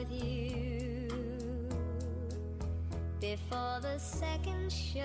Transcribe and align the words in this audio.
with 0.00 0.12
you 0.12 1.08
Before 3.20 3.80
the 3.82 3.98
second 3.98 4.72
show 4.72 5.04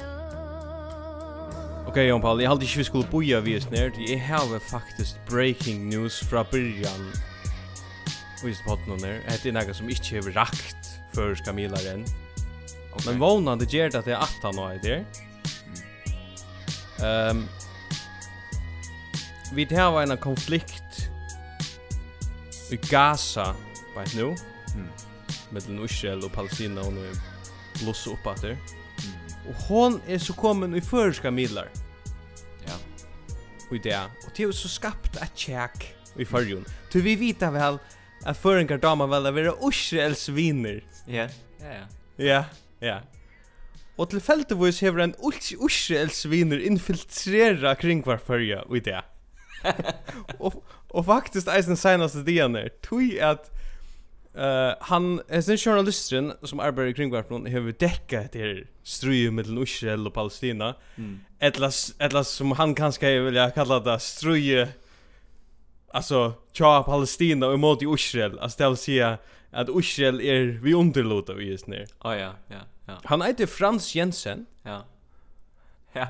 Ok, 1.87 1.97
Jan 1.97 2.21
Paul, 2.21 2.41
jeg 2.41 2.49
halte 2.49 2.65
ikke 2.65 2.77
vi 2.77 2.87
skulle 2.87 3.09
boja 3.11 3.39
vi 3.43 3.57
oss 3.57 3.67
nerd 3.71 3.99
Jeg 3.99 4.21
har 4.23 4.59
faktisk 4.69 5.19
breaking 5.29 5.89
news 5.91 6.19
fra 6.23 6.43
byrjan 6.51 7.11
Vist 8.43 8.63
på 8.63 8.75
hatten 8.75 8.95
under 8.95 9.19
Det 9.27 9.51
er 9.51 9.57
noe 9.57 9.75
som 9.75 9.91
ikke 9.91 10.21
har 10.21 10.31
rakt 10.39 10.95
Før 11.15 11.35
Skamilar 11.35 11.83
okay. 11.91 13.05
Men 13.05 13.19
vånan 13.19 13.59
det 13.59 13.69
gjør 13.73 13.91
det 13.91 14.03
at 14.03 14.11
jeg 14.13 14.17
at 14.17 14.47
han 14.47 14.63
er 14.63 14.81
der 14.83 15.03
Ehm 17.03 17.45
Vi 19.55 19.63
tar 19.69 20.01
en 20.01 20.17
konflikt 20.17 21.09
i 22.73 22.79
Gaza 22.89 23.53
right 23.95 24.15
nu 24.15 24.35
mm. 24.75 24.87
mellan 25.49 25.85
Israel 25.85 26.23
och 26.23 26.31
Palestina 26.31 26.81
och 26.81 26.93
nu 26.93 27.11
blossa 27.83 28.09
upp 28.09 28.27
att 28.27 28.41
det. 28.41 28.47
Mm. 28.47 28.59
Och 29.49 29.55
hon 29.55 30.01
är 30.07 30.17
så 30.17 30.33
kommen 30.33 30.75
i 30.75 30.81
förska 30.81 31.31
midlar. 31.31 31.69
Ja. 32.65 32.73
Och 33.69 33.77
det 33.83 33.99
och 34.25 34.31
det 34.35 34.43
är 34.43 34.51
så 34.51 34.67
skapt 34.67 35.15
ett 35.15 35.37
check 35.37 35.95
i 36.15 36.25
förjun. 36.25 36.65
Du 36.91 37.01
vi 37.01 37.15
vita 37.15 37.51
väl 37.51 37.77
att 38.23 38.37
förringar 38.37 38.77
damer 38.77 39.07
väl 39.07 39.25
att 39.25 39.33
vara 39.33 39.69
Israels 39.69 40.29
vinner. 40.29 40.83
Ja. 41.05 41.27
Ja 41.59 41.73
ja. 41.73 41.85
Ja, 42.17 42.45
ja. 42.79 43.01
Og 43.97 44.09
til 44.11 44.19
feltevis 44.19 44.81
hever 44.83 45.05
en 45.05 45.13
Israelsviner 45.23 46.59
infiltrera 46.59 47.75
kring 47.75 48.03
var 48.05 48.17
förja 48.17 48.61
och 48.61 48.81
det. 48.81 49.01
og, 50.39 50.63
og 50.89 51.05
faktisk 51.05 51.47
eisen 51.47 51.77
senaste 51.77 52.23
dianer, 52.25 52.69
Tui 52.83 53.17
at 53.17 53.49
Uh, 54.37 54.73
han, 54.79 55.21
den 55.27 55.57
journalisten 55.57 56.33
som 56.43 56.59
arbetar 56.59 56.87
i 56.87 56.93
kringvarpen 56.93 57.53
har 57.53 57.79
däckat 57.79 58.31
det 58.31 58.39
här 58.39 58.67
struet 58.83 59.33
mellan 59.33 59.63
Israel 59.63 60.07
och 60.07 60.13
Palestina. 60.13 60.75
Mm. 60.95 61.19
Eller 61.39 62.23
som 62.23 62.51
han 62.51 62.75
kanske 62.75 63.19
vill 63.19 63.51
kalla 63.55 63.79
det 63.79 63.99
struet 63.99 64.69
alltså 65.95 66.33
tja 66.51 66.83
Palestina 66.83 67.47
och 67.47 67.59
mot 67.59 67.81
Israel. 67.81 68.39
Alltså 68.39 68.63
det 68.63 68.69
vill 68.69 68.77
säga 68.77 69.17
att 69.51 69.69
Israel 69.69 70.21
är 70.21 70.45
vi 70.45 70.73
underlåta 70.73 71.33
vi 71.33 71.51
just 71.51 71.67
nu. 71.67 71.85
Oh, 72.03 72.17
ja, 72.17 72.33
ja, 72.47 72.61
ja. 72.85 72.93
Han 73.03 73.21
heter 73.21 73.45
Frans 73.45 73.95
Jensen. 73.95 74.45
Ja. 74.63 74.85
Ja. 75.93 76.07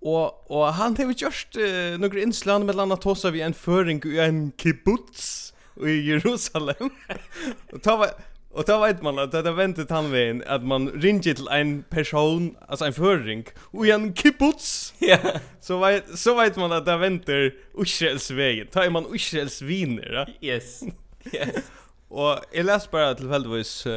Och 0.00 0.50
och 0.50 0.66
han 0.66 0.96
har 0.96 1.04
gjort 1.04 1.56
uh, 1.56 1.98
några 1.98 2.20
inslag 2.20 2.64
med 2.64 2.74
landa 2.74 2.96
tosa 2.96 3.30
vi 3.30 3.40
en 3.40 3.54
föring 3.54 4.02
i 4.04 4.18
en 4.18 4.52
kibbutz. 4.56 5.54
i 5.86 6.00
Jerusalem. 6.00 6.90
och 7.72 7.82
ta 7.82 7.96
var 7.96 8.10
Och 8.52 8.64
då 8.64 8.80
vet 8.80 9.02
man 9.02 9.18
att 9.18 9.32
det 9.32 9.52
väntet 9.52 9.90
han 9.90 10.10
vid 10.10 10.42
att 10.42 10.64
man 10.64 10.88
ringer 10.88 11.34
till 11.34 11.48
en 11.48 11.82
person, 11.82 12.56
alltså 12.68 12.84
en 12.84 12.92
förring, 12.92 13.44
och 13.60 13.86
en 13.86 14.14
kibbutz. 14.14 14.94
Ja. 14.98 15.08
Yeah. 15.08 15.36
Så 15.60 15.78
vet, 15.78 16.18
så 16.18 16.34
vet 16.34 16.56
man 16.56 16.72
att 16.72 16.86
det 16.86 16.96
väntar 16.96 17.52
Israels 17.78 18.30
vägen. 18.30 18.66
är 18.84 18.90
man 18.90 19.06
Israels 19.14 19.62
viner, 19.62 20.12
ja? 20.12 20.48
Yes. 20.48 20.82
Yes. 21.32 21.48
och 22.08 22.38
jag 22.52 22.66
läste 22.66 22.88
bara 22.92 23.14
tillfälligtvis 23.14 23.86
uh, 23.86 23.92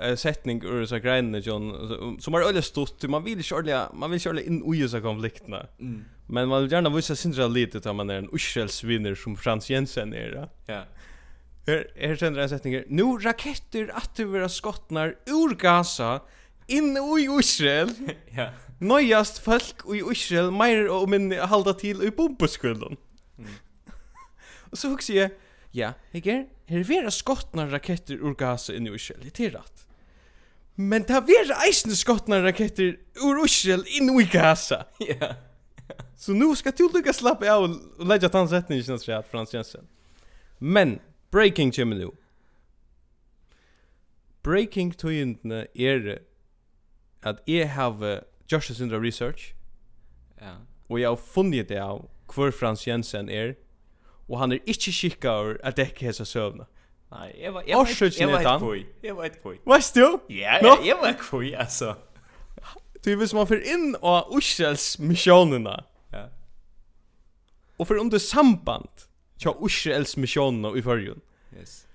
en 0.00 0.16
sättning 0.16 0.62
ur 0.64 0.86
så 0.86 0.98
grejerna, 0.98 1.38
John, 1.38 2.18
som 2.20 2.34
har 2.34 2.40
öle 2.40 2.62
stort, 2.62 3.02
Man 3.02 3.24
vill 3.24 3.38
inte 3.38 3.88
man 3.92 4.10
vill 4.10 4.26
inte 4.26 4.46
in 4.46 4.74
i 4.74 4.82
dessa 4.82 5.00
konflikterna. 5.00 5.66
Mm. 5.80 6.04
Men 6.28 6.48
man 6.48 6.62
vill 6.62 6.72
gärna 6.72 6.90
visa 6.90 7.16
sin 7.16 7.52
lite 7.52 7.78
att 7.78 7.96
man 7.96 8.10
är 8.10 8.14
en 8.14 8.28
Israels 8.32 8.84
viner 8.84 9.14
som 9.14 9.36
Frans 9.36 9.70
Jensen 9.70 10.14
är, 10.14 10.32
ja? 10.34 10.48
Ja. 10.66 10.74
Yeah. 10.74 10.84
Her, 11.66 11.84
her 11.96 12.16
sender 12.16 12.42
en 12.42 12.48
setning 12.48 12.74
her. 12.74 12.84
Nu 12.88 13.18
raketter 13.18 13.90
att 13.94 14.16
det 14.16 14.24
vara 14.24 14.48
skottnar 14.48 15.16
ur 15.26 15.54
Gaza 15.54 16.20
in 16.66 16.96
i 16.96 17.38
Israel. 17.40 17.90
ja. 18.36 18.50
Nøyast 18.78 19.38
folk 19.38 19.86
i 19.88 20.02
Israel 20.12 20.50
meir 20.50 20.88
och 20.88 21.08
minni 21.08 21.36
halda 21.36 21.72
till 21.74 22.02
i 22.02 22.10
bombeskulden. 22.10 22.96
Mm. 23.38 23.50
och 24.70 24.78
så 24.78 24.88
hugger 24.88 25.14
jag, 25.14 25.30
ja, 25.70 25.92
här 26.12 26.46
här 26.66 26.84
vara 26.84 27.10
skottnar 27.10 27.66
raketter 27.66 28.14
ur 28.14 28.34
Gaza 28.34 28.74
in 28.74 28.86
i 28.86 28.94
Israel. 28.94 29.20
Det 29.22 29.46
är 29.46 29.50
rätt. 29.50 29.86
Men 30.74 31.02
det 31.02 31.20
vara 31.20 31.60
eisne 31.66 31.96
skottnar 31.96 32.42
raketter 32.42 32.98
ur 33.14 33.44
Israel 33.44 33.84
in 33.86 34.20
i 34.20 34.24
Gaza. 34.32 34.84
ja. 34.98 35.34
Så 36.16 36.32
nu 36.32 36.56
ska 36.56 36.70
du 36.70 36.90
lycka 36.94 37.12
slappa 37.12 37.52
av 37.52 37.62
och 37.98 38.06
lägga 38.06 38.28
tansättningen 38.28 38.82
i 38.82 38.84
sin 38.84 38.98
från 38.98 39.22
Frans 39.22 39.54
Jensen. 39.54 39.86
Men 40.58 40.98
Breaking 41.30 41.74
kjemmer 41.74 41.98
nu. 41.98 42.12
Breaking 44.42 44.92
tøyendene 44.98 45.66
er 45.74 46.18
at 47.22 47.40
jeg 47.46 47.70
har 47.70 48.22
gjort 48.48 48.62
Sindra 48.62 48.98
research. 48.98 49.54
Ja. 50.40 50.52
Og 50.88 51.00
jeg 51.00 51.08
har 51.08 51.16
funnet 51.16 51.68
det 51.68 51.80
av 51.82 52.08
hvor 52.34 52.50
Frans 52.50 52.86
Jensen 52.86 53.28
er. 53.28 53.54
Og 54.28 54.38
han 54.38 54.52
er 54.52 54.58
ikke 54.66 54.92
skikka 54.92 55.30
over 55.30 55.56
at 55.62 55.76
dekke 55.76 56.06
hese 56.06 56.24
søvna. 56.24 56.66
Nei, 57.10 57.30
jeg 57.38 57.54
var 57.54 57.62
jeg 57.66 57.76
var 57.76 58.18
jeg 58.18 58.28
var 58.28 58.40
et 58.40 58.60
koi. 58.60 58.86
Jeg 59.02 59.16
var 59.16 59.24
et 59.24 59.42
koi. 59.42 59.56
Vet 59.66 59.92
du? 59.94 60.20
Ja, 60.30 60.58
jeg 60.84 60.96
var 61.00 61.08
et 61.08 61.20
koi, 61.22 61.52
altså. 61.54 61.94
Du, 63.04 63.14
hvis 63.14 63.34
man 63.34 63.46
får 63.46 63.62
inn 63.62 63.94
og 64.02 64.32
Ushels 64.34 64.98
misjonene. 64.98 65.76
Ja. 66.12 66.24
Og 67.78 67.86
får 67.86 68.00
under 68.02 68.18
samband 68.18 69.05
tja 69.38 69.52
Israels 69.66 70.16
missionen 70.16 70.78
i 70.78 70.82
förrjun. 70.82 71.20
Yes. 71.58 71.86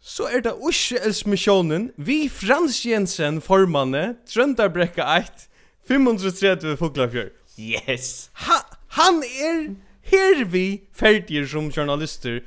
Så 0.00 0.26
er 0.28 0.40
det 0.40 0.54
Israels 0.70 1.26
missionen 1.26 1.90
vi 1.96 2.28
Frans 2.28 2.86
Jensen 2.86 3.40
formanne 3.40 4.16
Trøndarbrekka 4.26 5.06
1 5.18 5.48
530 5.88 6.76
Fuglafjør. 6.76 7.28
Yes. 7.58 8.30
Ha, 8.32 8.58
han 8.88 9.22
er 9.22 9.74
her 10.02 10.44
vi 10.44 10.82
ferdiger 10.92 11.46
som 11.46 11.70
journalister 11.72 12.40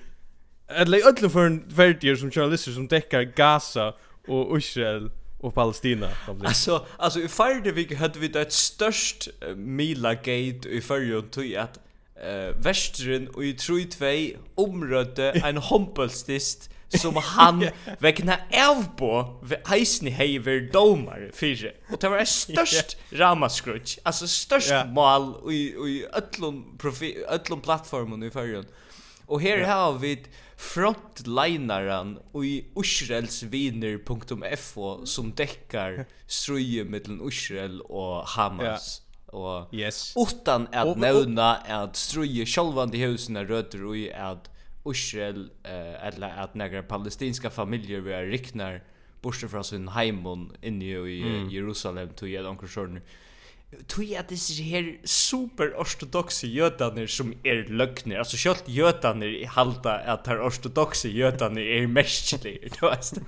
eller 0.69 0.97
i 0.97 1.01
öllum 1.01 1.29
för 1.29 1.75
ferdiger 1.75 2.15
som 2.15 2.31
journalister 2.31 2.71
som 2.71 2.87
täcker 2.87 3.23
Gaza 3.35 3.91
og 4.27 4.57
Israel 4.57 5.09
og 5.39 5.53
Palestina. 5.53 6.09
Alltså, 6.45 6.85
alltså 6.99 7.19
i 7.19 7.27
färde 7.27 7.71
vi 7.71 7.95
hade 7.95 8.19
vi 8.19 8.27
det 8.27 8.53
störst 8.53 9.29
uh, 9.49 9.55
Mila 9.55 10.13
Gate 10.13 10.69
i 10.69 10.81
förrjun 10.81 11.29
tog 11.29 11.55
att 11.55 11.79
uh, 12.25 12.63
västern 12.63 13.27
och 13.27 13.45
i 13.45 13.53
3-2 13.53 14.37
omrødde 14.55 15.41
en 15.45 15.57
hompelstist 15.57 16.69
som 16.89 17.15
han 17.15 17.61
yeah. 17.61 17.73
vekna 17.99 18.37
avbå 18.53 19.39
ved 19.43 19.57
eisen 19.73 20.07
hei 20.13 20.37
domar 20.73 21.19
fyrir 21.33 21.71
Og 21.89 22.01
det 22.01 22.09
var 22.11 22.17
et 22.21 22.27
størst 22.27 22.97
yeah. 23.13 23.21
ramaskruts, 23.21 23.99
altså 24.05 24.27
størst 24.27 24.71
yeah. 24.71 24.93
mal 24.93 25.33
i, 25.51 25.67
i 25.67 26.03
öllum, 26.05 26.63
profi, 26.79 27.15
öllum 27.27 27.61
plattformen 27.61 28.23
i 28.23 28.29
fyrrun. 28.29 28.65
Og 29.27 29.41
her 29.41 29.57
yeah. 29.57 29.69
har 29.69 29.91
vi 29.99 30.17
frontlineren 30.57 32.17
i 32.43 32.65
usrelsviner.fo 32.75 35.05
som 35.05 35.31
dekkar 35.31 36.05
struje 36.27 36.83
mellom 36.83 37.27
Israel 37.27 37.81
og 37.89 38.27
Hamas. 38.27 38.99
Yeah 38.99 39.04
og 39.35 39.73
yes. 39.75 40.13
utan 40.17 40.67
at 40.71 40.87
och, 40.87 40.97
nämna 40.97 41.55
att 41.55 41.95
struje 41.95 42.45
självande 42.45 42.97
husen 42.97 43.47
rötter 43.47 43.95
i 43.95 44.13
at 44.13 44.49
Israel 44.85 45.51
eh, 45.63 46.07
eller 46.07 46.29
at 46.43 46.55
negra 46.55 46.83
palestinska 46.83 47.49
familjer 47.49 48.01
vi 48.01 48.11
er 48.11 48.25
riknar 48.25 48.81
bortsett 49.21 49.51
fra 49.51 49.63
sin 49.63 49.87
heimon 49.87 50.51
inni 50.61 50.91
i 50.93 51.21
mm. 51.21 51.49
Jerusalem 51.49 52.09
tog 52.09 52.29
jeg 52.29 52.43
de 52.43 52.57
kursörna 52.57 53.01
tog 53.87 54.11
at 54.13 54.29
disse 54.29 54.63
her 54.63 54.83
super 55.05 55.73
ortodoxe 55.79 56.47
jötaner 56.47 57.07
som 57.07 57.33
er 57.45 57.65
løgner, 57.69 58.19
altså 58.21 58.37
kjølt 58.39 58.69
jötaner 58.71 59.35
halda 59.55 59.97
at 60.13 60.27
her 60.27 60.41
ortodoxe 60.45 61.09
jötaner 61.09 61.61
er 61.61 61.87
mestlig, 61.87 62.57
du 62.75 62.87
vet. 62.87 63.19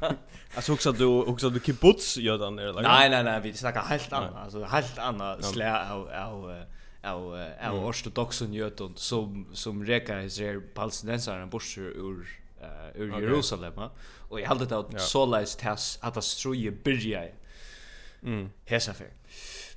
Alltså 0.55 0.73
också 0.73 0.91
du 0.91 1.05
också 1.05 1.49
du 1.49 1.59
kibbutz 1.59 2.17
jötaner 2.17 2.63
eller? 2.63 2.81
Nej 2.81 3.09
nej 3.09 3.23
nej, 3.23 3.41
vi 3.41 3.53
snackar 3.53 3.81
helt 3.81 4.13
annat, 4.13 4.35
alltså 4.35 4.63
helt 4.63 4.97
annat 4.97 5.45
slä 5.45 5.71
av 5.91 6.09
av 6.09 6.63
av 7.03 7.49
av 7.61 7.85
ortodoxen 7.85 8.53
jöton 8.53 8.93
som 8.95 9.45
som 9.53 9.85
rekar 9.85 10.29
sig 10.29 10.45
er 10.45 10.59
palestinensarna 10.59 11.49
ur 11.77 12.27
uh, 12.61 13.01
ur 13.01 13.21
Jerusalem. 13.21 13.73
Och 14.29 14.41
jag 14.41 14.47
hade 14.47 14.65
det 14.65 14.77
att 14.77 15.01
så 15.01 15.25
läs 15.25 15.55
tas 15.55 15.99
att 16.01 16.13
det 16.13 16.21
struje 16.21 16.71
börja. 16.71 17.23
Mm. 18.23 18.49
Hesa 18.65 18.93
för. 18.93 19.07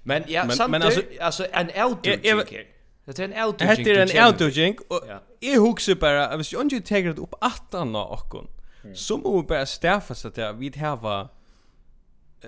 Men 0.03 0.25
ja, 0.29 0.45
men, 0.45 0.57
samt 0.57 0.71
men 0.71 0.83
alltså, 0.83 1.03
alltså 1.21 1.47
en 1.53 1.67
outdoing 1.67 2.19
outdoor 2.19 2.65
Det 3.05 3.19
är 3.19 3.25
en 3.25 3.47
outdoing. 3.47 3.85
Det 3.85 3.91
är 3.91 4.17
en 4.17 4.27
outdoor 4.27 4.51
och 4.89 5.03
jag 5.41 5.61
huxar 5.61 5.95
bara, 5.95 6.15
jag 6.15 6.39
visste 6.39 6.57
inte 6.57 6.75
jag 6.75 7.19
upp 7.19 7.35
attan 7.41 7.97
av 7.97 8.13
okkon. 8.13 8.47
Så 8.95 9.17
må 9.17 9.41
vi 9.41 9.47
bara 9.47 9.67
stäffa 9.67 10.15
så 10.15 10.29
att 10.29 10.37
jag 10.37 10.53
vid 10.53 10.77
häva 10.77 11.29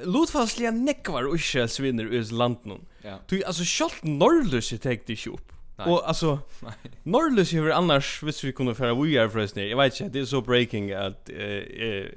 Lutfalsliga 0.05 0.71
nekvar 0.71 1.23
och 1.23 1.41
svinner 1.69 2.05
ur 2.05 2.33
landet. 2.33 2.79
Ja. 3.03 3.19
Du, 3.29 3.45
alltså, 3.45 3.65
kjallt 3.65 4.03
norrlöse 4.03 4.79
täckte 4.79 5.13
inte 5.13 5.31
upp. 5.31 5.53
Nej. 5.77 5.87
Och 5.87 6.09
alltså 6.09 6.39
Norrlös 7.03 7.53
är 7.53 7.71
annars 7.71 8.23
visst 8.23 8.45
vi 8.45 8.53
kunde 8.53 8.75
föra 8.75 8.95
we 8.95 9.23
are 9.23 9.31
förresten. 9.31 9.69
Jag 9.69 9.77
vet 9.77 10.01
inte, 10.01 10.13
det 10.13 10.21
är 10.21 10.25
så 10.25 10.41
breaking 10.41 10.93
att 10.93 11.29
eh 11.29 11.37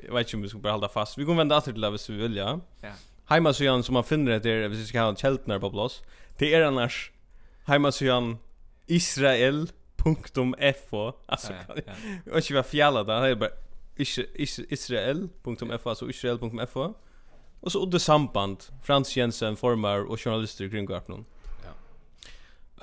jag 0.05 0.13
vet 0.13 0.27
inte 0.27 0.35
om 0.35 0.41
vi 0.41 0.49
ska 0.49 0.57
bara 0.57 0.73
hålla 0.73 0.89
fast. 0.89 1.17
Vi 1.17 1.25
kommer 1.25 1.37
vända 1.37 1.57
åter 1.57 1.71
till 1.71 1.81
det 1.81 1.89
hvis 1.89 2.09
vi 2.09 2.17
vill, 2.17 2.35
ja. 2.35 2.59
Ja 2.81 2.89
hemma 3.25 3.54
som 3.54 3.94
man 3.94 4.04
finner 4.04 4.31
det 4.31 4.39
där, 4.39 4.68
vi 4.68 4.86
ska 4.86 5.01
ha 5.01 5.10
en 5.10 5.16
kältnar 5.16 5.60
på 5.60 5.72
plats. 5.72 6.01
Det 6.38 6.54
är 6.54 6.62
annars 6.62 7.12
hemma 7.66 7.92
israel.fo 8.88 11.13
alltså 11.25 11.54
ja, 11.68 11.75
ja. 11.86 11.94
och 12.33 12.44
så 12.44 12.54
var 12.54 12.63
fjalla 12.63 13.04
där 13.04 13.22
det 13.22 13.27
är 13.27 13.36
bara 13.36 13.50
is, 13.95 14.19
is, 14.33 14.60
israel.fo 14.60 15.89
alltså 15.89 16.10
israel.fo 16.10 16.94
och 17.60 17.72
så 17.72 17.83
under 17.83 18.00
samband 18.00 18.63
Frans 18.83 19.18
Jensen 19.18 19.56
formar 19.56 20.00
och 20.00 20.21
journalister 20.21 20.69
kring 20.69 20.86
Garpnon. 20.86 21.25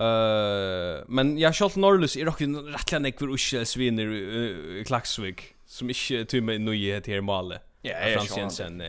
Uh, 0.01 1.05
men 1.07 1.39
jag 1.39 1.55
skall 1.55 1.71
Norrlus 1.77 2.17
är 2.17 2.29
också 2.29 2.45
rättligen 2.45 3.07
ekver 3.07 3.35
uskel 3.35 3.67
sviner 3.67 4.13
i 4.81 4.85
Klaxvik 4.87 5.55
som 5.67 5.91
inte 5.91 6.25
tog 6.25 6.43
nu 6.43 6.77
i 6.77 7.01
det 7.01 7.13
här 7.13 7.21
malet. 7.21 7.63
Ja, 7.85 7.95
Frans 8.15 8.37
Jensen. 8.37 8.83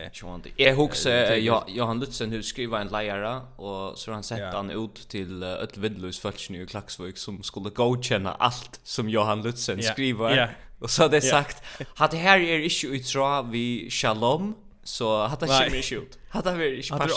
Jag 0.56 0.74
uh, 1.06 1.12
jag 1.12 1.64
Johan 1.68 2.00
Lutzen 2.00 2.30
hur 2.30 2.42
skriva 2.42 2.80
en 2.80 2.88
lejare 2.88 3.40
och 3.56 3.98
så 3.98 4.12
han 4.12 4.22
sett 4.22 4.54
han 4.54 4.70
ut 4.70 5.08
till 5.08 5.42
ett 5.42 5.76
vidlös 5.76 6.20
fältsnö 6.20 6.62
i 6.62 6.66
Klaxvik 6.66 7.18
som 7.18 7.42
skulle 7.42 7.70
godkänna 7.70 8.34
allt 8.34 8.80
som 8.82 9.08
Johan 9.08 9.42
Lutzen 9.42 9.82
skriver. 9.82 10.56
Och 10.78 10.90
så 10.90 11.02
hade 11.02 11.20
sagt, 11.20 11.62
hade 11.94 12.16
här 12.16 12.40
är 12.40 12.58
inte 12.58 12.86
utra 12.86 13.42
vi 13.42 13.90
Shalom 13.90 14.54
så 14.84 15.26
hade 15.26 15.46
det 15.46 15.64
inte 15.64 15.78
issue. 15.78 16.04
Hade 16.28 16.56
vi 16.56 16.76
inte 16.76 16.88
pass. 16.88 17.12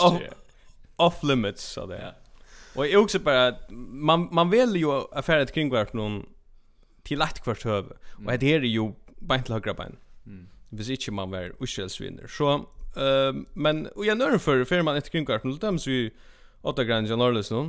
Off 0.96 1.22
limits 1.22 1.64
så 1.64 1.86
där. 1.86 2.14
Och 2.74 2.86
jag 2.86 3.02
också 3.02 3.18
bara 3.18 3.54
man 3.92 4.28
man 4.32 4.50
vill 4.50 4.76
ju 4.76 5.02
affärer 5.12 5.46
kring 5.46 5.70
vart 5.70 5.92
någon 5.92 6.26
till 7.02 7.22
ett 7.22 7.40
kvart 7.44 7.66
över. 7.66 7.96
Och 8.26 8.38
det 8.38 8.54
är 8.54 8.60
ju 8.60 8.92
bänt 9.18 9.48
lagra 9.48 9.74
bänt 9.74 9.98
hvis 10.70 10.88
ikke 10.88 11.12
man 11.12 11.30
var 11.30 11.50
uskjelsvinner. 11.60 12.26
Så, 12.26 12.64
uh, 12.96 13.44
men, 13.54 13.88
og 13.96 14.06
jeg 14.06 14.16
nøren 14.16 14.40
for, 14.40 14.64
før 14.64 14.82
man 14.82 14.96
etter 14.96 15.10
kringkarten, 15.10 15.56
dem 15.62 15.78
så 15.78 15.90
vi 15.90 16.10
åtta 16.62 16.84
grann 16.84 17.06
janorlis 17.06 17.50
nå. 17.50 17.62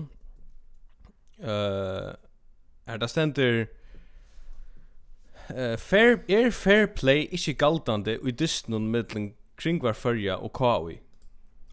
Uh, 1.40 2.16
er 2.90 2.98
det 2.98 3.10
stender, 3.10 3.66
uh, 5.50 5.78
fair, 5.78 6.19
er 6.30 6.51
fair 6.51 6.88
play 6.88 7.28
ikke 7.31 7.54
galtande 7.54 8.18
i 8.28 8.31
dysten 8.31 8.92
mellom 8.92 9.31
kringvar 9.60 9.94
fyrja 9.94 10.36
og 10.36 10.54
kaui. 10.54 11.00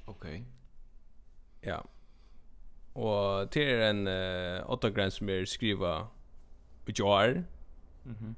Ok. 0.06 0.26
Ja. 1.66 1.80
Og 2.94 3.50
til 3.52 3.62
er 3.62 3.90
en 3.90 4.06
uh, 4.06 4.70
åtta 4.72 4.90
grann 4.90 5.10
som 5.10 5.28
er 5.28 5.44
skriva 5.44 6.06
i 6.86 6.92
jar. 6.98 7.42
Mhm. 8.04 8.16
Mm. 8.20 8.34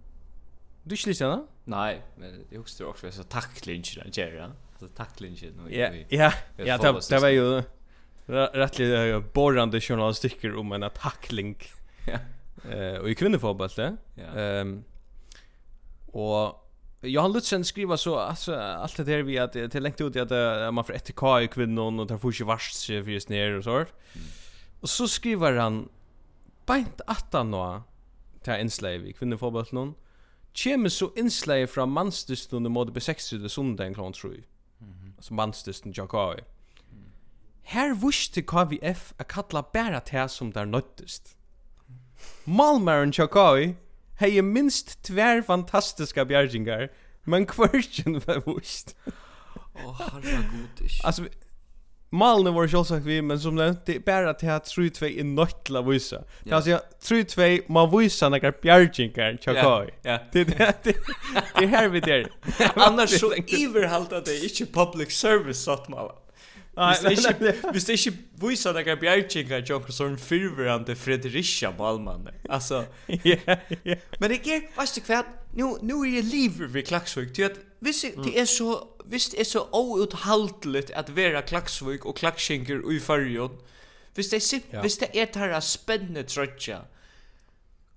Du 0.88 0.94
ikke 0.96 1.10
lyst 1.10 1.20
til 1.20 1.28
henne? 1.28 1.44
Nei, 1.68 1.98
men 2.16 2.44
jeg 2.50 2.62
husker 2.62 2.88
også 2.88 3.10
så 3.12 3.24
tacklinchen 3.28 4.06
han 4.06 4.14
gjør, 4.14 4.36
ja. 4.38 4.46
Så 4.80 4.88
tacklinchen. 4.96 5.58
Ja, 5.68 5.90
ja, 6.08 6.30
ja, 6.56 6.76
det 6.78 7.20
var 7.20 7.28
jo 7.28 7.48
rettelig 8.28 9.18
borrande 9.34 9.80
journalistikker 9.82 10.56
om 10.56 10.72
en 10.72 10.86
tackling. 10.94 11.56
Ja. 12.06 12.22
Eh, 12.64 12.96
og 13.02 13.10
i 13.10 13.14
kvinnefotboll, 13.14 13.74
ja. 13.76 13.92
Ehm 14.36 14.78
og 16.16 16.56
Johan 17.04 17.32
Lutzen 17.32 17.64
skriver 17.64 17.96
så 17.96 18.16
alltså 18.16 18.54
allt 18.54 18.96
det 18.96 19.04
där 19.04 19.22
vi 19.22 19.38
att 19.38 19.52
det 19.52 19.74
är 19.74 19.80
längt 19.80 20.00
ut 20.00 20.16
i 20.16 20.20
att 20.20 20.74
man 20.74 20.84
får 20.84 20.94
ett 20.94 21.14
K 21.14 21.40
i 21.40 21.48
kvinnan 21.48 22.00
och 22.00 22.08
tar 22.08 22.18
fuske 22.18 22.44
vars 22.44 22.86
för 22.86 23.10
just 23.10 23.28
ner 23.28 23.58
och 23.58 23.64
så. 23.64 23.84
Och 24.80 24.88
så 24.88 25.08
skriver 25.08 25.56
han 25.56 25.88
bänt 26.66 27.00
att 27.06 27.32
han 27.32 27.50
då 27.50 27.82
till 28.42 28.52
en 28.52 28.70
slave 28.70 29.08
i 29.08 29.12
kvinnefotbollen. 29.12 29.82
Mm 29.82 29.94
kjemur 30.58 30.92
så 30.92 31.10
innslei 31.16 31.66
fra 31.66 31.86
manstisten 31.86 32.66
i 32.66 32.68
måte 32.72 32.92
på 32.92 33.00
60 33.00 33.42
ved 33.42 33.48
sundagen 33.48 33.94
klant 33.94 34.16
tru. 34.16 34.34
Mm. 34.80 35.14
Altså 35.16 35.34
Her 37.62 37.94
visste 37.94 38.42
KVF 38.42 39.12
a 39.18 39.22
kalla 39.22 39.62
bæra 39.62 40.00
til 40.00 40.28
som 40.28 40.52
der 40.52 40.64
nøttest. 40.64 41.36
Malmaren 42.46 43.12
Jakaoi 43.18 43.74
hei 44.18 44.40
minst 44.42 44.96
tver 45.06 45.42
fantastiska 45.46 46.24
bjergingar, 46.24 46.88
men 47.24 47.46
kvartjen 47.46 48.18
var 48.26 48.42
vust. 48.46 48.96
Åh, 49.76 49.84
oh, 49.86 50.00
herregud. 50.00 50.82
Alltså, 51.04 51.28
Malen 52.10 52.54
var 52.54 52.68
självsagt 52.68 53.06
vi 53.06 53.22
men 53.22 53.40
som 53.40 53.56
nevnt, 53.56 53.86
det 53.86 53.96
er 53.96 54.00
bara 54.00 54.32
til 54.32 54.48
at 54.48 54.68
3-2 54.68 55.04
er 55.20 55.24
nødt 55.24 55.64
til 55.64 55.76
å 55.76 55.82
vise. 55.84 56.22
Det 56.44 56.52
er 56.52 56.56
altså, 56.56 56.78
3-2 57.04 57.68
man 57.68 57.90
visar 57.92 58.30
några 58.30 58.52
bjärgingar 58.62 59.36
chakoi. 59.44 59.90
Ja. 60.02 60.18
Det 60.32 60.44
det 60.44 60.96
det 61.58 61.66
här 61.66 61.88
vi 61.88 62.00
där. 62.00 62.28
Annars 62.76 63.20
så 63.20 63.34
iver 63.46 63.86
halt 63.86 64.10
det 64.10 64.28
är 64.28 64.44
inte 64.44 64.72
public 64.72 65.12
service 65.12 65.64
satt 65.64 65.88
mal. 65.88 66.12
Nej, 66.76 66.96
Hvis 67.72 67.84
det 67.84 67.92
är 67.92 68.06
inte 68.08 68.46
visar 68.46 68.72
några 68.78 68.96
bjärgingar 68.96 69.62
chakoi 69.66 69.92
sån 69.92 70.18
fyrverande 70.18 70.96
Fredericia 70.96 71.72
Malman. 71.78 72.28
Altså, 72.48 72.84
Ja. 73.06 73.36
ja. 73.82 73.96
Men 74.18 74.30
det 74.30 74.46
är 74.46 74.74
fast 74.74 74.94
det 74.94 75.00
kvärt. 75.00 75.26
Nu 75.54 75.76
nu 75.82 75.94
är 75.94 76.22
det 76.22 76.22
liv 76.22 76.52
vi 76.72 76.82
klaxsjukt. 76.82 77.36
Du 77.36 77.42
vet 77.42 77.67
hvis 77.80 78.04
mm. 78.16 78.22
det 78.24 78.40
er 78.40 78.44
så 78.44 78.86
hvis 79.08 79.28
det 79.28 79.40
er 79.40 79.44
så 79.44 79.64
outhaltligt 79.72 80.90
at 80.90 81.16
vera 81.16 81.40
klaksvik 81.40 82.06
og 82.06 82.14
klakskinker 82.14 82.90
i 82.90 83.00
färjon. 83.00 83.56
Hvis 84.14 84.26
det 84.26 84.36
er 84.36 84.40
simp, 84.40 84.64
ja. 84.72 84.80
hvis 84.80 84.96
det 84.96 85.08
er 85.14 85.24
tara 85.32 85.60
spennende 85.60 86.22
trøtja. 86.22 86.78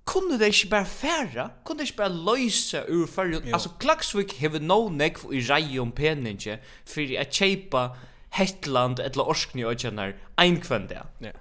Kunne 0.06 0.40
det 0.40 0.48
ikke 0.48 0.70
bare 0.70 0.86
færa? 0.86 1.50
Kunne 1.66 1.80
det 1.80 1.90
ikke 1.90 1.98
bare 1.98 2.16
løysa 2.16 2.84
ur 2.90 3.08
färjon? 3.08 3.54
Altså 3.54 3.70
klaksvik 3.80 4.34
hever 4.40 4.60
no 4.60 4.90
nekv 4.90 5.34
i 5.34 5.44
rei 5.50 5.80
om 5.80 5.92
peninje 5.92 6.60
for 6.86 7.20
at 7.20 7.36
kjeipa 7.36 7.88
Hetland 8.32 9.00
eller 9.00 9.28
Orskni 9.28 9.64
og 9.68 9.76
kjenner 9.76 10.14
ein 10.40 10.62
kvende. 10.62 11.04
Ja. 11.22 11.32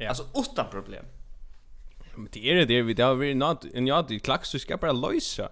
Ja. 0.00 0.08
Alltså 0.08 0.26
utan 0.38 0.70
problem. 0.70 1.04
Men 2.16 2.28
det 2.32 2.50
är 2.50 2.66
det 2.66 2.82
vi 2.82 2.94
där 2.94 3.14
vi 3.14 3.34
not 3.34 3.64
en 3.74 3.86
ja 3.86 4.02
det 4.02 4.18
klax 4.18 4.48
så 4.48 4.58
ska 4.58 4.76
bara 4.76 4.92
lösa. 4.92 5.48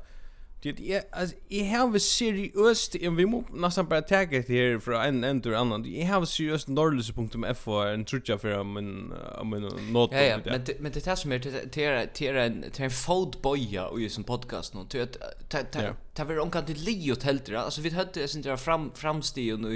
Det 0.72 0.92
är 0.92 1.02
alltså 1.10 1.36
jag 1.48 1.66
har 1.66 1.98
seriöst 1.98 2.96
om 3.06 3.16
vi 3.16 3.26
måste 3.26 3.52
nästan 3.52 3.88
bara 3.88 4.02
ta 4.02 4.16
det 4.24 4.48
här 4.48 4.78
från 4.78 5.00
en 5.00 5.24
en 5.24 5.42
till 5.42 5.54
annan. 5.54 5.84
Jag 5.94 6.06
har 6.06 6.24
seriöst 6.24 6.68
norrlöse.f 6.68 7.68
en 7.68 8.04
trutja 8.04 8.38
för 8.38 8.64
men 8.64 9.12
men 9.44 9.62
not 9.92 10.10
Ja 10.12 10.22
ja, 10.22 10.38
men 10.44 10.64
men 10.78 10.92
det 10.92 11.00
tas 11.00 11.24
mer 11.24 11.38
till 11.38 11.70
till 12.12 12.36
en 12.36 12.64
till 12.72 12.84
en 12.84 12.90
fold 12.90 13.36
boya 13.42 13.86
och 13.86 14.00
ju 14.00 14.08
som 14.08 14.24
podcast 14.24 14.74
nu 14.74 14.80
till 14.88 15.02
att 15.02 15.18
ta 15.48 15.58
ta 15.58 15.80
ta 16.14 16.24
vi 16.24 16.50
kan 16.52 16.64
till 16.64 16.84
Leo 16.84 17.14
helt 17.22 17.48
alltså 17.54 17.80
vi 17.80 17.90
hade 17.90 18.28
sen 18.28 18.42
dra 18.42 18.56
fram 18.56 18.90
framstegen 18.94 19.64
och 19.64 19.72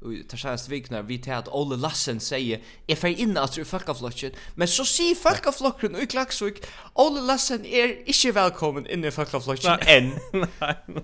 och 0.00 0.12
tar 0.28 0.56
sig 0.56 0.70
vikna 0.70 1.02
vi 1.02 1.18
till 1.18 1.32
att 1.32 1.48
Ole 1.48 1.76
Lassen 1.76 2.20
säger 2.20 2.60
är 2.86 2.96
för 2.96 3.08
in 3.08 3.36
att 3.36 3.52
du 3.52 3.64
folkaflocken 3.64 4.32
men 4.54 4.68
så 4.68 4.84
ser 4.84 5.14
folkaflocken 5.14 5.94
och 5.94 6.10
klaxvik 6.10 6.66
Ole 6.94 7.20
Lassen 7.20 7.64
är 7.64 8.08
inte 8.08 8.32
välkommen 8.32 8.86
in 8.86 9.04
i 9.04 9.10
folkaflocken 9.10 9.78
än 9.86 10.12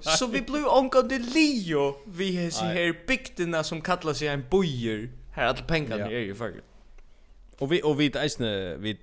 så 0.01 0.27
vi 0.27 0.41
blev 0.41 0.67
onkel 0.67 1.09
de 1.09 1.19
Leo 1.19 1.97
vi 2.07 2.45
har 2.45 2.51
så 2.51 2.65
här 2.65 3.07
bygdena 3.07 3.65
som 3.65 3.81
kallar 3.81 4.15
sig 4.15 4.29
en 4.29 4.45
bojer 4.51 5.11
här 5.33 5.47
att 5.47 5.67
pengarna 5.67 6.07
är 6.07 6.19
ju 6.19 6.35
faktiskt 6.35 6.65
Och 7.59 7.73
vi 7.73 7.83
och 7.83 8.01
vi 8.01 8.07
är 8.07 8.77
vi 8.77 8.99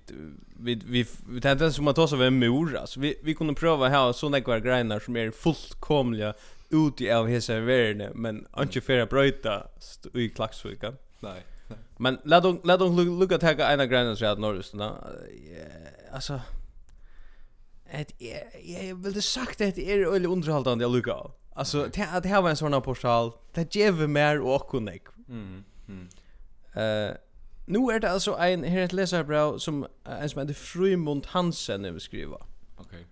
vi 0.60 0.76
vi 0.86 1.06
vi 1.30 1.42
tänkte 1.42 1.72
som 1.72 1.88
att 1.88 1.96
ta 1.96 2.08
så 2.08 2.16
vem 2.16 2.40
mor 2.40 2.78
alltså 2.78 3.00
vi 3.00 3.16
vi 3.24 3.36
kunde 3.36 3.54
pröva 3.54 3.90
här 3.90 4.14
såna 4.14 4.38
några 4.38 4.60
grejer 4.60 5.00
som 5.00 5.16
är 5.16 5.32
fullkomliga 5.32 6.34
ut 6.72 7.02
i 7.02 7.12
av 7.12 7.28
hesa 7.28 7.60
världen 7.60 8.12
men 8.16 8.48
inte 8.60 8.82
för 8.82 9.00
att 9.00 9.10
bryta 9.10 9.68
i 10.14 10.30
klaxvika. 10.30 10.94
Nej. 11.20 11.46
Men 11.98 12.20
låt 12.24 12.44
dem 12.44 12.62
låt 12.64 12.80
dem 12.80 13.20
lukka 13.20 13.38
taka 13.38 13.74
ena 13.74 13.86
grannen 13.86 14.18
så 14.18 14.26
att 14.26 14.40
norrst 14.40 14.74
då. 14.74 14.98
Alltså 16.12 16.42
att 17.94 18.14
jag 18.64 18.96
vil 18.96 19.14
det 19.14 19.22
sagt 19.22 19.62
att 19.62 19.76
det 19.76 19.92
är 19.92 20.14
öle 20.14 20.28
underhållande 20.28 20.86
lukka 20.86 20.92
lucka. 20.92 21.32
Alltså 21.56 21.84
att 21.84 22.24
det 22.24 22.42
var 22.42 22.50
en 22.50 22.58
sån 22.58 22.74
här 22.74 22.82
portal 22.82 23.32
det 23.54 23.76
ger 23.76 24.08
mer 24.08 24.42
och 24.42 24.68
connect. 24.68 25.14
Mm. 25.28 25.64
Mm. 25.88 26.08
Eh 26.74 27.16
nu 27.66 27.80
är 27.80 28.00
det 28.00 28.12
alltså 28.12 28.38
en 28.38 28.64
här 28.64 28.82
ett 28.82 28.94
läsarbrev 28.94 29.58
som 29.58 29.88
en 30.04 30.30
som 30.30 30.42
heter 30.42 30.54
Frymund 30.54 31.26
Hansen 31.26 31.86
överskriva. 31.86 32.46
Okej. 32.78 32.86
Okay. 32.86 33.04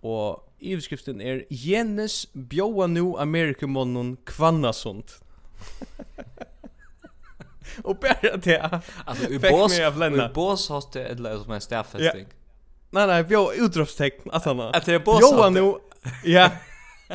Och 0.00 0.51
Iveskriften 0.62 1.20
er 1.20 1.42
Jenes 1.50 2.26
bjóa 2.32 2.86
nu 2.86 3.16
Amerikamonnen 3.18 4.16
Kvannasund. 4.24 5.04
Och 7.82 7.96
bara 7.96 8.36
det. 8.36 8.80
Alltså 9.04 9.28
i 9.28 9.38
bås, 9.38 9.78
i 9.78 10.28
bås 10.34 10.68
har 10.68 10.84
det 10.92 11.04
eller 11.04 11.38
som 11.38 11.52
en 11.52 11.60
Nei, 12.02 12.26
Nej 12.90 13.06
nej, 13.06 13.24
bjó 13.24 13.52
utropstecken 13.52 14.32
att 14.32 14.44
han. 14.44 14.60
Att 14.60 14.86
det 14.86 14.94
är 14.94 14.98
bås. 14.98 15.18
Bjóa 15.18 15.50
nu. 15.50 15.74
Ja. 16.24 16.50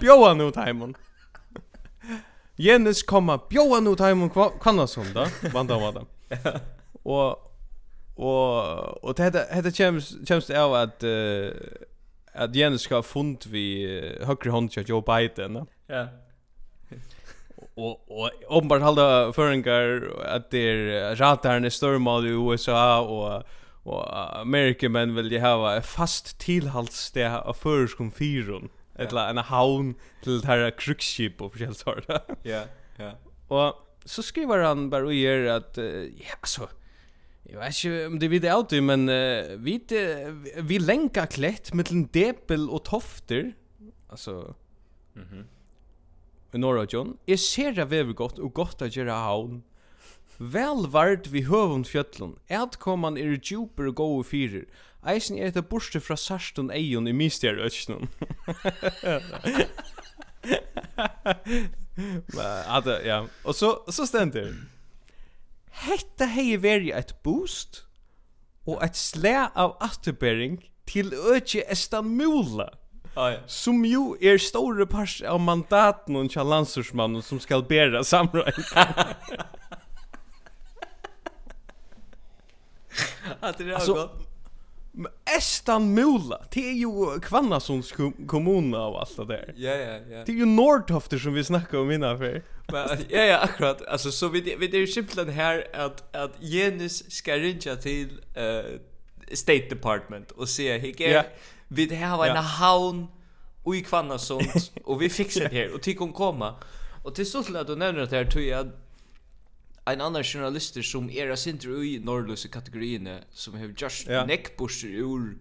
Bjóa 0.01 0.33
nu 0.33 0.51
taimon. 0.51 0.95
Jenes 2.55 3.03
komma 3.03 3.39
bjóa 3.49 3.79
nu 3.79 3.95
taimon 3.95 4.29
Kvannasund 4.59 5.13
då. 5.13 5.27
Vanda 5.53 5.79
vanda. 5.79 6.05
Och 7.03 7.43
og, 8.17 9.03
og, 9.03 9.17
det 9.17 9.47
det 9.63 9.75
kjems 9.75 10.15
kjems 10.25 10.49
James 10.49 10.49
at 10.49 10.83
att 10.83 11.03
at 12.37 12.55
Jens 12.55 12.85
skal 12.87 13.01
ha 13.01 13.05
fund 13.05 13.47
vi 13.51 13.65
høyre 14.25 14.53
hånd 14.53 14.69
til 14.73 14.85
Joe 14.87 15.03
Biden. 15.05 15.65
Ja. 15.89 16.07
og 17.77 17.99
og 18.09 18.31
uppenbart 18.49 18.81
halda 18.81 19.31
føringar 19.35 20.07
at 20.25 20.51
det 20.51 20.63
är 20.69 21.15
rataren 21.15 21.65
är 21.65 21.69
stormal 21.69 22.25
i 22.25 22.31
USA 22.31 23.01
og 23.01 23.43
og 23.85 24.39
American 24.41 24.91
men 24.91 25.15
vil 25.15 25.29
de 25.29 25.39
hava 25.39 25.77
et 25.77 25.85
fast 25.85 26.39
tilhaldssted 26.39 27.23
av 27.23 27.55
føreskom 27.55 28.11
fyron. 28.11 28.69
etla 28.99 29.29
en 29.29 29.37
havn 29.37 29.95
til 30.23 30.41
det 30.41 30.47
här 30.47 30.71
krukskip 30.71 31.41
og 31.41 31.51
förskällt 31.53 31.83
Ja, 32.45 32.63
ja. 32.99 33.11
Og 33.49 33.75
så 34.05 34.21
skriver 34.21 34.63
han 34.63 34.89
bara 34.89 35.05
och 35.05 35.13
at 35.13 35.55
att, 35.55 35.77
ja, 35.77 36.33
altså, 36.41 36.67
Jag 37.49 37.59
vet 37.59 37.83
inte 37.83 38.07
om 38.07 38.19
det 38.19 38.27
vid 38.27 38.45
alltid, 38.45 38.83
men 38.83 39.09
uh, 39.09 39.57
vi 39.57 39.75
uh, 39.91 40.33
vi 40.61 40.79
länkar 40.79 41.25
klätt 41.25 41.73
mellan 41.73 42.09
depel 42.11 42.69
och 42.69 42.83
tofter. 42.85 43.53
Alltså 44.09 44.55
Mhm. 45.17 45.33
Mm 45.33 45.47
I 46.53 46.57
norra 46.57 46.87
John, 46.89 47.17
är 47.25 47.71
det 47.71 47.85
väver 47.85 48.13
gott 48.13 48.39
och 48.39 48.53
gott 48.53 48.81
att 48.81 48.95
göra 48.95 49.13
haun. 49.13 49.63
Vel 50.37 50.87
vart 50.87 51.27
vi 51.27 51.41
hövund 51.41 51.87
fjöllun. 51.87 52.39
Ät 52.47 52.77
koman 52.77 53.17
er 53.17 53.39
djuper 53.43 53.87
og 53.87 53.95
gode 53.95 54.23
fyrir. 54.23 54.65
Eisen 55.07 55.37
er 55.37 55.51
det 55.51 55.65
borste 55.69 55.99
fra 55.99 56.15
sarstun 56.15 56.71
eion 56.71 57.07
i 57.07 57.13
mistjær 57.13 57.57
ötsnun. 57.57 58.07
Men, 62.37 62.83
ja. 63.05 63.25
Og 63.43 63.55
så, 63.55 63.81
så 63.89 64.05
stendur 64.05 64.53
hetta 65.83 66.27
hei 66.31 66.57
veri 66.61 66.91
eit 66.95 67.13
boost 67.23 67.83
og 68.67 68.81
eit 68.83 68.97
slæ 68.99 69.47
av 69.55 69.77
atterbering 69.83 70.59
til 70.87 71.13
økje 71.13 71.63
Estanmula. 71.71 72.69
Ah, 73.17 73.31
ja. 73.33 73.39
Som 73.49 73.85
jo 73.85 74.15
er 74.21 74.37
store 74.37 74.85
pars 74.85 75.21
av 75.25 75.39
mandaten 75.41 76.15
og 76.19 76.29
kja 76.29 76.43
landsursmannen 76.45 77.23
som 77.25 77.39
skal 77.41 77.65
bæra 77.65 78.03
samrøy. 78.05 78.51
Att 83.39 83.57
det 83.57 83.63
är 83.63 83.73
alltså, 83.73 83.93
gott. 83.93 84.26
Estan 85.37 85.93
Mula. 85.93 86.41
Det 86.51 86.69
är 86.69 86.73
ju 86.73 87.19
Kvannasunds 87.19 87.93
kommun 88.27 88.75
av 88.75 88.95
allt 88.95 89.17
det 89.17 89.25
där. 89.25 89.53
Ja, 89.57 89.71
ja, 89.71 89.99
ja. 90.09 90.23
Det 90.25 90.31
är 90.31 90.35
ju 90.35 90.45
Nordtofter 90.45 91.17
som 91.17 91.33
vi 91.33 91.43
snackar 91.43 91.77
om 91.77 91.91
innan 91.91 92.17
för. 92.17 92.43
Men 92.71 92.87
ja, 93.09 93.21
ja, 93.21 93.37
akkurat. 93.37 93.87
Alltså 93.87 94.11
så 94.11 94.27
vi 94.27 94.55
vi 94.59 94.67
det 94.67 94.77
är 94.77 94.85
simpelthen 94.85 95.29
här 95.29 95.67
att 95.73 96.15
att 96.15 96.41
Genus 96.41 97.11
ska 97.11 97.35
ringa 97.35 97.75
till 97.75 98.09
uh, 98.09 98.79
State 99.33 99.67
Department 99.69 100.31
och 100.31 100.49
se 100.49 100.77
hur 100.77 101.01
yeah. 101.01 101.25
vi 101.67 101.95
har 101.95 102.25
en 102.25 102.35
ja. 102.35 102.41
havn 102.41 103.07
och 103.63 103.75
i 103.75 103.81
Kvannasund 103.81 104.47
och 104.83 105.01
vi 105.01 105.09
fixar 105.09 105.41
det 105.41 105.55
här 105.55 105.73
och 105.73 105.81
tycker 105.81 105.99
hon 105.99 106.13
komma. 106.13 106.55
Och 107.03 107.15
till 107.15 107.31
så 107.31 107.43
till 107.43 107.55
att 107.55 107.67
du 107.67 107.75
nämner 107.75 108.05
det 108.05 108.15
här 108.15 108.25
tror 108.25 108.43
jag 108.43 108.59
att 108.59 108.86
en 109.93 110.01
annan 110.01 110.23
journalister 110.23 110.81
som 110.81 111.09
era 111.09 111.37
sinter 111.37 111.83
i 111.83 111.99
norrlösa 111.99 112.47
kategorierna 112.47 113.19
som 113.31 113.53
har 113.53 113.73
just 113.77 114.07
ja. 114.07 114.25
neckbusher 114.25 114.89
ur 114.89 115.37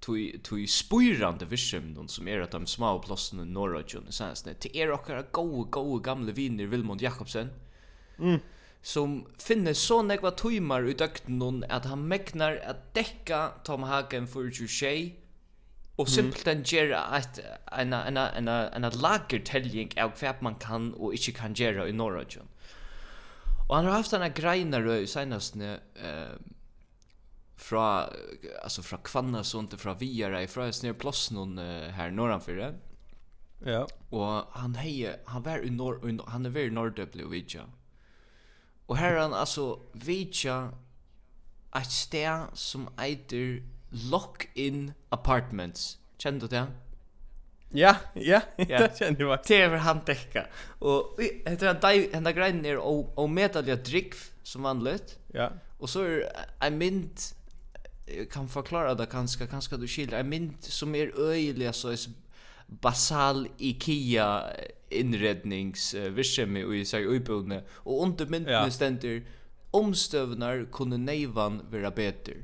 tui 0.00 0.38
tui 0.42 0.66
spyrande 0.66 1.44
vision 1.44 1.94
de 1.94 2.08
som 2.08 2.28
är 2.28 2.40
att 2.40 2.50
de 2.50 2.66
små 2.66 2.98
platserna 2.98 3.44
norra 3.44 3.82
jön 3.86 4.12
sen 4.12 4.34
det 4.44 4.54
till 4.54 4.76
er 4.76 4.92
och 4.92 5.10
era 5.10 5.22
go 5.30 5.64
go 5.70 5.98
gamla 5.98 6.32
vinner 6.32 6.66
Vilmund 6.66 7.02
Jakobsen 7.02 7.50
mm. 8.18 8.40
som 8.82 9.26
finner 9.38 9.72
så 9.72 10.02
nekva 10.02 10.30
tøymar 10.30 10.82
ut 10.82 11.00
ökten 11.00 11.40
hon 11.40 11.64
att 11.68 11.84
han 11.84 12.08
mäknar 12.08 12.56
att 12.56 12.94
täcka 12.94 13.48
Tom 13.64 13.82
Hagen 13.82 14.26
för 14.26 14.50
26 14.50 15.12
och 15.96 16.08
simpelt 16.08 16.46
en 16.46 16.64
gera 16.64 17.00
att 17.00 17.40
en 17.72 17.92
en 17.92 18.16
en 18.16 18.48
en 18.84 19.00
lager 19.00 19.38
telling 19.38 19.90
av 19.96 20.10
hva 20.20 20.34
man 20.40 20.54
kan 20.54 20.94
och 20.94 21.14
inte 21.14 21.32
kan 21.32 21.54
gera 21.54 21.88
i 21.88 21.92
norra 21.92 22.24
Og 23.72 23.76
han 23.78 23.86
har 23.88 23.92
haft 24.02 24.12
denne 24.12 24.28
här 24.28 24.34
grejerna 24.36 25.06
senast 25.06 25.56
eh 25.56 26.36
fra 27.56 28.08
alltså 28.62 28.82
fra 28.82 28.98
Kvanna 28.98 29.44
sånt 29.44 29.80
fra 29.80 29.94
Viara 29.94 30.42
ifrån 30.42 30.72
snö 30.72 30.92
plus 30.94 31.30
någon 31.30 31.58
här 31.58 32.10
her 32.10 32.56
det. 32.56 32.74
Ja. 33.64 33.86
Och 34.10 34.44
han 34.52 34.74
heje 34.74 35.20
han 35.24 35.42
var 35.42 35.66
i 35.66 35.70
nor, 35.70 36.22
han 36.26 36.46
är 36.46 36.50
väl 36.50 36.78
og 37.24 37.30
vidja. 37.30 37.64
Och 38.86 38.96
här 38.96 39.16
han 39.16 39.34
alltså 39.34 39.80
vidja 39.92 40.72
et 41.74 41.90
sted 41.90 42.46
som 42.52 42.88
heter 42.98 43.62
Lock 43.90 44.48
In 44.54 44.92
Apartments. 45.08 45.98
Kjenner 46.18 46.40
du 46.40 46.46
det? 46.46 46.66
Ja, 47.72 47.96
ja, 48.14 48.40
ja. 48.56 48.78
det 48.78 48.98
känner 48.98 49.20
jag 49.20 49.30
faktiskt. 49.30 49.48
Det 49.48 49.62
är 49.62 49.76
han 49.76 50.00
dekka. 50.06 50.46
Og 50.78 51.20
etter 51.46 51.66
han 51.66 51.80
dive 51.80 52.08
hända 52.14 52.32
grejen 52.32 52.64
är 52.64 52.76
och 53.18 53.30
medalja 53.30 53.76
drick 53.76 54.14
som 54.42 54.62
vanligt. 54.62 55.18
Ja. 55.32 55.50
Och 55.78 55.90
så 55.90 56.04
är 56.04 56.32
en 56.60 56.78
mynd 56.78 57.20
kan 58.30 58.48
förklara 58.48 58.94
det 58.94 59.06
kanske 59.06 59.46
kanske 59.46 59.76
du 59.76 59.88
skiljer 59.88 60.20
en 60.20 60.28
mynd 60.28 60.56
som 60.60 60.94
är 60.94 61.12
øyelig, 61.18 61.74
så 61.74 61.88
är 61.88 61.98
basal 62.66 63.48
IKEA 63.58 64.42
inredningsvirksemi 64.90 66.64
och 66.64 66.76
i 66.76 66.84
sig 66.84 67.06
uppbundne 67.06 67.62
och 67.70 68.02
under 68.02 68.26
mynden 68.26 68.52
ja. 68.52 68.70
ständer 68.70 69.22
omstövnar 69.70 70.66
kunde 70.72 70.98
nejvan 70.98 71.62
vara 71.70 71.90
bättre. 71.90 72.34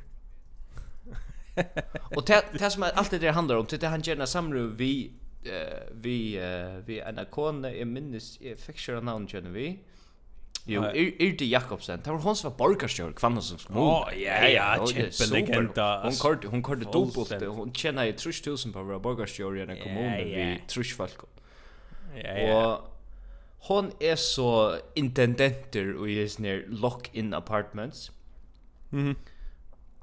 och 2.16 2.24
det, 2.24 2.44
det 2.58 2.70
som 2.70 2.82
alltid 2.94 3.20
det 3.20 3.30
handlar 3.30 3.56
om 3.56 3.66
det 3.70 3.86
han 3.86 4.00
gärna 4.00 4.26
samlar 4.26 4.60
vi 4.60 5.12
eh 5.44 5.92
vi 5.92 6.38
vi 6.86 7.00
en 7.00 7.18
ikon 7.18 7.64
i 7.64 7.84
minnes 7.84 8.38
i 8.40 8.54
fixture 8.56 9.00
noun 9.00 9.26
gen 9.26 9.52
vi. 9.54 9.78
Jo, 10.68 10.82
Irte 10.92 11.46
Jakobsen, 11.48 12.02
det 12.04 12.12
var 12.12 12.18
hon 12.20 12.36
som 12.36 12.50
var 12.50 12.56
borgarstjør, 12.58 13.14
Kvannasens 13.16 13.64
kommun. 13.64 13.82
Åh, 13.82 14.10
ja, 14.20 14.48
ja, 14.52 14.66
kjempelegenda. 14.84 15.86
Hon 16.02 16.18
kørte, 16.20 16.50
hon 16.52 16.62
kørte 16.62 16.90
dobbelt, 16.92 17.46
hon 17.56 17.72
tjena 17.72 18.04
i 18.04 18.12
30.000 18.12 18.74
på 18.74 18.82
å 18.82 18.88
være 18.90 19.24
i 19.56 19.62
en 19.64 19.72
kommune 19.80 20.18
vi 20.28 20.44
trusjfalk. 20.68 21.24
Ja, 22.18 22.36
ja. 22.36 22.58
Og 22.58 22.90
hon 23.70 23.92
er 24.00 24.20
så 24.20 24.50
intendenter 24.96 25.94
i 26.04 26.20
sånne 26.28 26.60
lock-in 26.68 27.32
apartments. 27.34 28.10
Mhm. 28.90 29.16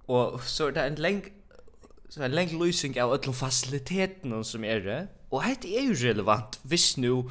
Og 0.08 0.42
så 0.46 0.68
er 0.68 0.72
det 0.72 0.84
en 0.86 1.00
leng, 1.01 1.22
så 2.10 2.25
en 2.25 2.36
leng 2.36 2.51
lysing 2.62 2.98
av 3.01 3.13
alle 3.13 3.34
faciliteten 3.34 4.44
som 4.46 4.63
er 4.63 4.80
det. 4.80 5.00
Og 5.36 5.44
hette 5.44 5.68
er 5.68 5.89
jo 5.89 5.98
relevant 6.00 6.60
hvis 6.63 6.94
nu 6.98 7.25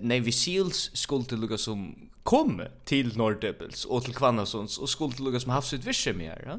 Navy 0.00 0.30
Seals 0.30 0.90
skulle 0.94 1.26
til 1.26 1.42
lukka 1.42 1.58
som 1.58 1.88
kom 2.22 2.60
til 2.86 3.10
Nordebels 3.18 3.84
og 3.84 4.04
til 4.06 4.14
Kvannasons 4.14 4.78
og 4.78 4.90
skulle 4.90 5.16
til 5.18 5.26
lukka 5.26 5.42
som 5.42 5.54
haft 5.56 5.72
sitt 5.72 5.86
visse 5.86 6.14
med 6.14 6.30
her. 6.30 6.58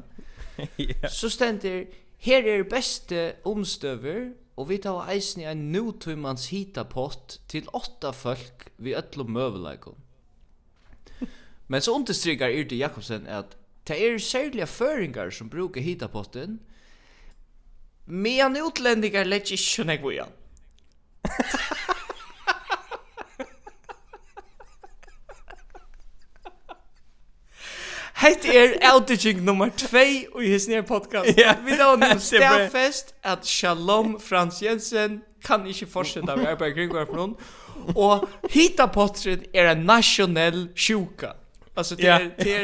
Ja? 0.78 1.08
Så 1.10 1.28
stender, 1.32 1.88
her 2.22 2.44
er 2.46 2.62
beste 2.62 3.32
omstøver 3.44 4.28
og 4.54 4.68
vi 4.68 4.78
tar 4.78 5.08
eisen 5.10 5.42
i 5.42 5.48
en 5.50 5.72
nutumans 5.72 6.46
hitapott 6.52 7.40
til 7.50 7.66
åtta 7.74 8.12
folk 8.14 8.68
vi 8.78 8.94
ötlom 8.94 9.32
møvelaikon. 9.34 9.96
Men 11.68 11.82
så 11.82 11.96
understrykar 11.96 12.54
Yrte 12.54 12.78
Jakobsen 12.78 13.26
at 13.26 13.56
det 13.88 13.98
er 13.98 14.18
særlige 14.18 14.66
føringar 14.66 15.30
som 15.30 15.50
brukar 15.50 15.80
hitapotten, 15.80 16.60
men 18.06 18.56
utlendingar 18.60 19.24
lett 19.24 19.50
ikke 19.52 19.84
nekvo 19.84 20.10
igjen. 20.12 20.32
Hett 28.24 28.44
er 28.44 28.78
outage 28.92 29.32
nummer 29.40 29.68
2 29.68 29.98
i 30.40 30.48
his 30.48 30.68
nye 30.68 30.82
podcast. 30.82 31.38
Yeah. 31.38 31.58
Vi 31.64 31.76
da 31.76 31.90
har 32.06 32.18
stafest 32.18 33.14
at 33.24 33.46
Shalom 33.46 34.20
Frans 34.20 34.62
Jensen 34.62 35.22
kan 35.44 35.66
ikke 35.66 35.86
fortsette 35.86 36.36
med 36.36 36.46
arbeid 36.54 36.74
kring 36.74 36.92
hver 36.94 37.04
for 37.10 37.20
noen. 37.20 37.34
Og 37.96 38.24
hita 38.50 38.86
potret 38.88 39.44
er 39.52 39.72
en 39.74 39.84
nationell 39.84 40.68
sjuka. 40.76 41.34
Altså, 41.76 41.98
det 41.98 42.08
er, 42.08 42.30
det 42.38 42.56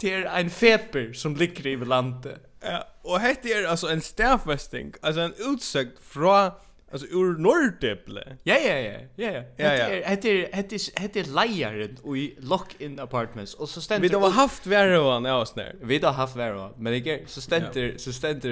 det 0.00 0.12
er 0.12 0.26
en 0.40 0.50
feber 0.50 1.12
som 1.14 1.34
ligger 1.34 1.66
i 1.66 1.76
landet. 1.84 2.40
Ja, 2.64 2.80
og 3.04 3.20
hette 3.20 3.52
er 3.52 3.68
altså 3.68 3.92
en 3.92 4.00
stafesting, 4.00 4.94
altså 5.02 5.28
en 5.28 5.34
utsøkt 5.52 5.98
fra 6.00 6.54
Alltså 6.94 7.08
ur 7.10 7.38
nordeble. 7.38 8.36
Ja 8.42 8.54
ja 8.54 8.78
ja. 8.78 9.00
Ja 9.16 9.30
ja. 9.30 9.42
Det 9.56 10.04
är 10.04 10.16
det 10.22 10.54
är 10.54 11.08
det 11.12 11.20
är 11.20 11.96
och 12.02 12.18
i 12.18 12.34
lock 12.38 12.80
in 12.80 13.00
apartments 13.00 13.54
och 13.54 13.68
så 13.68 13.80
ständer 13.80 14.08
Vi 14.08 14.14
har 14.14 14.30
haft 14.30 14.66
varoan 14.66 15.24
ja 15.24 15.46
snär. 15.46 15.76
Vi 15.82 15.98
har 15.98 16.12
haft 16.12 16.36
varoan 16.36 16.72
men 16.78 16.92
det 16.92 17.30
så 17.30 17.40
ständer 17.40 17.94
så 17.98 18.12
ständer 18.12 18.50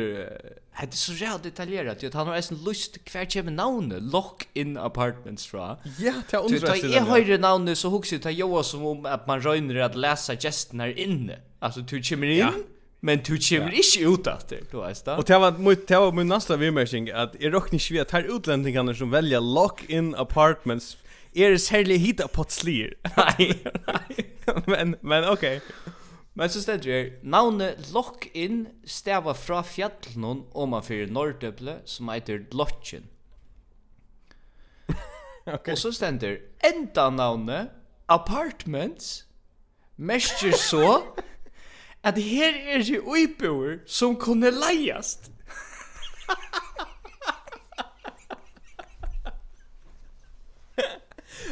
det 0.81 0.87
är 0.87 0.97
så 0.97 1.13
jävla 1.13 1.39
detaljerat 1.39 2.05
att 2.05 2.15
han 2.15 2.27
har 2.27 2.37
en 2.37 2.65
lust 2.65 3.05
kvar 3.05 3.25
chim 3.25 3.57
namn 3.57 4.11
lock 4.13 4.49
in 4.53 4.77
apartments 4.77 5.47
fra. 5.47 5.79
Ja, 5.99 6.13
det 6.31 6.37
är 6.37 6.41
ointressant. 6.41 6.83
Du 6.83 6.89
tar 6.89 7.19
ju 7.19 7.39
namn 7.39 7.77
så 7.77 7.89
hooks 7.89 8.13
ta 8.23 8.31
Joa 8.31 8.63
som 8.63 8.87
om 8.87 9.07
att 9.07 9.27
man 9.27 9.41
rönner 9.41 9.77
att 9.77 9.97
läsa 9.97 10.37
gesterna 10.37 10.89
inne. 10.89 11.39
Alltså 11.59 11.81
du 11.81 12.03
chimmer 12.03 12.27
in. 12.27 12.39
Ja 12.39 12.53
Men 13.03 13.19
du 13.19 13.35
kommer 13.35 13.75
ikke 13.75 14.07
ut 14.07 14.29
etter, 14.31 14.61
du 14.71 14.77
vet 14.79 15.01
det. 15.03 15.15
Og 15.19 15.27
det 15.27 15.39
var, 15.43 15.57
det 15.59 15.99
var 16.05 16.13
min 16.15 16.29
næsta 16.31 16.55
vimmersing, 16.55 17.09
at 17.11 17.35
jeg 17.41 17.51
råkner 17.51 17.81
ikke 17.81 17.95
ved 17.97 18.05
at 18.05 18.13
her 18.15 18.29
utlendingene 18.31 18.95
som 18.95 19.11
velger 19.11 19.43
lock-in 19.43 20.13
apartments, 20.15 20.97
er 21.35 21.57
særlig 21.59 21.99
hita 22.01 22.29
på 22.31 22.45
slir. 22.49 22.95
Nei, 23.19 23.49
nei. 23.89 24.25
men, 24.69 24.95
men 25.03 25.27
ok. 25.27 25.49
Men 26.39 26.53
så 26.53 26.63
stedet 26.63 26.87
jeg, 26.87 27.11
navnet 27.23 27.91
lock-in 27.93 28.69
stava 28.87 29.35
fra 29.37 29.65
fjallnån 29.67 30.47
om 30.55 30.73
man 30.73 30.87
fyrir 30.87 31.11
Nordøble, 31.11 31.81
som 31.85 32.09
heter 32.13 32.47
Lodgen. 32.53 33.09
okay. 35.57 35.75
Og 35.75 35.79
så 35.79 35.93
stender 35.93 36.39
enda 36.65 37.11
navnet 37.11 37.75
apartments, 38.09 39.25
mestjer 39.97 40.55
så 40.57 41.03
at 42.05 42.19
her 42.19 42.55
er 42.67 42.83
det 42.83 43.01
uiboer 43.01 43.77
som 43.87 44.17
kunne 44.17 44.51
leiast. 44.51 45.31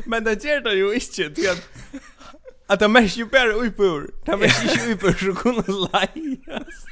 Men 0.07 0.27
det 0.27 0.43
gjør 0.43 0.61
det 0.61 0.81
jo 0.81 0.91
ikke 0.91 1.07
til 1.13 1.47
at 1.47 1.69
at 2.71 2.81
det 2.81 2.91
mest 2.91 3.19
jo 3.19 3.27
bare 3.27 3.59
uiboer. 3.59 4.07
Det 4.27 4.39
mest 4.39 4.63
ikke 4.63 4.89
uiboer 4.89 5.13
som 5.19 5.35
kunne 5.35 5.65
leiast. 5.67 6.87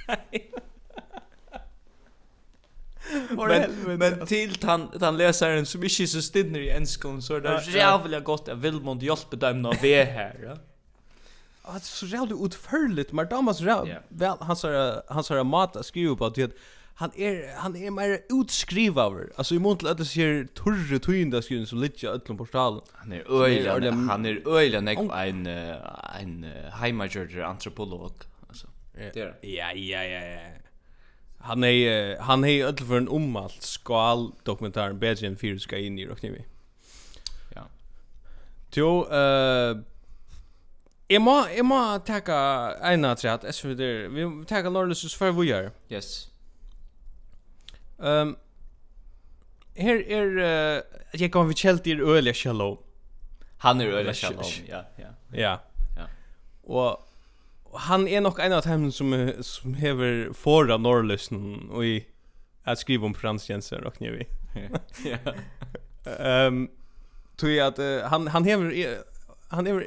men 3.48 3.98
men 3.98 4.26
till 4.26 4.58
han 4.62 4.88
han 5.00 5.16
läsaren 5.16 5.66
som 5.66 5.82
inte 5.82 6.06
så 6.06 6.22
stinner 6.22 6.60
i 6.60 6.70
enskon 6.70 7.22
så 7.22 7.34
är 7.34 7.40
det 7.40 7.62
jävligt 7.72 8.24
gott 8.24 8.48
att 8.48 8.58
Vilmond 8.58 9.02
hjälper 9.02 9.36
dem 9.36 9.62
när 9.62 9.82
vi 9.82 9.94
är 9.94 10.04
här. 10.04 10.40
Ja? 10.42 10.56
att 11.68 11.84
så 11.84 12.06
jävla 12.06 12.36
utförligt 12.44 13.12
men 13.12 13.28
Thomas 13.28 13.60
väl 13.60 14.36
han 14.40 14.56
så 14.56 15.02
han 15.08 15.24
så 15.24 15.44
mat 15.44 15.76
att 15.76 15.86
skriva 15.86 16.16
på 16.16 16.26
att 16.26 16.38
han 16.94 17.10
är 17.16 17.56
han 17.56 17.76
är 17.76 17.90
mer 17.90 18.20
utskrivaver 18.28 19.32
alltså 19.36 19.54
i 19.54 19.58
mån 19.58 19.76
till 19.76 19.86
att 19.86 19.98
det 19.98 20.04
ser 20.04 20.48
torre 20.54 20.98
tynda 20.98 21.42
skriven 21.42 21.66
som 21.66 21.80
lite 21.80 22.08
öllum 22.08 22.36
på 22.36 22.46
stalen 22.46 22.80
han 22.92 23.12
är 23.12 23.42
öjla 23.42 23.90
han 23.90 24.26
är 24.26 24.48
öjla 24.48 24.80
nek 24.80 24.98
en 24.98 25.46
en 26.20 26.46
heimager 26.72 27.42
antropolog 27.42 28.12
alltså 28.48 28.66
ja. 29.14 29.32
Ja 29.40 29.72
ja 29.72 30.04
ja 30.04 30.40
han 31.38 31.64
är 31.64 32.18
han 32.20 32.44
är 32.44 32.64
öll 32.64 32.76
för 32.76 32.96
en 32.96 33.08
omalt 33.08 33.62
skal 33.62 34.32
dokumentären 34.42 34.98
bättre 34.98 35.26
än 35.26 35.36
fyra 35.36 35.58
ska 35.58 35.78
in 35.78 35.98
i 35.98 36.08
och 36.08 36.24
ni 36.24 36.44
ja 37.54 37.62
Jo, 38.72 39.06
eh 39.12 39.76
Jeg 41.10 41.22
må, 41.24 41.38
jeg 41.56 41.64
må 41.64 41.78
taka 42.04 42.34
eina 42.84 43.14
træt, 43.16 43.44
jeg 43.44 43.54
synes 43.54 43.78
det 43.78 44.10
vi 44.12 44.26
taka 44.48 44.68
Lorlusus 44.68 45.14
før 45.16 45.32
vi 45.32 45.46
gjør. 45.48 45.70
Yes. 45.92 46.28
Um, 47.98 48.36
her 49.76 50.02
er, 50.04 50.28
uh, 50.36 51.20
jeg 51.20 51.32
kan 51.32 51.48
vi 51.48 51.54
kjelt 51.54 51.86
i 51.86 51.96
Ølia 51.96 52.32
Shalom. 52.32 52.76
Han 53.64 53.80
er 53.80 53.98
Ølja 53.98 54.12
Shalom, 54.12 54.44
ja, 54.68 54.82
ja. 54.98 55.08
Ja. 55.32 55.56
ja. 55.96 56.06
Og 56.62 57.00
han 57.76 58.08
er 58.08 58.20
nok 58.20 58.38
en 58.44 58.52
av 58.52 58.62
dem 58.62 58.90
som, 58.92 59.14
som 59.42 59.74
hever 59.74 60.32
fora 60.32 60.76
Norrløsen 60.76 61.70
og 61.70 61.86
i 61.86 62.00
at 62.68 62.78
skrive 62.78 63.06
om 63.06 63.14
Frans 63.14 63.50
Jensen 63.50 63.84
og 63.84 63.96
Knevi. 63.96 64.28
Ja. 65.08 65.18
um, 66.46 66.68
Tui 67.38 67.58
at 67.58 67.78
uh, 67.78 68.10
han, 68.10 68.26
han 68.28 68.44
hever... 68.44 68.68
Uh, 68.68 69.17
han 69.48 69.66
är 69.66 69.80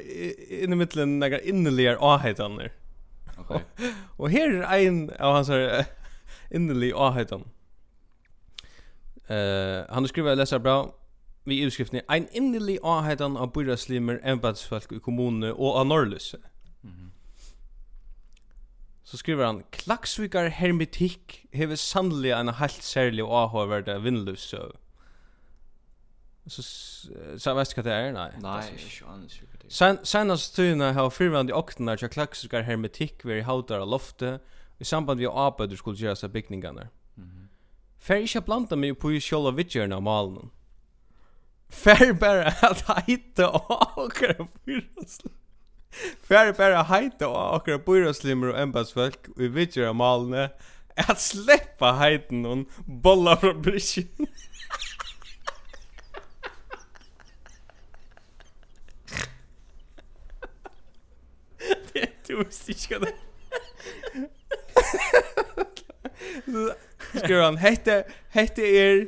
inne 0.62 0.72
i 0.72 0.76
mitten 0.76 1.18
några 1.18 1.40
innerliga 1.40 1.98
ahetaner. 2.00 2.72
Okej. 3.36 3.56
Okay. 3.56 3.92
och 4.16 4.30
här 4.30 4.50
är 4.50 4.88
en 4.88 5.10
av 5.10 5.34
hans 5.34 5.50
innerliga 6.50 6.96
ahetan. 6.96 7.44
Eh, 9.28 9.36
uh, 9.36 9.84
han 9.88 10.08
skriver 10.08 10.36
läsa 10.36 10.58
bra 10.58 10.94
vi 11.44 11.60
utskriften 11.62 12.00
ein 12.08 12.28
innerlig 12.32 12.78
ahetan 12.82 13.36
av 13.36 13.52
burraslimer 13.52 14.20
embedsfolk 14.22 14.92
i 14.92 14.98
kommunen 14.98 15.52
og 15.52 15.76
av 15.80 15.86
Norrløse. 15.86 16.38
Så 19.12 19.18
skriver 19.18 19.44
han, 19.44 19.62
Klaksvikar 19.74 20.48
hermetikk 20.48 21.42
hever 21.52 21.76
sannelig 21.76 22.30
en 22.32 22.48
helt 22.56 22.84
særlig 22.86 23.24
og 23.24 23.34
avhåverde 23.42 23.98
vindløse. 24.02 24.60
Så, 26.46 26.62
så 26.62 27.50
jeg 27.50 27.58
vet 27.58 27.74
du 27.74 27.76
hva 27.76 27.84
det 27.84 27.92
er, 27.92 28.08
nei. 28.16 28.28
Nei, 28.40 28.54
det 28.70 28.78
er 28.78 28.86
ikke 28.86 29.10
annet. 29.12 29.34
Sen 29.72 30.02
senast 30.04 30.52
tøyna 30.52 30.90
har 30.92 31.08
fyrvandi 31.08 31.54
oknar 31.56 31.96
til 31.96 32.10
klaksiskar 32.12 32.66
hermetikk 32.66 33.22
veri 33.24 33.40
hautar 33.46 33.80
av 33.80 33.88
loftet 33.88 34.42
i 34.82 34.84
samband 34.84 35.22
vi 35.22 35.30
arbeider 35.30 35.78
skulle 35.80 35.96
gjøre 35.96 36.18
seg 36.20 36.32
bygningarna. 36.34 36.90
Mm 37.16 37.24
-hmm. 37.24 37.46
Fær 37.98 38.20
ikkje 38.20 38.40
blanda 38.40 38.76
meg 38.76 38.98
på 38.98 39.10
i 39.10 39.20
sjåla 39.20 39.50
vidtjørna 39.50 39.96
av 39.96 40.02
malen. 40.02 40.50
Fær 41.70 42.12
bara 42.12 42.52
at 42.70 42.84
heite 42.86 43.48
og 43.48 43.72
akkurat 43.96 44.48
byraslim. 44.66 45.32
Fær 46.22 46.52
bare 46.52 46.84
heite 46.84 47.26
og 47.26 47.54
akkurat 47.54 47.84
byraslimmer 47.84 48.52
og 48.52 48.62
embassfolk 48.62 49.28
i 49.38 49.46
vidtjørna 49.46 49.88
av 49.88 49.96
malene 49.96 50.50
at 50.96 51.20
sleppa 51.20 51.92
heiten 51.92 52.46
og 52.46 52.66
bolla 53.02 53.34
fra 53.34 53.52
brysjen. 53.52 54.28
visste 62.48 62.74
ikke 62.74 62.98
hva 62.98 63.06
det 63.06 63.18
Skriver 67.12 67.42
han, 67.44 67.58
hette, 67.60 68.02
hette 68.32 68.62
er, 68.62 69.04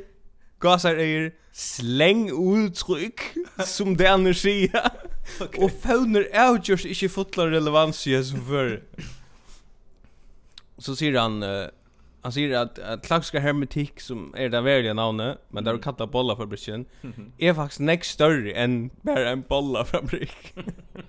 gasar 0.61 0.99
er, 1.01 1.31
sleng 1.55 2.27
uttrykk, 2.29 3.23
som 3.63 3.95
det 3.97 4.09
andre 4.11 4.35
sier. 4.37 4.75
Okay. 5.41 5.57
Og 5.65 5.71
fauner 5.81 6.27
avgjørs 6.37 6.83
ikke 6.85 7.07
fotla 7.09 7.47
relevans 7.49 7.97
i 8.05 8.11
som 8.23 8.43
før. 8.45 8.75
Så 10.85 10.93
sier 10.99 11.17
han, 11.17 11.39
uh, 11.41 11.65
han 12.25 12.31
säger 12.31 12.57
att, 12.57 12.79
att 12.79 13.05
Klaxka 13.05 13.39
Hermetik 13.39 13.99
som 13.99 14.33
är 14.37 14.49
det 14.49 14.61
värliga 14.61 14.93
namnet 14.93 15.37
men 15.49 15.63
där 15.63 15.77
katta 15.77 16.07
bolla 16.07 16.35
fabriken 16.35 16.85
är 17.37 17.53
faktiskt 17.53 17.79
näst 17.79 18.11
större 18.11 18.51
än 18.51 18.89
bara 19.01 19.29
en 19.29 19.41
bolla 19.41 19.85
fabrik. 19.85 20.53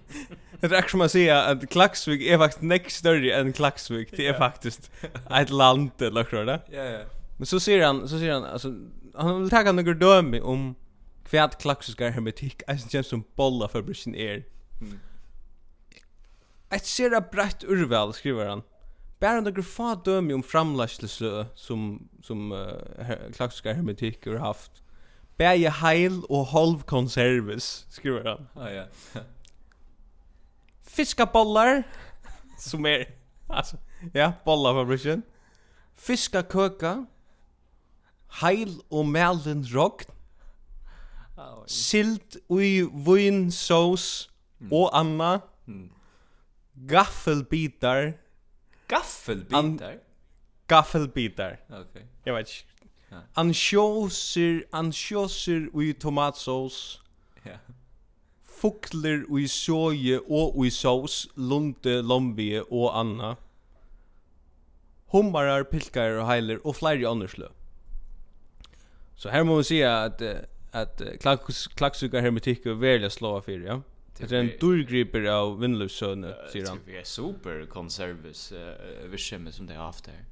det 0.61 0.67
är 0.67 0.89
som 0.89 0.99
man 0.99 1.09
säga 1.09 1.43
att 1.43 1.71
Klaxvik 1.71 2.27
är 2.27 2.39
faktiskt 2.39 2.63
näst 2.63 2.91
större 2.91 3.35
än 3.35 3.53
Klaxvik. 3.53 4.09
Det 4.17 4.27
är 4.27 4.35
faktiskt 4.35 4.91
ett 5.31 5.51
land 5.51 5.91
eller 5.99 6.25
så 6.25 6.45
där. 6.45 6.61
Ja 6.71 6.85
ja. 6.85 7.01
Men 7.37 7.47
så 7.47 7.61
säger 7.61 7.87
han 7.87 8.09
så 8.09 8.19
säger 8.19 8.33
han 8.33 8.45
alltså 8.45 8.75
han 9.15 9.41
vill 9.41 9.51
ta 9.51 9.73
några 9.73 9.95
döme 9.95 10.41
om 10.41 10.75
kvärt 11.25 11.61
klaxiska 11.63 12.11
Hermetik 12.11 12.63
alltså 12.67 12.89
känns 12.89 13.07
som 13.07 13.25
bolla 13.35 13.69
fabriken 13.69 14.15
är. 14.15 14.45
Mm. 14.81 14.99
Ett 16.71 16.87
sera 16.87 17.21
brett 17.21 17.65
urval 17.65 18.15
skriver 18.15 18.47
han. 18.47 18.63
Bara 19.19 19.41
några 19.41 19.63
få 19.63 19.95
dömi 19.95 20.35
om 20.35 20.43
framlastelse 20.43 21.47
som, 21.55 22.09
som 22.23 22.53
uh, 22.53 23.33
klassiska 23.35 23.73
hermetiker 23.73 24.31
har 24.31 24.39
haft. 24.39 24.83
Bäge 25.37 25.71
heil 25.71 26.23
och 26.29 26.47
halv 26.47 26.83
konservis, 26.83 27.87
skriver 27.89 28.25
han. 28.25 28.49
Ah, 28.55 28.71
ja. 28.71 28.85
Fiskabollar, 30.83 31.83
som 32.59 32.87
är, 32.87 33.15
alltså, 33.47 33.77
ja, 34.13 34.33
bollarfabriken. 34.45 35.23
Fiskaköka, 35.97 37.07
heil 38.29 38.81
och 38.89 39.07
mälen 39.07 39.65
rokt. 39.65 40.09
Oh, 41.37 41.67
Silt 41.67 42.37
ui 42.49 42.83
vun 42.83 43.53
sås 43.53 44.31
mm. 44.61 44.73
og 44.73 44.91
anna. 44.97 45.41
Mm. 45.67 45.91
Gaffelbitar 46.73 48.15
Gaffelbitar? 48.89 49.99
Gaffelbitar. 50.69 51.59
Okej. 51.71 52.07
Jag 52.25 52.35
vet 52.35 52.49
inte. 52.49 52.77
Ja. 53.09 53.23
Ansjoser, 53.35 54.65
ansjoser 54.71 55.83
i 55.83 55.93
tomatsås. 55.93 57.01
Ja. 57.43 57.59
Fukler 58.45 59.39
i 59.39 59.49
soje 59.49 60.21
og 60.29 60.67
i 60.67 60.71
sås, 60.71 61.27
lunte, 61.37 62.01
lombie 62.03 62.63
og 62.71 62.99
anna. 62.99 63.37
Hummarar, 65.13 65.63
pilkar 65.71 66.19
og 66.21 66.27
heiler 66.27 66.59
og 66.65 66.77
flere 66.77 67.09
ånderslø. 67.09 67.47
Så 69.17 69.31
her 69.31 69.45
må 69.45 69.57
vi 69.61 69.69
si 69.71 69.81
at, 69.87 70.23
at, 70.23 70.49
at 70.73 71.21
klaks, 71.21 71.67
klaksukar 71.77 72.25
hermetikk 72.25 72.67
er 72.67 72.81
veldig 72.81 73.13
slå 73.13 73.37
av 73.39 73.47
fyr. 73.47 73.63
Ja. 73.65 73.79
Det 74.19 74.33
är 74.33 74.41
en 74.41 74.51
durgriper 74.61 75.25
av 75.25 75.61
Windows-sönet, 75.61 76.37
säger 76.53 76.67
han. 76.67 76.81
Det 76.87 76.97
är 76.97 77.05
super 77.05 77.67
konservus 77.67 78.53
uh, 78.53 79.09
virksomhet 79.11 79.55
som 79.55 79.67
det 79.67 79.75
har 79.75 79.85
haft 79.85 80.07
här. 80.07 80.25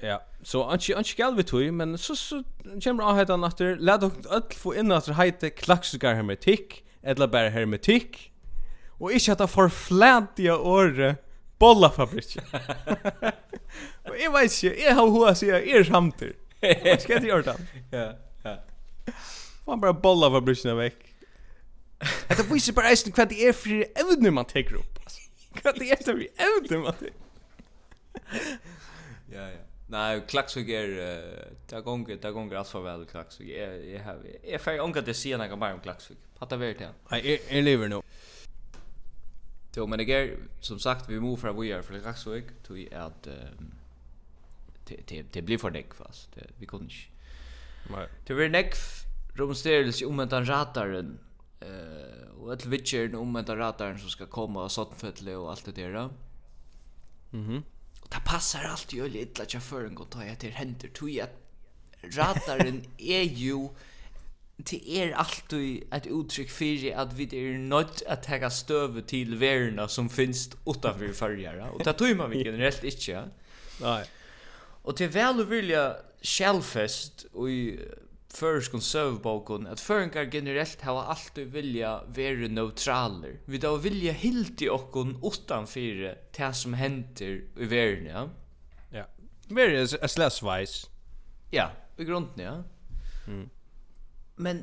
Ja, 0.00 0.22
så 0.42 0.62
anki 0.64 0.92
anki 0.94 1.14
skal 1.14 1.36
vi 1.36 1.42
tøy, 1.42 1.70
men 1.72 1.96
så 1.98 2.14
så 2.16 2.42
kemur 2.80 3.06
á 3.08 3.16
hetta 3.16 3.36
natur, 3.36 3.76
lat 3.80 4.02
ok 4.04 4.26
öll 4.28 4.58
få 4.60 4.74
inn 4.76 4.92
at 4.92 5.08
heita 5.08 5.48
klaksigar 5.50 6.18
hermetikk, 6.18 6.82
ella 7.02 7.28
bara 7.28 7.48
hermetikk. 7.48 8.18
Og 9.00 9.12
ikki 9.16 9.32
hetta 9.32 9.46
forflantia 9.48 10.56
orð 10.56 11.16
bollafabrik. 11.60 12.36
og 14.06 14.12
eg 14.20 14.28
veit 14.36 14.52
ikki, 14.52 14.74
eg 14.84 15.00
havi 15.00 15.16
hug 15.16 15.26
at 15.30 15.40
sjá 15.40 15.56
er 15.56 15.88
samtur. 15.88 16.36
Skal 17.02 17.24
det 17.24 17.32
gjøre 17.32 17.48
det? 17.48 17.56
Ja, 17.92 18.06
ja. 18.44 18.56
Man 19.66 19.80
bara 19.80 19.96
bollar 19.96 20.30
fabrikerna 20.36 20.76
veck. 20.76 21.05
Hetta 22.00 22.44
vísir 22.50 22.74
bara 22.76 22.90
eisen 22.92 23.12
hvat 23.16 23.30
det 23.30 23.40
er 23.48 23.54
fyrir 23.56 23.86
evnum 23.96 24.34
man 24.36 24.48
tekur 24.48 24.82
upp. 24.82 24.98
Hvat 25.62 25.78
det 25.80 25.92
er 25.94 26.02
fyrir 26.04 26.28
evnum 26.48 26.82
man 26.88 26.98
tekur. 27.00 27.22
Ja, 29.32 29.46
ja. 29.52 29.62
Nei, 29.88 30.18
klaksvig 30.26 30.70
er 30.74 30.94
ta 31.70 31.78
gonga, 31.86 32.16
ta 32.18 32.32
gonga 32.34 32.58
alls 32.58 32.72
for 32.74 32.82
vel 32.82 33.04
klaksvig. 33.06 33.52
Jeg 33.54 33.84
jeg 33.92 34.02
har 34.02 34.22
jeg 34.42 34.60
fer 34.60 34.80
onka 34.82 35.02
til 35.06 35.14
sjá 35.14 35.38
nokk 35.38 35.54
mer 35.58 35.76
om 35.76 35.82
klaksvig. 35.84 36.18
Hatta 36.40 36.58
vert 36.58 36.82
ja. 36.82 36.90
Nei, 37.12 37.20
er 37.36 37.62
lever 37.62 37.88
no. 37.92 38.02
Jo, 39.76 39.86
men 39.86 40.00
det 40.00 40.08
er 40.10 40.34
som 40.64 40.78
sagt 40.80 41.08
vi 41.08 41.20
må 41.20 41.36
fra 41.36 41.52
vi 41.52 41.70
er 41.70 41.84
for 41.86 42.00
klaksvig 42.00 42.48
to 42.64 42.74
i 42.74 42.88
at 42.92 43.28
det 44.88 45.26
det 45.34 45.44
blir 45.44 45.58
for 45.58 45.70
deg 45.70 45.94
fast. 45.94 46.34
Vi 46.58 46.66
kunne 46.66 46.90
ikke. 46.90 47.08
Nei. 47.94 48.06
Det 48.26 48.34
blir 48.34 48.50
nekk 48.50 48.74
rumsterelse 49.38 50.06
om 50.06 50.20
en 50.20 50.28
tanrataren 50.32 51.18
eh 51.60 52.28
och 52.40 52.52
ett 52.52 52.66
witcher 52.66 53.14
om 53.14 53.32
med 53.32 53.48
rataren 53.48 53.98
som 53.98 54.08
ska 54.08 54.26
komma 54.26 54.64
och 54.64 54.72
sånt 54.72 55.02
och 55.36 55.50
allt 55.50 55.64
det 55.64 55.72
där. 55.72 56.10
Mhm. 57.30 57.62
Och 58.02 58.08
det 58.08 58.20
passar 58.24 58.64
allt 58.64 58.92
ju 58.92 59.08
lite 59.08 59.42
att 59.42 59.54
jag 59.54 59.62
för 59.62 59.84
en 59.84 59.94
gång 59.94 60.06
tar 60.06 60.24
jag 60.24 60.38
till 60.38 60.52
händer 60.52 60.88
tog 60.88 61.10
jag 61.10 61.28
rataren 62.02 62.84
är 62.98 63.22
ju 63.22 63.68
till 64.64 64.98
er 64.98 65.12
alltid 65.12 65.84
ett 65.92 66.06
uttryck 66.06 66.50
för 66.50 66.94
att 66.94 67.12
vi 67.12 67.24
är 67.24 67.58
nöjt 67.58 68.02
att 68.06 68.22
ta 68.22 68.50
stöv 68.50 69.00
till 69.00 69.34
värna 69.34 69.88
som 69.88 70.08
finns 70.08 70.50
utanför 70.66 71.12
färjara 71.12 71.70
och 71.70 71.84
det 71.84 71.92
tror 71.92 72.14
man 72.14 72.30
vi 72.30 72.44
generellt 72.44 72.84
inte. 72.84 73.30
Nej. 73.80 74.06
Och 74.82 74.96
till 74.96 75.08
väl 75.08 75.40
och 75.40 75.52
vilja 75.52 75.96
självfest 76.22 77.26
och 77.32 77.50
i 77.50 77.88
førskon 78.36 78.82
søvbokon 78.84 79.66
at 79.70 79.80
føringar 79.80 80.28
generelt 80.32 80.82
hava 80.84 81.06
alltid 81.12 81.52
vilja 81.54 81.92
vara 82.16 82.48
neutraler. 82.52 83.38
Vi 83.46 83.60
da 83.62 83.72
vilja 83.80 84.12
hilti 84.12 84.68
okkon 84.72 85.16
utanfyre 85.24 86.14
det 86.36 86.52
som 86.54 86.76
henter 86.76 87.40
i 87.56 87.70
verden, 87.70 88.06
ja? 88.06 88.26
Ja. 88.92 89.04
Mer 89.48 89.70
är 89.70 90.04
a 90.04 90.08
slash 90.08 90.44
wise. 90.44 90.88
Ja, 91.52 91.70
i 91.98 92.04
grunden, 92.04 92.44
ja. 92.44 92.62
Mm. 93.26 93.48
Men, 94.36 94.62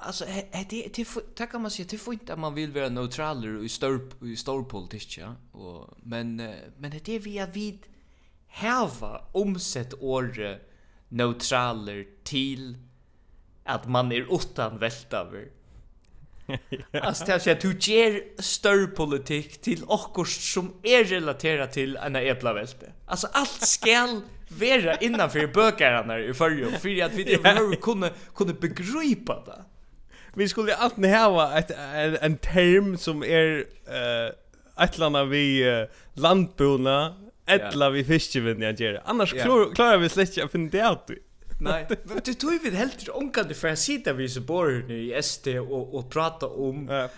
alltså 0.00 0.24
det, 0.24 0.70
det, 0.96 1.06
det, 1.36 1.46
kan 1.46 1.62
man 1.62 1.70
säga 1.70 1.86
det 1.90 1.98
er 1.98 2.30
att 2.30 2.38
man 2.38 2.54
vill 2.54 2.72
vara 2.72 2.88
neutraler 2.88 3.64
i, 3.64 3.68
stor 3.68 4.00
i 4.24 4.36
storpolitikk, 4.36 5.18
ja? 5.18 5.34
Och 5.52 5.98
men, 6.02 6.36
men 6.78 6.90
det 6.90 7.08
är 7.08 7.20
vi 7.20 7.46
vid 7.52 7.78
vi 7.78 7.78
hava 8.46 9.24
omsett 9.32 9.94
året 10.00 10.71
neutraler 11.12 12.04
til 12.24 12.76
at 13.66 13.88
man 13.88 14.12
er 14.12 14.26
utan 14.32 14.80
veltaver. 14.80 15.50
Alltså 16.92 17.24
det 17.24 17.46
här 17.46 17.54
du 17.62 17.76
ger 17.80 18.20
större 18.38 18.86
politik 18.86 19.62
till 19.62 19.84
okkurs 19.86 20.52
som 20.54 20.72
är 20.82 21.04
relaterat 21.04 21.72
till 21.72 21.96
en 21.96 22.16
äpla 22.16 22.52
välte. 22.52 22.92
Alltså 23.06 23.28
allt 23.32 23.60
skall 23.60 24.20
vara 24.48 24.96
innanför 24.96 25.46
bökarna 25.46 26.18
i 26.18 26.34
förr 26.34 26.78
för 26.78 27.02
att 27.02 27.12
vi 27.12 27.32
inte 27.32 27.76
kunde 27.80 28.10
kunde 28.34 28.54
begripa 28.54 29.42
det. 29.46 29.64
Vi 30.34 30.48
skulle 30.48 30.76
alltid 30.76 31.06
ha 31.06 31.58
ett 31.58 31.70
en, 31.70 32.16
en 32.20 32.36
term 32.36 32.96
som 32.96 33.22
är 33.22 33.64
eh 33.86 34.26
uh, 34.78 34.84
ett 34.84 34.98
landa 34.98 35.24
vi 35.24 35.70
uh, 35.70 35.86
landbona 36.14 37.14
ettla 37.54 37.90
vi 37.90 38.04
fiskevinn 38.04 38.62
i 38.62 38.74
ger. 38.78 39.02
Annars 39.04 39.30
klarar 39.74 39.98
vi 39.98 40.08
slett 40.08 40.44
att 40.44 40.52
finna 40.52 40.70
det 40.70 40.98
ut. 41.08 41.22
Nej, 41.62 41.86
men 42.04 42.20
du 42.24 42.34
tog 42.34 42.60
vi 42.62 42.70
helt 42.70 43.08
onkande 43.08 43.54
för 43.54 43.68
att 43.68 43.78
sitta 43.78 44.12
vid 44.12 44.32
så 44.32 44.40
bor 44.40 44.90
i 44.90 45.12
ST 45.14 45.58
och 45.58 45.94
och 45.94 46.10
prata 46.10 46.46
om 46.46 46.88
ja. 46.88 47.08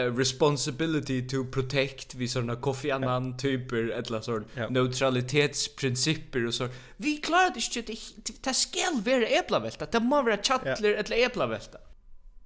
Uh, 0.00 0.16
responsibility 0.16 1.28
to 1.28 1.44
protect 1.44 2.14
vi 2.14 2.28
såna 2.28 2.56
koffi 2.56 2.90
annan 2.90 3.36
typer 3.36 3.76
eller 3.76 4.20
sån 4.20 4.44
ja. 4.54 4.68
neutralitetsprinciper 4.68 6.46
och 6.46 6.54
så. 6.54 6.68
Vi 6.96 7.16
klarar 7.16 7.50
det 7.54 7.76
inte 7.76 7.92
det 7.92 8.32
det 8.42 8.54
skall 8.54 9.00
vara 9.04 9.26
äpplavälta. 9.26 9.86
Det 9.86 10.00
må 10.00 10.22
vara 10.22 10.36
chattler 10.36 10.94
eller 10.94 11.26
äpplavälta. 11.26 11.78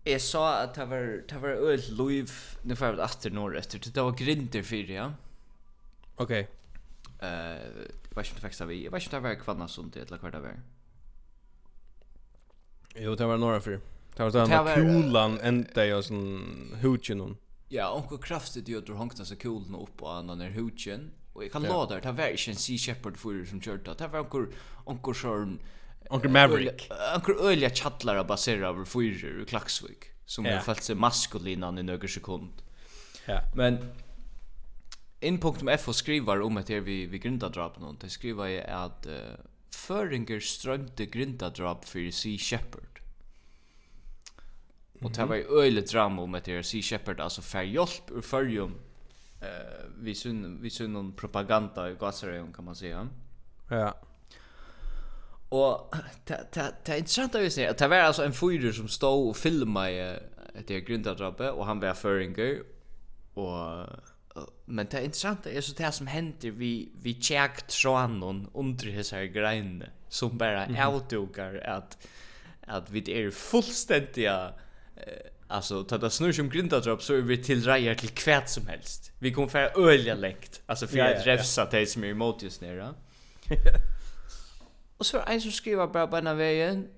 Jag 0.04 0.20
sa 0.20 0.54
att 0.54 0.74
det 0.74 0.84
var 0.84 1.22
det 1.28 1.38
var 1.38 1.48
öl 1.48 1.82
Louis 1.90 2.56
nu 2.62 2.76
för 2.76 2.94
att 2.94 3.16
åter 3.16 3.30
norr 3.30 3.56
efter 3.56 3.80
det 3.94 4.02
var 4.02 4.12
grinder 4.12 4.62
för 4.62 4.76
ja. 4.76 5.12
Okej. 6.16 6.40
Okay. 6.40 6.55
Eh, 7.20 7.56
vad 8.10 8.26
ska 8.26 8.34
det 8.34 8.40
fixa 8.40 8.66
vi? 8.66 8.88
Vad 8.88 9.02
ska 9.02 9.16
det 9.16 9.22
vara 9.22 9.34
kvarna 9.34 9.68
sånt 9.68 9.96
eller 9.96 10.18
kvarta 10.18 10.40
vara? 10.40 10.52
Jo, 12.94 13.14
det 13.14 13.26
var 13.26 13.36
några 13.36 13.60
för. 13.60 13.80
Det 14.16 14.22
var 14.22 14.30
den 14.30 14.50
här 14.50 14.74
kulan 14.74 15.40
ända 15.40 15.86
jag 15.86 16.04
sån 16.04 16.76
hutchen 16.80 17.20
hon. 17.20 17.36
Ja, 17.68 17.92
onkel 17.92 18.18
kraftigt 18.18 18.68
gjorde 18.68 18.92
hon 18.92 19.10
så 19.10 19.36
kulan 19.36 19.74
upp 19.74 20.02
och 20.02 20.14
annan 20.14 20.40
är 20.40 20.50
hutchen. 20.50 21.10
Och 21.32 21.44
jag 21.44 21.52
kan 21.52 21.64
ja. 21.64 21.72
låta 21.72 21.94
det, 21.94 22.00
det 22.00 22.12
var 22.12 22.28
inte 22.28 22.50
en 22.50 22.56
Sea 22.56 22.78
Shepherd 22.78 23.16
för 23.16 23.44
som 23.44 23.60
körde. 23.60 23.94
Det 23.94 24.08
var 24.08 24.20
onkel 24.20 24.46
onkel 24.84 25.14
Sjörn 25.14 25.58
Onkel 26.10 26.30
Maverick. 26.30 26.90
Onkel 27.16 27.34
Ölja 27.40 27.70
chattlar 27.70 28.24
baserar 28.24 28.68
över 28.68 28.84
fyror 28.84 29.42
i 29.42 29.44
Klaxvik 29.44 30.04
som 30.26 30.44
har 30.44 30.60
följt 30.60 30.82
sig 30.82 30.94
maskulina 30.96 31.80
i 31.80 31.82
några 31.82 32.08
sekund. 32.08 32.52
Ja. 33.26 33.40
Men 33.54 33.92
In.f 35.20 35.88
skriver 35.92 36.42
om 36.42 36.56
att 36.56 36.66
det 36.66 36.80
vi 36.80 37.06
vi 37.06 37.18
grindadrap 37.18 37.80
någon. 37.80 37.96
Det 38.00 38.10
skriver 38.10 38.46
jeg 38.46 38.64
att 38.68 39.06
uh, 39.06 39.36
Føringer 39.70 40.40
strømte 40.40 41.06
grindadrap 41.06 41.84
för 41.84 42.10
Sea 42.10 42.38
Shepherd. 42.38 43.00
Og 45.02 45.14
det 45.16 45.28
var 45.28 45.36
jo 45.36 45.60
øyelig 45.60 45.84
drama 45.92 46.22
om 46.22 46.34
att 46.34 46.44
det 46.44 46.52
är 46.52 46.62
Sea 46.62 46.82
Shepherd 46.82 47.20
alltså 47.20 47.42
för 47.42 47.62
hjälp 47.62 48.10
ur 48.10 48.20
förjum 48.20 48.74
eh 49.42 49.48
uh, 49.48 50.04
vi 50.04 50.14
sunn 50.14 50.62
vi 50.62 50.70
syn 50.70 50.92
någon 50.92 51.12
propaganda 51.12 51.90
i 51.90 51.94
Gazarön 51.94 52.52
kan 52.52 52.64
man 52.64 52.74
säga. 52.74 53.08
Ja. 53.70 53.94
Och 55.48 55.94
det 56.24 56.92
är 56.92 56.98
intressant 56.98 57.34
att 57.34 57.52
se 57.52 57.66
att 57.66 57.78
det 57.78 57.88
var 57.88 57.96
alltså 57.96 58.24
en 58.24 58.32
fyrer 58.32 58.72
som 58.72 58.88
stod 58.88 59.28
och 59.28 59.36
filmade 59.36 60.22
det 60.66 60.80
grindadrappet 60.80 61.52
och 61.52 61.66
han 61.66 61.80
var 61.80 61.94
föringer 61.94 62.62
och 63.34 63.86
men 64.64 64.86
det 64.90 65.04
intressanta 65.04 65.50
är 65.50 65.60
så 65.60 65.72
det 65.72 65.92
som 65.92 66.06
händer 66.06 66.50
vi 66.50 66.92
vi 67.02 67.14
check 67.20 67.66
tråden 67.66 68.50
under 68.54 68.86
hesa 68.86 69.24
grein 69.24 69.84
som 70.08 70.38
bara 70.38 70.64
mm 70.64 70.76
-hmm. 70.76 70.94
outdogar 70.94 71.54
att 71.54 72.06
att 72.66 72.90
vi 72.90 73.12
är 73.12 73.30
fullständiga 73.30 74.52
eh, 74.96 75.02
alltså 75.48 75.84
ta 75.84 75.98
det 75.98 76.10
snurr 76.10 76.32
som 76.32 76.48
grinda 76.48 76.80
drop 76.80 77.02
så 77.02 77.14
är 77.14 77.20
vi 77.20 77.44
till 77.44 77.64
rejer 77.64 77.94
till 77.94 78.08
kvärt 78.08 78.48
som 78.48 78.66
helst. 78.66 79.12
Vi 79.18 79.32
kommer 79.32 79.48
för 79.48 79.88
ölja 79.88 80.14
läkt. 80.14 80.62
Alltså 80.66 80.86
för 80.86 80.98
att 80.98 81.26
refsa 81.26 81.68
det 81.70 81.86
som 81.86 82.04
är 82.04 82.08
emot 82.08 82.42
just 82.42 82.60
nere. 82.60 82.94
Och 84.96 85.06
så 85.06 85.18
är 85.18 85.26
en 85.26 85.40
som 85.40 85.52
skriver 85.52 85.86
bara 85.86 86.06
på 86.06 86.20
den 86.20 86.36
vägen. 86.36 86.88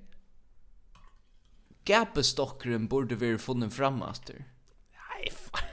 Gapestockren 1.84 2.86
borde 2.86 3.14
vi 3.14 3.38
funnen 3.38 3.70
fram 3.70 4.02
efter. 4.02 4.44
Nej, 4.92 5.32
fan. 5.32 5.67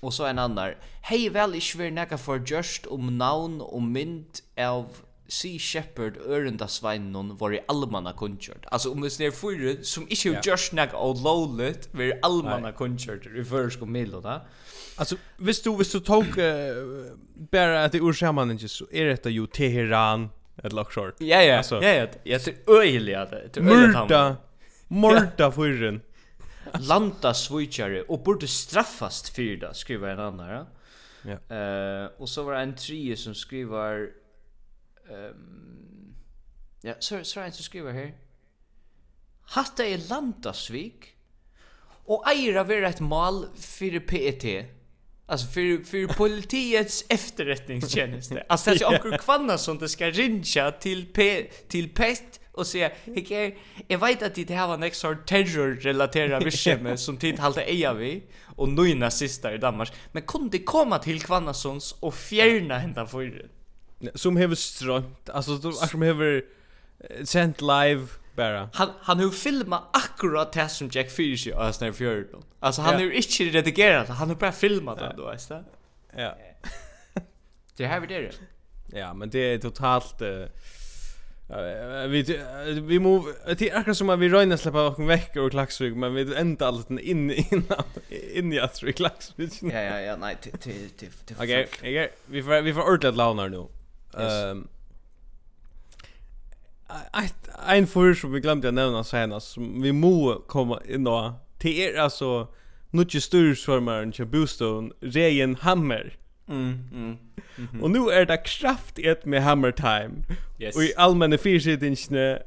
Och 0.00 0.14
så 0.14 0.24
en 0.24 0.38
annan. 0.38 0.72
Hej 1.02 1.28
väl 1.28 1.54
i 1.54 1.60
svär 1.60 1.90
näka 1.90 2.18
för 2.18 2.42
just 2.46 2.86
om 2.86 3.18
namn 3.18 3.60
och 3.60 3.82
mynt 3.82 4.42
av 4.58 4.86
Sea 5.28 5.58
Shepherd 5.58 6.16
örenda 6.26 6.68
svainon 6.68 7.36
var 7.36 7.54
i 7.54 7.60
allmanna 7.68 8.12
koncert. 8.12 8.64
Alltså 8.66 8.92
om 8.92 9.00
det 9.00 9.10
snär 9.10 9.30
för 9.30 9.82
som 9.82 10.02
inte 10.02 10.28
yeah. 10.28 10.42
just 10.44 10.72
näka 10.72 10.96
och 10.96 11.22
lowlet 11.22 11.88
var 11.92 12.18
allmanna 12.22 12.72
koncert 12.72 13.26
i 13.26 13.44
försk 13.44 13.82
och 13.82 13.88
middel 13.88 14.22
då. 14.22 14.42
Alltså 14.96 15.16
visst 15.36 15.64
du 15.64 15.76
visst 15.76 15.92
du 15.92 16.00
tog 16.00 16.38
uh, 16.38 16.44
bara 17.34 17.84
att 17.84 17.92
det 17.92 17.98
ursämman 17.98 18.50
inte 18.50 18.68
så 18.68 18.86
är 18.90 19.06
detta 19.06 19.30
ju 19.30 19.46
Teheran 19.46 20.28
ett 20.62 20.72
lock 20.72 20.92
short. 20.92 21.14
Ja 21.18 21.42
ja. 21.42 21.62
Ja 21.70 21.88
ja. 21.88 22.06
Jag 22.22 22.44
tror 22.44 22.54
öjligt 22.80 23.16
att 23.16 23.54
det. 23.54 23.60
Mörda. 23.60 24.36
Mörda 24.88 25.52
förren 25.52 26.00
landa 26.78 27.34
switchare 27.34 28.02
och 28.02 28.22
borde 28.22 28.48
straffas 28.48 29.30
för 29.30 29.42
det 29.56 29.74
skriver 29.74 30.08
en 30.08 30.20
annan. 30.20 30.48
Ja. 30.48 30.66
Ja. 31.22 31.56
Eh 31.56 32.04
uh, 32.04 32.10
och 32.18 32.28
så 32.28 32.42
var 32.42 32.54
det 32.54 32.60
en 32.60 32.74
trio 32.74 33.16
som 33.16 33.34
skriver 33.34 34.10
ehm 35.10 35.24
um, 35.26 36.14
ja, 36.80 36.94
så 36.98 37.24
så 37.24 37.40
en 37.40 37.52
som 37.52 37.64
skriver 37.64 37.92
här. 37.92 38.14
Hatta 39.42 39.84
är 39.84 40.08
landasvik 40.08 41.16
och 42.04 42.28
eira 42.28 42.64
vara 42.64 42.88
ett 42.88 43.00
mål 43.00 43.46
för 43.56 44.00
PET. 44.00 44.70
Alltså 45.26 45.46
för 45.46 45.84
för 45.84 46.14
politiets 46.16 47.04
efterrättningstjänst. 47.08 48.32
Alltså 48.48 48.70
det 48.74 48.82
är 48.82 48.88
onkel 48.88 49.18
kvanna 49.18 49.58
som 49.58 49.78
det 49.78 49.88
ska 49.88 50.10
rinja 50.10 50.70
till 50.70 51.06
P 51.06 51.50
till 51.68 51.94
PET 51.94 52.39
och 52.52 52.66
säga 52.66 52.90
hej 53.04 53.32
er, 53.32 53.54
jag 53.88 53.98
vet 53.98 54.22
att 54.22 54.34
det 54.34 54.50
här 54.50 54.68
var 54.68 54.76
next 54.76 55.00
sort 55.00 55.26
terror 55.26 55.74
relaterade 55.74 56.44
bekymmer 56.44 56.96
som 56.96 57.16
tid 57.16 57.38
halta 57.38 57.62
eja 57.62 57.92
vi 57.92 58.22
och 58.56 58.68
nu 58.68 58.94
nazister 58.94 59.52
i 59.54 59.58
Danmark 59.58 59.92
men 60.12 60.22
kunde 60.22 60.58
komma 60.58 60.98
till 60.98 61.22
Kvannasons 61.22 61.92
och 62.00 62.14
fjärna 62.14 62.78
hända 62.78 63.06
för 63.06 63.46
som 64.14 64.36
hever 64.36 64.54
strömt 64.54 65.30
alltså 65.30 65.58
som, 65.58 65.72
som 65.72 66.02
hever 66.02 66.44
sent 67.24 67.60
live 67.60 68.06
bara. 68.36 68.68
Han 68.72 68.90
han 69.00 69.20
har 69.20 69.30
filmat 69.30 69.82
akkurat 69.92 70.52
det 70.52 70.68
som 70.68 70.88
Jack 70.92 71.10
Fisher 71.10 71.58
och 71.58 71.74
Snare 71.74 71.92
Fjord. 71.92 72.26
Alltså 72.60 72.82
han 72.82 72.94
har 72.94 73.10
inte 73.10 73.44
redigerat, 73.44 74.08
han 74.08 74.28
har 74.28 74.36
bara 74.36 74.52
filmat 74.52 74.98
det 74.98 75.14
då, 75.16 75.30
vet 75.30 75.48
du? 75.48 75.64
Ja. 76.16 76.36
Det 77.76 77.86
här 77.86 78.00
vi 78.00 78.06
det. 78.06 78.32
Ja, 78.98 79.14
men 79.14 79.30
det 79.30 79.38
är 79.38 79.58
totalt 79.58 80.22
uh, 80.22 80.44
vi 82.08 82.22
vi 82.80 82.98
må 82.98 83.28
det 83.46 83.70
är 83.70 83.78
akkurat 83.78 83.96
som 83.96 84.10
att 84.10 84.18
vi 84.18 84.28
rörna 84.28 84.56
släppa 84.56 84.86
och 84.86 85.10
veckor 85.10 85.44
och 85.44 85.50
klaxvik 85.50 85.94
men 85.94 86.14
vi 86.14 86.34
ända 86.36 86.66
allt 86.66 86.90
in 86.90 87.30
innan 87.30 87.84
in 88.10 88.52
i 88.52 88.58
att 88.58 88.82
vi 88.82 88.92
klaxvik. 88.92 89.62
Ja 89.62 89.80
ja 89.80 90.00
ja 90.00 90.16
nej 90.16 90.36
till 90.40 90.52
till 90.90 90.90
till. 90.90 91.36
Okej, 91.38 91.68
okej. 91.78 92.12
Vi 92.26 92.42
får 92.42 92.62
vi 92.62 92.74
får 92.74 92.82
ordentligt 92.82 93.16
launar 93.16 93.48
nu. 93.48 93.66
Ehm 94.18 94.68
Ein 97.66 97.86
fyrir 97.86 98.14
som 98.14 98.32
vi 98.32 98.40
glemte 98.40 98.70
å 98.70 98.74
nevna 98.74 99.04
senast 99.06 99.54
som 99.54 99.82
vi 99.82 99.92
må 99.94 100.40
komma 100.50 100.80
inn 100.88 101.06
og 101.06 101.36
til 101.62 101.76
er 101.84 102.00
altså 102.02 102.48
nutje 102.90 103.20
styrsformaren 103.22 104.10
til 104.12 104.26
Bostone, 104.26 104.90
Regen 105.02 105.56
Hammer 105.62 106.16
Mm, 106.50 106.78
mm. 106.92 107.82
Och 107.82 107.90
nu 107.90 107.98
är 108.10 108.26
det 108.26 108.36
kraft 108.36 108.98
ett 108.98 109.24
med 109.24 109.42
Hammer 109.42 109.72
Time. 109.72 110.10
Yes. 110.58 110.76
Och 110.76 110.82
i 110.82 110.92
allmänna 110.96 111.38
fyrsidingarna 111.38 112.38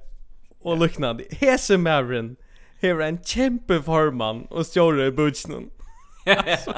och 0.60 0.78
liknande. 0.78 1.24
Hese 1.32 1.78
Mavren 1.78 2.36
har 2.82 3.00
en 3.00 3.24
kämpe 3.24 3.82
förman 3.82 4.46
och 4.46 4.68
stjärre 4.68 5.08
i 5.08 5.12
budgeten. 5.12 5.70
alltså, 6.46 6.74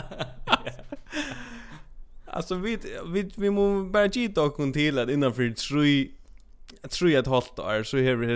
alltså 2.25 2.55
vi, 2.55 2.77
vi, 3.13 3.31
vi 3.35 3.49
må 3.49 3.83
bara 3.83 4.07
gita 4.07 4.41
och 4.41 4.73
till 4.73 4.99
att 4.99 5.09
innanför 5.09 5.53
tre 5.53 6.07
tror 6.89 7.11
jag 7.11 7.19
ett 7.19 7.27
halvt 7.27 7.59
år 7.59 7.83
så 7.83 7.97
har 7.97 8.15
vi 8.15 8.27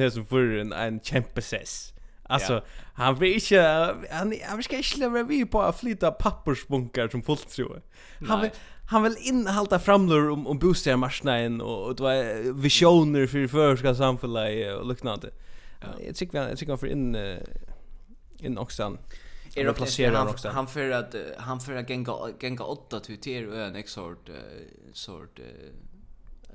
här 0.00 0.10
som 0.10 0.26
förr 0.26 0.72
en 0.72 1.00
kämpe 1.00 1.42
sess. 1.42 1.91
Alltså 2.32 2.62
han 2.94 3.18
vill 3.18 3.34
inte 3.34 3.96
han 4.10 4.34
han 4.48 4.62
ska 4.62 4.76
inte 4.76 4.98
lämna 4.98 5.22
vi 5.22 5.46
på 5.46 5.62
att 5.62 5.80
flytta 5.80 6.10
pappersbunkar 6.10 7.08
som 7.08 7.22
fullt 7.22 7.48
tror. 7.48 7.82
Han 8.28 8.40
vill 8.40 8.50
han 8.88 9.02
vill 9.02 9.16
innehålla 9.20 9.78
framlor 9.78 10.30
om 10.30 10.46
om 10.46 10.58
bostadsmarknaden 10.58 11.60
och 11.60 11.86
och 11.86 11.96
det 11.96 12.02
var 12.02 12.52
visioner 12.52 13.26
för 13.26 13.46
förska 13.46 13.94
samhället 13.94 14.76
och 14.78 14.86
liknande. 14.86 15.30
Jag 16.06 16.16
tycker 16.16 16.48
jag 16.48 16.58
tycker 16.58 16.76
för 16.76 16.86
in 16.86 17.14
uh, 17.14 17.38
in 18.38 18.58
Oxan. 18.58 18.98
Är 19.54 19.64
det 19.64 19.72
placerat 19.72 20.28
också. 20.28 20.48
Han 20.48 20.66
för 20.66 20.90
att 20.90 21.14
han 21.38 21.60
för 21.60 21.76
att 21.76 21.90
gänga 21.90 22.14
gänga 22.40 22.64
åtta 22.64 23.00
till 23.00 23.20
till 23.20 23.52
en 23.52 23.82
sort 23.86 24.30
sort 24.92 25.40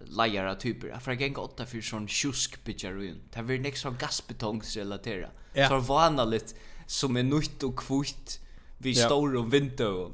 lejare 0.06 0.56
typer. 0.56 1.00
För 1.00 1.12
jag 1.12 1.22
gänga 1.22 1.40
åtta 1.40 1.66
för 1.66 1.82
sån 1.82 2.08
tjusk 2.08 2.64
bitchar 2.64 2.92
ruin. 2.92 3.22
Det 3.34 3.44
blir 3.44 3.60
nästan 3.60 3.92
sån 3.92 3.98
gasbetongsrelatera. 4.00 5.30
Ja. 5.54 5.70
Så 5.70 5.80
vanligt 5.80 6.56
som 6.86 7.18
är 7.18 7.24
nytt 7.24 7.64
och 7.64 7.80
kvitt 7.80 8.40
vi 8.78 8.92
ja. 8.92 9.06
står 9.06 9.36
och 9.36 9.54
vinter. 9.54 10.12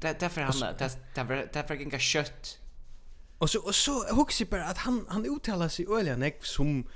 Det 0.00 0.20
därför 0.20 0.40
han 0.40 0.60
det 0.60 0.98
därför 1.14 1.48
därför 1.52 1.74
gänga 1.74 1.98
kött. 1.98 2.58
Och 3.38 3.50
så 3.50 3.60
och 3.60 3.74
så 3.74 4.14
huxar 4.14 4.46
bara 4.46 4.64
att 4.64 4.78
han 4.78 5.06
han 5.08 5.26
uttalar 5.26 5.68
sig 5.68 5.86
öliga 5.86 6.16
näck 6.16 6.44
som 6.44 6.88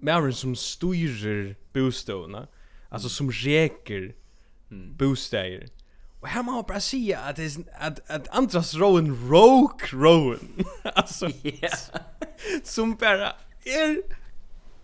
Marin 0.00 0.34
som 0.34 0.56
styrer 0.56 1.56
bostäderna. 1.72 2.48
Alltså 2.88 3.08
som 3.08 3.30
räker 3.30 4.14
bostäder. 4.98 5.68
Och 6.20 6.28
här 6.28 6.42
man 6.42 6.64
bara 6.68 6.80
säga 6.80 7.18
att 7.18 7.36
det 7.36 7.44
är 7.44 7.52
att 7.78 8.10
att 8.10 8.28
Andras 8.28 8.74
Rowan 8.74 9.28
Rogue 9.30 9.86
Rowan. 9.92 10.64
alltså. 10.94 11.28
Yeah. 11.42 11.72
Som 12.64 12.94
bara 12.94 13.32
är 13.64 14.02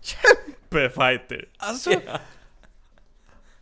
kämpe 0.01 0.89
fighter. 0.89 1.45
Alltså. 1.57 1.91
Yeah. 1.91 2.19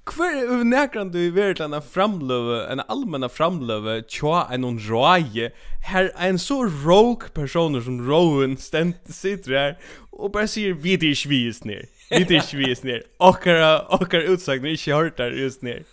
Kvar 0.05 0.25
er 0.25 0.63
näkran 0.63 1.11
du 1.11 1.19
i 1.19 1.29
verkligen 1.29 1.81
framlöve, 1.81 2.67
en 2.67 2.79
allmänna 2.79 3.29
framlöve, 3.29 4.03
tja 4.07 4.47
en 4.51 4.63
hon 4.63 4.79
roaje, 4.79 5.51
här 5.85 6.11
är 6.15 6.29
en 6.29 6.39
så 6.39 6.65
rogue 6.65 7.29
personer 7.33 7.81
som 7.81 8.09
Rowan 8.09 8.57
stent 8.57 8.97
sitter 9.09 9.51
här 9.51 9.77
och 10.09 10.31
bara 10.31 10.47
säger 10.47 10.73
vi 10.73 10.97
det 10.97 11.11
är 11.11 11.15
svis 11.15 11.63
ner. 11.63 11.85
Vi 12.09 12.23
det 12.23 12.35
är 12.35 12.41
svis 12.41 12.83
ner. 12.83 13.03
Åkara, 13.17 13.79
utsagn 13.79 14.21
utsagna, 14.21 14.69
inte 14.69 14.95
hört 14.95 15.17
där 15.17 15.31
just 15.31 15.61
ner. 15.61 15.83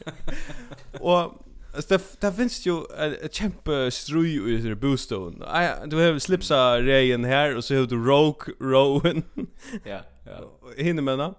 och 1.01 1.42
Alltså 1.75 1.99
det, 1.99 2.21
det 2.21 2.33
finns 2.33 2.67
ju 2.67 2.83
ett 3.23 3.35
kämpe 3.35 3.91
strui 3.91 4.55
i 4.55 4.57
det 4.57 4.77
bostaden. 4.77 5.43
Du 5.91 5.97
har 5.97 6.19
slipsa 6.19 6.81
rejen 6.81 7.25
här 7.25 7.57
och 7.57 7.65
så 7.65 7.75
har 7.75 7.87
du 7.87 8.05
rogue 8.05 8.55
rowen. 8.61 9.23
Ja, 9.85 10.01
ja. 10.27 10.59
Hinner 10.77 11.03
med 11.03 11.35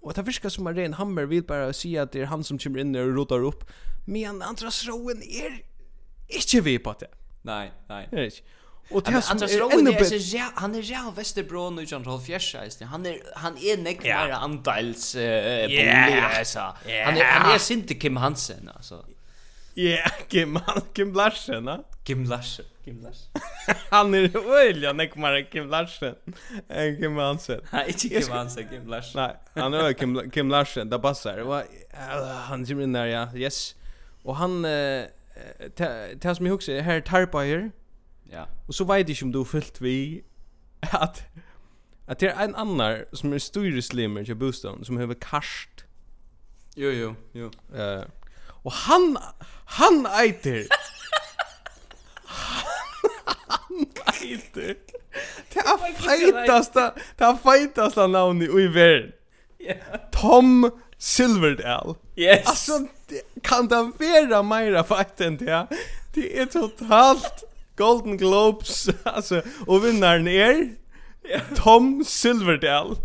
Och 0.00 0.14
det 0.14 0.24
fiskar 0.24 0.48
som 0.48 0.66
är 0.66 0.74
ren 0.74 0.92
hammer 0.92 1.24
vill 1.24 1.42
bara 1.42 1.72
säga 1.72 2.02
att 2.02 2.12
det 2.12 2.20
är 2.20 2.24
han 2.24 2.44
som 2.44 2.58
kommer 2.58 2.78
in 2.78 2.96
och 2.96 3.14
rotar 3.14 3.44
upp. 3.44 3.64
Men 4.06 4.42
andras 4.42 4.86
Rowan 4.86 5.22
är 5.22 5.62
inte 6.28 6.60
vi 6.60 6.78
på 6.78 6.94
det. 7.00 7.06
Nej, 7.42 7.72
nej. 7.88 8.08
Det 8.10 8.16
är 8.16 8.24
inte. 8.24 8.36
Och 8.90 9.02
det 9.02 9.22
som 9.22 9.42
är 9.42 9.46
så 10.04 10.36
ja 10.36 10.50
Han 10.54 10.74
är 10.74 10.82
real 10.82 11.14
Västerbro 11.14 11.70
nu 11.70 11.82
John 11.82 12.04
Rolf 12.04 12.24
Fjärsajs. 12.26 12.80
Han 12.80 13.06
är 13.06 13.18
han 13.34 13.58
är 13.58 13.76
näck 13.76 14.02
mer 14.02 14.30
andels 14.30 15.14
eh 15.14 15.66
bolig 15.66 16.22
alltså. 16.38 16.58
Han 16.58 17.16
är 17.16 17.24
han 17.24 17.54
är 17.54 17.72
inte 17.72 17.94
Kim 17.94 18.16
Hansen 18.16 18.70
alltså. 18.76 19.04
Ja, 19.76 20.10
Kim, 20.28 20.58
Kim 20.94 21.12
Larsen, 21.12 21.66
va? 21.66 21.78
Kim 22.04 22.24
Larsen. 22.24 22.64
Kim 22.84 23.00
Larsen. 23.02 23.30
han 23.90 24.14
är 24.14 24.36
öjlig, 24.54 24.94
nej, 24.94 25.10
kommer 25.10 25.50
Kim 25.50 25.68
Larsen. 25.68 26.14
En 26.68 26.96
Kim 26.96 27.16
Hansen. 27.16 27.60
Nej, 27.72 27.88
inte 27.88 28.08
Kim 28.08 28.30
Hansen, 28.30 28.68
Kim 28.68 28.86
Larsen. 28.86 29.22
Nei, 29.22 29.62
han 29.62 29.74
er 29.74 29.92
Kim 29.92 30.30
Kim 30.30 30.50
Larsen, 30.50 30.90
det 30.90 31.02
passar. 31.02 31.38
Og, 31.38 31.62
uh, 31.94 32.26
han 32.48 32.66
kommer 32.66 32.82
inn 32.82 32.94
der, 32.94 33.04
ja. 33.04 33.26
Yes. 33.36 33.76
Og 34.24 34.36
han 34.36 34.64
eh 34.64 35.06
tas 36.20 36.40
mig 36.40 36.52
också 36.52 36.72
här 36.72 37.00
Tarpier. 37.00 37.70
Ja. 38.32 38.44
Og 38.68 38.74
så 38.74 38.84
vet 38.84 39.08
jag 39.08 39.22
om 39.22 39.32
du 39.32 39.44
fyllt 39.44 39.80
vi 39.80 40.22
at, 40.82 41.24
at 42.06 42.20
det 42.20 42.28
er 42.28 42.44
en 42.44 42.54
annan 42.54 43.04
som 43.14 43.32
er 43.32 43.38
styreslimmer 43.38 44.24
til 44.24 44.34
Boston 44.34 44.84
som 44.84 44.96
har 44.96 45.14
kast. 45.14 45.86
Jo, 46.76 46.90
jo, 46.90 47.14
jo. 47.34 47.50
Eh 47.74 48.04
Og 48.64 48.72
han, 48.72 49.16
han 49.64 50.06
eiter. 50.06 50.64
han 52.26 53.86
eiter. 54.22 54.74
Det 55.52 55.64
er 55.72 55.78
feitaste, 55.98 56.90
det 57.18 57.26
er 57.26 57.40
feitaste 57.42 58.06
navnet 58.08 58.48
i 58.48 58.68
verden. 58.74 59.12
Yeah. 59.62 60.00
Tom 60.12 60.70
Silverdale. 60.98 61.94
Yes. 62.16 62.46
Alltså, 62.46 62.86
kan 63.42 63.68
det 63.68 63.92
vara 63.98 64.42
mera 64.42 64.84
fakt 64.84 65.20
än 65.20 65.36
det? 65.36 65.66
Det 66.14 66.38
är 66.38 66.46
totalt 66.46 67.44
Golden 67.76 68.16
Globes. 68.16 68.88
Alltså, 69.02 69.42
och 69.66 69.84
vinnaren 69.84 70.28
är 70.28 70.68
Tom 71.56 72.04
Silverdale. 72.04 72.96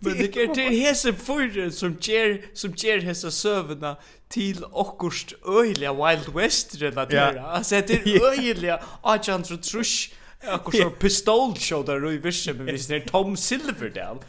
Men 0.00 0.12
det 0.12 0.36
är 0.36 0.54
det 0.54 0.62
hese 0.86 1.12
fyrre 1.12 1.70
som 1.70 1.96
ger 2.00 2.44
som 2.54 2.72
ger 2.76 2.98
hese 2.98 3.30
sövna 3.30 3.96
till 4.28 4.64
okkurst 4.64 5.32
öjliga 5.46 5.92
Wild 5.92 6.34
West 6.34 6.74
relatera. 6.74 7.32
Yeah. 7.32 7.54
Alltså 7.54 7.74
det 7.74 7.90
är 7.90 8.24
öjliga 8.30 8.80
Agent 9.02 9.62
Trush 9.62 10.10
Akkur 10.46 10.82
så 10.82 10.90
pistolshowdar 10.90 12.12
i 12.12 12.18
virsen 12.18 12.64
visst 12.66 12.90
när 12.90 13.00
Tom 13.00 13.36
Silverdale 13.36 14.20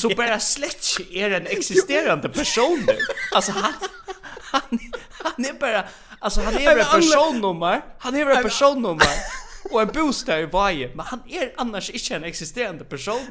så 0.00 0.08
bara 0.08 0.40
slätt 0.40 0.86
är 1.12 1.30
en 1.30 1.46
existerande 1.46 2.28
person 2.28 2.84
nu. 2.86 2.98
Alltså 3.34 3.52
han 3.52 3.72
han 4.40 4.78
han 5.10 5.44
är 5.44 5.52
bara 5.52 5.84
alltså 6.18 6.40
han 6.40 6.54
är 6.56 6.76
bara 6.76 6.84
personnummer. 6.84 7.82
Han 7.98 8.14
är 8.14 8.24
bara 8.24 8.42
personnummer. 8.42 9.16
Och 9.70 9.82
en 9.82 9.88
bostad 9.88 10.40
i 10.40 10.46
varje, 10.46 10.94
men 10.94 11.06
han 11.06 11.20
är 11.28 11.52
annars 11.56 11.90
inte 11.90 12.14
en 12.14 12.24
existerande 12.24 12.84
person. 12.84 13.26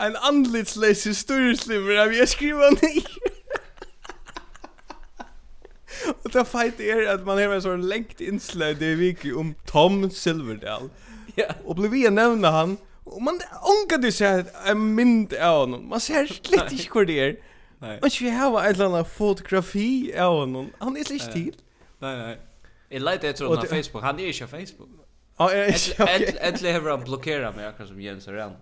En 0.00 0.16
anlitslös 0.16 1.06
historiesliver 1.06 1.96
av 1.96 2.14
jag 2.14 2.28
skriver 2.28 2.70
ner. 2.70 3.31
Och 6.22 6.30
det 6.30 6.44
fight 6.44 6.80
är 6.80 7.14
att 7.14 7.26
man 7.26 7.38
har 7.38 7.54
en 7.54 7.62
sån 7.62 7.88
längt 7.88 8.20
inslag 8.20 8.76
det 8.76 8.94
vi 8.94 9.32
om 9.32 9.54
Tom 9.66 10.10
Silverdale. 10.10 10.88
Ja. 11.34 11.44
Och 11.64 11.74
blir 11.74 11.88
vi 11.88 12.10
nämna 12.10 12.50
han 12.50 12.76
och 13.04 13.22
man 13.22 13.40
onka 13.62 13.96
du 13.96 14.12
ser 14.12 14.44
en 14.66 14.94
mynd 14.94 15.34
av 15.34 15.60
honom. 15.60 15.88
Man 15.88 16.00
ser 16.00 16.26
slett 16.26 16.72
inte 16.72 16.88
hur 16.94 17.04
det 17.04 17.20
är. 17.20 17.36
Nej. 17.78 17.98
Och 18.02 18.08
vi 18.20 18.30
har 18.30 18.64
ett 18.64 18.76
landa 18.76 19.04
fotografi 19.04 20.18
av 20.18 20.34
honom. 20.34 20.70
Han 20.78 20.96
är 20.96 21.12
inte 21.12 21.32
till. 21.32 21.54
Nej 21.98 22.16
nej. 22.16 22.38
Jag 22.88 23.02
lite 23.02 23.28
efter 23.28 23.44
honom 23.44 23.60
på 23.60 23.66
Facebook. 23.66 24.02
Han 24.02 24.18
är 24.20 24.26
ju 24.26 24.32
på 24.32 24.46
Facebook. 24.46 24.88
Ja, 25.36 25.52
jag 25.52 25.66
är 25.66 26.28
inte. 26.28 26.38
Eller 26.38 26.80
har 26.80 26.90
han 26.90 27.04
blockerat 27.04 27.56
mig 27.56 27.66
akkurat 27.66 27.88
som 27.88 28.00
Jens 28.00 28.28
Arendt. 28.28 28.58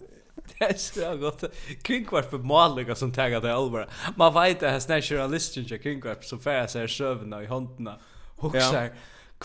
Det 0.59 0.65
är 0.65 0.75
så 0.75 1.17
gott. 1.17 1.45
Kringkvart 1.83 2.31
för 2.31 2.39
maliga 2.39 2.95
som 2.95 3.13
taggar 3.13 3.41
det 3.41 3.55
allvar. 3.55 3.89
Man 4.17 4.35
vet 4.35 4.63
att 4.63 4.89
här 4.89 5.01
journalisten 5.01 5.65
till 5.65 5.81
kringkvart 5.81 6.25
som 6.25 6.41
färgar 6.41 6.67
sig 6.67 6.89
sövna 6.89 7.43
i 7.43 7.47
hånderna. 7.47 7.99
Och 8.37 8.57
ja. 8.57 8.61
så 8.61 8.89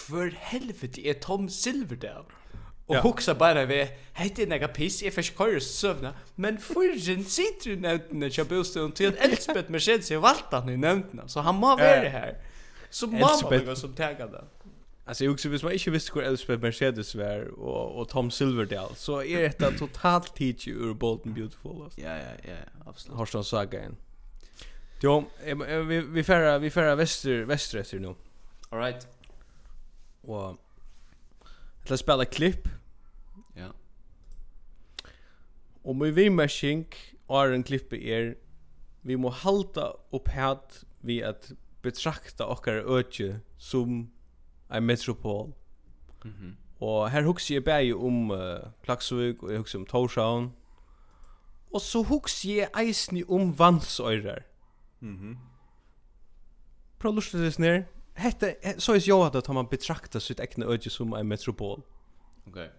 hver 0.07 0.37
helvete 0.39 1.07
är 1.07 1.13
Tom 1.13 1.49
Silverdale? 1.49 2.25
Och 2.85 2.95
ja. 2.95 3.01
huxa 3.01 3.35
bara 3.35 3.65
vi 3.65 3.89
hette 4.13 4.43
en 4.43 4.51
ega 4.51 4.67
piss, 4.67 5.03
jag 5.03 5.13
fick 5.13 5.37
köra 5.37 5.59
sövna, 5.59 6.13
men 6.35 6.57
förrän 6.57 7.23
sitter 7.23 7.69
i 7.69 7.75
nämndena 7.75 8.29
till 8.29 8.45
bostaden 8.45 8.91
till 8.91 9.07
att 9.07 9.15
Elspeth 9.15 9.71
Mercedes 9.71 10.11
är 10.11 10.17
valt 10.17 10.51
han 10.51 10.69
i 10.69 10.77
nämndena, 10.77 11.27
så 11.27 11.39
han 11.39 11.55
må 11.55 11.67
vara 11.67 12.09
här. 12.09 12.37
Så 12.89 13.07
må 13.07 13.19
man 13.19 13.65
gå 13.65 13.75
som 13.75 13.93
tägande. 13.93 14.43
Alltså 15.07 15.23
jag 15.23 15.33
också 15.33 15.49
visst 15.49 15.63
man 15.63 15.73
inte 15.73 15.91
visste 15.91 16.13
hur 16.13 16.23
Elspeth 16.23 16.61
Mercedes 16.61 17.15
var 17.15 17.59
och 17.59 18.01
och 18.01 18.09
Tom 18.09 18.31
Silverdale 18.31 18.95
så 18.95 19.23
är 19.23 19.41
detta 19.41 19.71
totalt 19.71 20.35
teach 20.35 20.67
ur 20.67 20.93
Bolton 20.93 21.33
Beautiful. 21.33 21.89
Ja 21.95 22.17
ja 22.17 22.31
ja, 22.43 22.55
absolut. 22.85 23.17
Har 23.17 23.43
saga 23.43 23.85
in. 23.85 23.95
Jo, 25.01 25.25
vi 25.87 26.01
vi 26.01 26.23
färra 26.23 26.59
vi 26.59 26.69
färra 26.69 26.95
väster 26.95 27.43
västeröster 27.43 27.99
nu. 27.99 28.15
All 28.69 28.79
right. 28.79 29.07
Och 30.21 30.57
Låt 31.89 31.99
spela 31.99 32.25
klipp. 32.25 32.67
Ja. 33.53 33.69
Og 35.83 35.95
med 35.95 36.15
vimmashing 36.15 36.85
är 37.29 37.51
en 37.51 37.63
klippe 37.63 37.97
er 37.97 38.35
vi 39.01 39.15
må 39.15 39.29
halta 39.29 39.93
upp 40.11 40.27
hat 40.27 40.83
vi 41.01 41.21
at 41.21 41.51
betrakta 41.83 42.47
okkar 42.47 42.81
økje 42.89 43.39
som 43.57 44.09
en 44.77 44.83
metropol. 44.83 45.53
Mhm. 46.23 46.33
Mm 46.41 46.55
og 46.85 47.09
her 47.09 47.23
hugsi 47.23 47.55
eg 47.55 47.63
bæði 47.63 47.93
um 47.95 48.31
uh, 48.35 48.67
Klaksvík 48.83 49.43
og 49.43 49.51
eg 49.53 49.61
hugsi 49.61 49.77
um 49.77 49.85
Tórshavn. 49.87 50.49
Og 51.73 51.81
so 51.81 52.03
hugsi 52.03 52.59
eg 52.59 52.75
eisini 52.75 53.23
um 53.23 53.53
Vansøyrar. 53.59 54.43
Mhm. 54.99 55.29
Mm 55.29 55.37
Prolustið 56.99 57.45
er 57.45 57.57
nær. 57.59 57.81
Hetta 58.17 58.53
so 58.79 58.93
er 58.93 59.03
jo 59.07 59.21
at 59.23 59.49
man 59.53 59.67
betraktar 59.67 60.19
sitt 60.19 60.39
egna 60.39 60.65
øki 60.65 60.89
sum 60.89 61.13
ein 61.13 61.27
metropol. 61.27 61.83
Okay. 62.47 62.69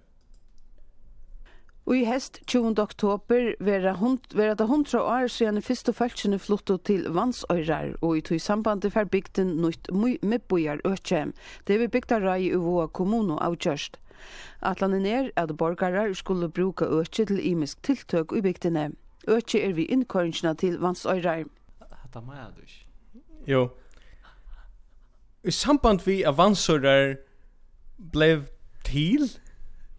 Og 1.87 2.01
i 2.01 2.05
hest 2.05 2.41
20. 2.51 2.81
oktober 2.83 3.53
vera 3.63 3.93
hund, 3.95 4.19
vera 4.35 4.57
det 4.59 4.67
hundra 4.67 5.05
år 5.07 5.29
siden 5.31 5.63
fyrst 5.63 5.87
og 5.93 5.95
følgjene 5.95 6.39
flotto 6.43 6.77
til 6.83 7.05
Vansøyrar, 7.15 7.93
og 8.03 8.17
i 8.19 8.23
tog 8.27 8.41
sambandet 8.43 8.91
fer 8.93 9.07
bygden 9.07 9.53
nøyt 9.63 9.93
midbojar 9.95 10.83
økjem. 10.83 11.31
Det 11.67 11.79
vi 11.79 11.87
bygda 11.87 12.19
rai 12.25 12.49
i 12.49 12.59
våa 12.59 12.89
kommuno 12.91 13.37
avgjørst. 13.39 14.01
Atlanen 14.67 15.07
er 15.07 15.31
at 15.37 15.55
borgarar 15.57 16.11
skulle 16.15 16.49
bruka 16.51 16.89
økje 16.91 17.29
til 17.31 17.39
imisk 17.39 17.83
tiltøk 17.87 18.35
i 18.35 18.43
bygdene. 18.43 18.89
Økje 19.29 19.63
er 19.69 19.77
vi 19.79 19.87
innkåringene 19.87 20.57
til 20.59 20.81
Vansøyrar. 20.83 21.45
Hatta 22.03 22.21
maja 22.21 22.49
du? 22.57 22.67
Jo. 23.47 23.69
I 25.45 25.55
samband 25.55 26.03
vi 26.03 26.25
av 26.27 26.35
Vansøyrar 26.43 27.15
blev 28.13 28.49
til, 28.83 29.31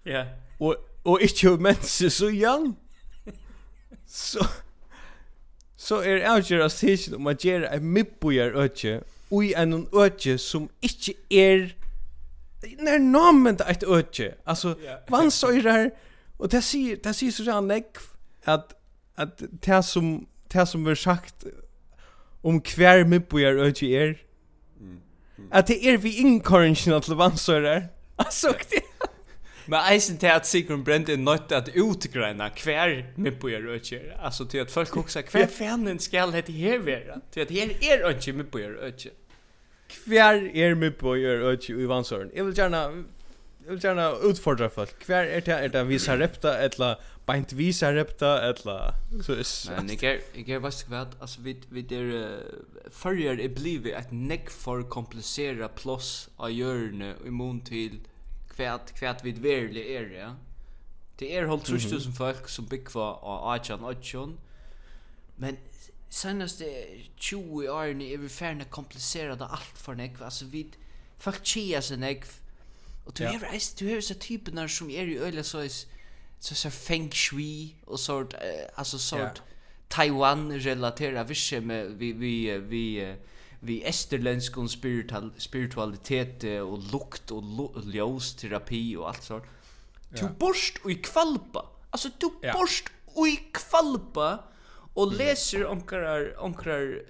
ja. 0.05 0.25
og 0.59 0.75
og 1.07 1.21
ikke 1.21 1.49
har 1.49 1.57
mennesker 1.57 2.09
så 2.09 2.27
igjen, 2.27 2.75
så, 4.07 4.47
så 5.77 6.01
er 6.03 6.25
avgjøret 6.27 6.71
stiksen 6.71 7.15
om 7.15 7.29
å 7.31 7.35
gjøre 7.39 7.69
en 7.75 7.85
midtbøyer 7.95 8.57
øtje, 8.59 8.99
og 9.31 9.45
i 9.45 9.53
en 9.59 9.85
øtje 9.95 10.35
som 10.39 10.67
ikke 10.83 11.15
er, 11.31 11.69
nær 12.83 12.99
namen 13.03 13.59
det 13.59 13.67
er 13.67 13.79
et 13.79 13.87
øtje, 13.87 14.33
altså, 14.45 14.75
vannsøyrer, 15.13 15.93
og 16.39 16.51
det 16.51 16.63
sier, 16.63 16.99
det 17.03 17.15
sier 17.15 17.31
så 17.31 17.47
sånn, 17.47 17.71
at, 17.71 18.75
at 19.15 19.47
det 19.63 19.79
som, 19.87 20.11
det 20.51 20.67
som 20.67 20.87
er 20.87 20.99
sagt, 20.99 21.47
om 22.43 22.59
hver 22.75 23.07
midtbøyer 23.07 23.63
øtje 23.69 23.93
er, 23.95 24.13
mm. 24.79 24.99
At 25.55 25.69
det 25.71 25.79
er 25.87 26.01
vi 26.03 26.17
inkorrensjonen 26.19 27.01
til 27.05 27.15
vannsøyrer, 27.15 27.87
altså, 28.25 28.51
det 28.67 28.83
Men 29.67 29.79
eisen 29.91 30.17
til 30.17 30.31
at 30.31 30.47
Sigrun 30.47 30.83
Brent 30.87 31.09
er 31.09 31.17
nødt 31.19 31.51
at 31.51 31.69
utgreina 31.75 32.49
hver 32.63 33.01
med 33.17 33.35
på 33.41 33.51
er 33.51 33.67
økker. 33.75 34.13
Altså 34.23 34.45
til 34.45 34.63
at 34.63 34.71
folk 34.71 34.97
også, 34.97 35.23
hver 35.31 35.47
fanen 35.47 35.99
skal 35.99 36.31
hette 36.31 36.51
her 36.51 36.79
være? 36.79 37.21
Til 37.31 37.39
at 37.39 37.51
her 37.51 37.73
er 37.91 38.07
økker 38.09 38.33
med 38.33 38.45
på 38.51 38.57
er 38.63 38.79
økker. 38.87 39.11
Hver 40.05 40.39
er 40.55 40.75
med 40.75 40.91
på 40.91 41.15
er 41.15 41.43
økker 41.51 41.83
i 41.83 41.87
vansåren? 41.87 42.31
Jeg 42.35 42.45
vil 42.45 42.55
gjerne, 42.55 42.77
jeg 42.77 43.75
vil 43.75 43.79
gjerne 43.79 44.07
utfordra 44.29 44.67
folk. 44.67 45.05
Hver 45.05 45.23
er 45.23 45.39
det, 45.39 45.53
er 45.53 45.67
det 45.67 45.87
visa 45.89 46.15
repta, 46.15 46.55
etla 46.65 46.95
beint 47.27 47.51
visa 47.57 47.91
repta, 47.91 48.37
etla... 48.49 48.93
Så 49.21 49.35
Men 49.75 49.89
jeg 49.89 50.03
er, 50.03 50.19
jeg 50.35 50.55
er 50.55 50.59
vast 50.63 50.87
hva, 50.87 51.05
altså 51.19 51.41
vi, 51.43 51.57
vi 51.75 51.81
der, 51.81 52.11
uh, 52.15 52.91
førjer 52.91 53.43
er 53.43 53.51
blivet 53.55 53.97
et 53.99 54.13
nekk 54.15 54.51
for 54.53 54.87
komplisera 54.87 55.67
plås 55.67 56.29
av 56.39 56.55
hjørne 56.55 57.17
i 57.25 57.33
mån 57.33 57.59
til 57.67 57.99
kvært 58.57 58.93
kvært 58.97 59.23
við 59.25 59.41
verli 59.45 59.85
er 59.95 60.11
ja. 60.15 60.33
Det 61.19 61.31
er 61.33 61.47
halt 61.49 61.65
3000 61.65 62.13
folk 62.13 62.49
som 62.49 62.67
byggva 62.69 63.07
av 63.25 63.47
Achan 63.55 63.85
Achan. 63.85 64.35
Men 65.37 65.57
senast 66.09 66.61
20 67.17 67.69
årene 67.69 68.11
er 68.13 68.21
vi 68.21 68.29
ferdig 68.29 68.69
komplisera 68.69 69.35
det 69.35 69.47
alt 69.49 69.77
for 69.77 69.97
nekv. 69.97 70.21
Altså 70.21 70.45
vi 70.51 70.67
folk 71.17 71.41
chia 71.45 71.81
seg 71.81 72.01
nekv. 72.03 72.29
Og 73.07 73.17
du 73.17 73.23
ja. 73.23 73.33
er 73.33 73.69
du 73.79 73.87
er 73.89 74.01
så 74.01 74.17
typnar 74.19 74.67
sum 74.67 74.89
som 74.89 74.95
er 74.99 75.09
i 75.09 75.17
øyla 75.17 75.43
så 75.43 75.65
så 76.39 76.55
så 76.55 76.69
feng 76.69 77.13
shui 77.13 77.75
og 77.87 77.99
sort 77.99 78.35
altså 78.77 78.99
sort 78.99 79.43
Taiwan 79.89 80.51
relatera 80.51 81.23
visse 81.23 81.59
med 81.61 81.95
vi 81.97 82.11
vi 82.11 82.51
vi, 82.51 82.57
vi 82.59 83.15
vi 83.59 83.83
esterländsk 83.83 84.57
och 84.57 84.71
spiritual 84.71 85.31
spiritualitet 85.37 86.43
och 86.43 86.79
lukt 86.93 87.31
och 87.31 87.43
ljus 87.83 88.35
terapi 88.35 88.95
och 88.95 89.09
allt 89.09 89.23
sånt. 89.23 89.43
Du 90.09 90.21
ja. 90.21 90.29
borst 90.39 90.77
och 90.83 90.91
i 90.91 90.95
kvalpa. 90.95 91.65
Alltså 91.89 92.09
du 92.17 92.29
ja. 92.41 92.53
borst 92.53 92.89
och 93.05 93.27
i 93.27 93.39
kvalpa 93.53 94.43
och 94.93 95.13
läser 95.13 95.67
onkrar 95.67 96.43
onkrar 96.43 97.01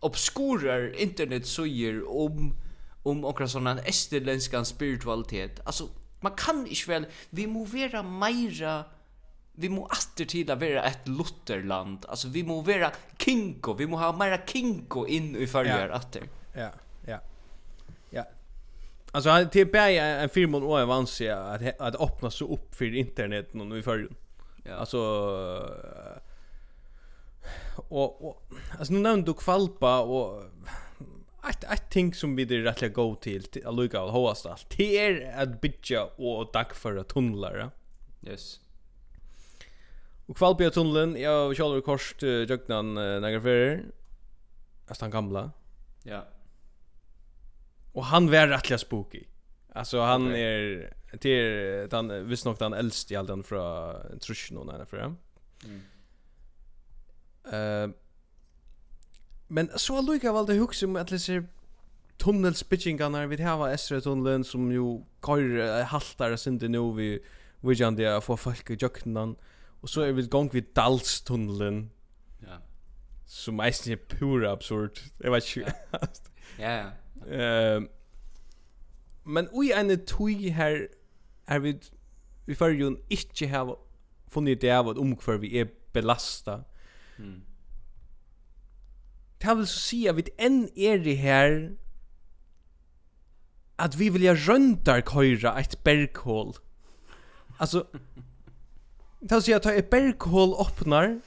obskurar 0.00 1.00
internetsöjer 1.00 2.08
om 2.08 2.54
om 3.02 3.24
onkra 3.24 3.48
sånna 3.48 3.78
esterländska 3.78 4.64
spiritualitet. 4.64 5.60
Alltså 5.64 5.88
man 6.20 6.32
kan 6.32 6.66
inte 6.66 6.90
väl 6.90 7.06
vi 7.30 7.46
movera 7.46 8.02
mera 8.02 8.84
vi 9.60 9.68
må 9.68 9.86
alltid 9.86 10.28
tida 10.28 10.54
vara 10.54 10.82
ett 10.82 11.08
lutterland. 11.08 12.06
Alltså 12.08 12.28
vi 12.28 12.42
må 12.42 12.60
vara 12.60 12.92
kinko, 13.18 13.74
vi 13.74 13.86
må 13.86 13.96
ha 13.98 14.12
mera 14.12 14.38
kinko 14.46 15.06
in 15.06 15.36
i 15.36 15.46
följer 15.46 15.88
ja. 15.88 15.96
åter. 15.96 16.28
Ja, 16.52 16.70
ja. 17.06 17.18
Ja. 18.10 18.24
Alltså 19.12 19.30
han 19.30 19.50
till 19.50 19.74
är 19.74 20.22
en 20.22 20.28
film 20.28 20.54
och 20.54 20.80
en 20.80 20.88
vansi 20.88 21.28
att 21.28 21.80
att 21.80 22.00
öppna 22.00 22.30
så 22.30 22.52
upp 22.52 22.74
för 22.74 22.94
internet 22.94 23.54
någon 23.54 23.78
i 23.78 23.82
följer. 23.82 24.10
Ja. 24.64 24.74
Alltså 24.74 24.98
och, 27.88 28.28
och 28.28 28.42
alltså 28.78 28.92
nu 28.94 29.00
nämnde 29.00 29.30
du 29.30 29.34
kvalpa 29.34 30.00
och 30.00 30.42
ett 31.50 31.64
ett 31.64 31.90
ting 31.90 32.14
som 32.14 32.36
vi 32.36 32.44
det 32.44 32.62
rättliga 32.62 32.90
go 32.90 33.14
till 33.14 33.44
att 33.64 33.74
lucka 33.74 34.02
och 34.02 34.12
hosta. 34.12 34.56
Det 34.76 34.98
är 34.98 35.42
att 35.42 35.60
bitcha 35.60 36.04
och 36.04 36.52
tack 36.52 36.74
för 36.74 36.96
att 36.96 37.08
tunnlar. 37.08 37.70
Yes. 38.22 38.60
Och 40.28 40.36
Kvalbia 40.36 40.70
tunneln, 40.70 41.20
jag 41.20 41.56
kör 41.56 41.70
över 41.70 41.80
uh, 42.22 42.46
till 42.46 42.98
uh, 42.98 43.20
några 43.20 43.40
färger. 43.40 43.84
Alltså 44.86 45.04
han 45.04 45.10
gamla. 45.10 45.50
Ja. 46.02 46.24
Och 47.92 48.04
han 48.04 48.30
var 48.30 48.46
rättliga 48.46 48.78
spooky. 48.78 49.24
Alltså 49.72 50.00
han 50.00 50.26
okay. 50.26 50.40
är 50.40 50.92
till 51.18 51.88
den 51.90 52.28
visst 52.28 52.44
nog 52.44 52.56
den 52.58 52.72
äldste 52.72 53.14
i 53.14 53.16
den 53.16 53.42
från 53.42 54.18
Trushno 54.20 54.64
när 54.64 54.84
för. 54.84 54.98
Mm. 54.98 55.80
Eh 57.52 57.84
uh, 57.84 57.94
Men 59.46 59.70
så 59.76 60.02
lukar 60.02 60.32
valde 60.32 60.54
hugsa 60.54 60.86
om 60.86 60.96
att 60.96 61.10
läsa 61.10 61.42
tunnelspitchingarna 62.16 63.26
vi 63.26 63.42
har 63.42 63.68
Esra 63.68 64.00
tunneln 64.00 64.44
som 64.44 64.72
ju 64.72 65.00
kör 65.20 65.84
haltar 65.84 66.58
det 66.58 66.68
nu 66.68 66.92
vi 66.92 67.24
vi 67.60 67.76
kan 67.76 67.96
det 67.96 68.24
få 68.24 68.36
folk 68.36 68.70
i 68.70 68.76
jöknan. 68.80 69.36
Och 69.80 69.90
så 69.90 70.00
är 70.00 70.12
vi 70.12 70.22
gång 70.22 70.50
vid 70.52 70.64
Dalstunneln. 70.74 71.90
Ja. 72.38 72.58
Som 73.26 73.56
mest 73.56 73.86
är 73.86 73.96
pura 73.96 74.52
absurd. 74.52 74.98
Jag 75.18 75.32
vet 75.32 75.56
inte. 75.56 75.70
Ja, 76.58 76.70
ja. 76.70 76.90
Ehm 77.34 77.88
men 79.28 79.48
oj 79.52 79.72
en 79.72 80.04
tui 80.06 80.48
här 80.48 80.88
är 81.46 81.58
vi 81.58 81.80
vi 82.44 82.54
får 82.54 82.70
ju 82.70 82.96
inte 83.08 83.46
ha 83.46 83.78
funnit 84.26 84.60
det 84.60 84.72
av 84.72 84.88
om 84.88 84.98
omkvar 84.98 85.34
vi 85.34 85.60
är 85.60 85.68
belasta. 85.92 86.64
Mm. 87.18 87.42
Det 89.38 89.54
vill 89.54 89.66
så 89.66 89.78
säga 89.78 90.12
vi 90.12 90.28
en 90.38 90.68
är 90.74 90.98
det 90.98 91.14
här 91.14 91.76
att 93.76 93.94
vi 93.94 94.10
vill 94.10 94.22
ju 94.22 94.34
rönta 94.34 95.02
köra 95.02 95.60
ett 95.60 95.84
berghål. 95.84 96.54
Alltså 97.58 97.86
ta 99.28 99.40
sig 99.40 99.54
att 99.54 99.62
ta 99.62 99.72
ett 99.72 99.90
berghål 99.90 100.54
öppnar 100.60 101.20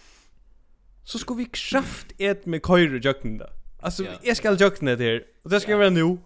så 1.03 1.19
ska 1.19 1.33
vi 1.33 1.45
kraft 1.45 2.07
ett 2.17 2.45
med 2.45 2.65
köra 2.65 2.97
jöknen 2.97 3.37
där. 3.37 3.49
Alltså 3.79 4.05
jag 4.21 4.37
ska 4.37 4.53
jökna 4.53 4.95
det 4.95 5.03
här 5.03 5.23
och 5.43 5.49
det 5.49 5.59
ska 5.59 5.71
yeah. 5.71 5.79
vara 5.79 5.89
nu. 5.89 6.17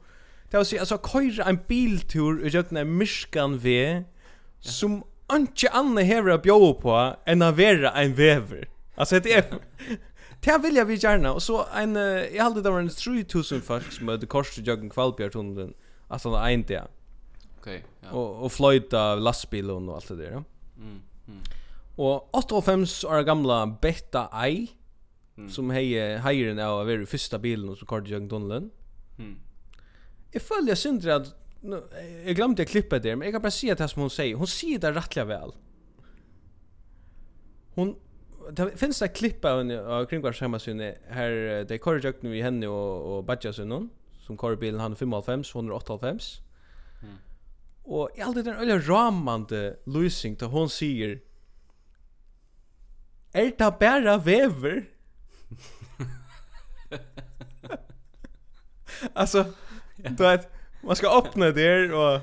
Ta 0.51 0.65
sig 0.65 0.79
alltså 0.79 0.97
köra 0.97 1.45
en 1.45 1.59
biltur 1.67 2.45
i 2.45 2.49
jökna 2.49 2.79
en 2.79 2.97
myskan 2.97 3.57
ve 3.57 4.03
som 4.59 5.03
Anke 5.27 5.69
Anne 5.69 6.03
hever 6.03 6.31
a 6.31 6.37
bjóa 6.37 6.73
på 6.73 7.15
enn 7.25 7.41
a 7.41 7.51
vera 7.51 7.91
en 7.91 8.13
vever. 8.13 8.67
Alltså 8.95 9.19
det 9.19 9.31
er... 9.31 9.43
Det 10.45 10.57
vill 10.63 10.75
jag 10.75 10.85
vi 10.85 10.95
gärna 10.95 11.33
och 11.33 11.43
så 11.43 11.65
en 11.75 11.95
jag 12.35 12.43
hade 12.43 12.61
det 12.61 12.69
var 12.69 12.79
en 12.79 12.89
3000 12.89 13.61
folk 13.61 13.91
som 13.91 14.07
hade 14.07 14.25
korsat 14.25 14.67
jögen 14.67 14.89
kvalbjörtunneln 14.89 15.73
alltså 16.07 16.29
en 16.29 16.63
där. 16.63 16.87
Okej. 17.59 17.83
Ja. 18.01 18.09
Och 18.09 18.43
og 18.43 18.51
fløyta 18.51 19.15
lastbilen 19.15 19.89
og 19.89 19.95
alt 19.95 20.07
det 20.07 20.15
där. 20.15 20.43
Mm. 20.77 21.01
Mm. 21.27 21.41
Og 21.97 22.29
85 22.35 23.03
år 23.07 23.23
gamla 23.27 23.61
Betta 23.81 24.27
I 24.47 24.67
mm. 25.37 25.49
som 25.49 25.71
hei 25.71 25.87
heiren 26.23 26.59
av 26.59 26.81
å 26.81 26.85
være 26.87 27.05
i 27.05 27.09
første 27.09 27.39
bilen 27.39 27.71
som 27.71 27.79
så 27.83 27.89
kort 27.89 28.09
Jørgen 28.09 28.29
Tunnelen. 28.29 28.71
Mm. 29.17 29.35
Jeg 30.35 30.43
føler 30.43 30.73
jeg 30.73 30.83
synder 30.83 31.15
at 31.19 31.29
nu, 31.65 31.79
jeg 32.25 32.35
glemte 32.37 32.61
jeg 32.61 32.69
klippet 32.69 33.03
det, 33.03 33.15
men 33.17 33.25
jeg 33.25 33.33
kan 33.33 33.41
bare 33.41 33.55
si 33.55 33.69
at 33.73 33.79
det 33.81 33.87
som 33.89 34.03
hun 34.03 34.11
sier. 34.13 34.37
Hun 34.37 34.49
sier 34.49 34.81
det 34.81 34.91
rettelig 34.93 35.27
vel. 35.31 35.55
Hon 37.75 37.95
det 38.51 38.75
finns 38.77 38.99
det 39.01 39.13
klipp 39.17 39.45
av 39.45 39.63
henne 39.63 39.77
av 39.81 40.05
kringvars 40.05 40.41
hemmasynet 40.41 40.99
här 41.09 41.65
det 41.65 41.79
kör 41.79 42.01
jag 42.03 42.13
vi 42.21 42.41
henne 42.41 42.67
och 42.67 43.17
og 43.17 43.25
Badja 43.25 43.53
som 43.53 44.37
kör 44.37 44.55
bilen 44.55 44.79
han 44.79 44.95
55 44.95 45.43
185. 45.55 46.19
Mm. 47.01 47.17
Og 47.85 48.09
jeg 48.17 48.25
alltid 48.25 48.43
den 48.47 48.59
øyla 48.61 48.77
ramande 48.81 49.75
løsning 49.85 50.37
til 50.39 50.47
hun 50.49 50.69
sier 50.69 51.19
Er 53.33 53.51
det 53.59 53.71
bare 53.79 54.17
vever? 54.25 54.81
altså, 59.15 59.43
du 60.17 60.23
vet, 60.23 60.47
man 60.83 60.95
skal 60.95 61.09
åpne 61.09 61.51
der 61.55 61.93
og... 61.93 62.21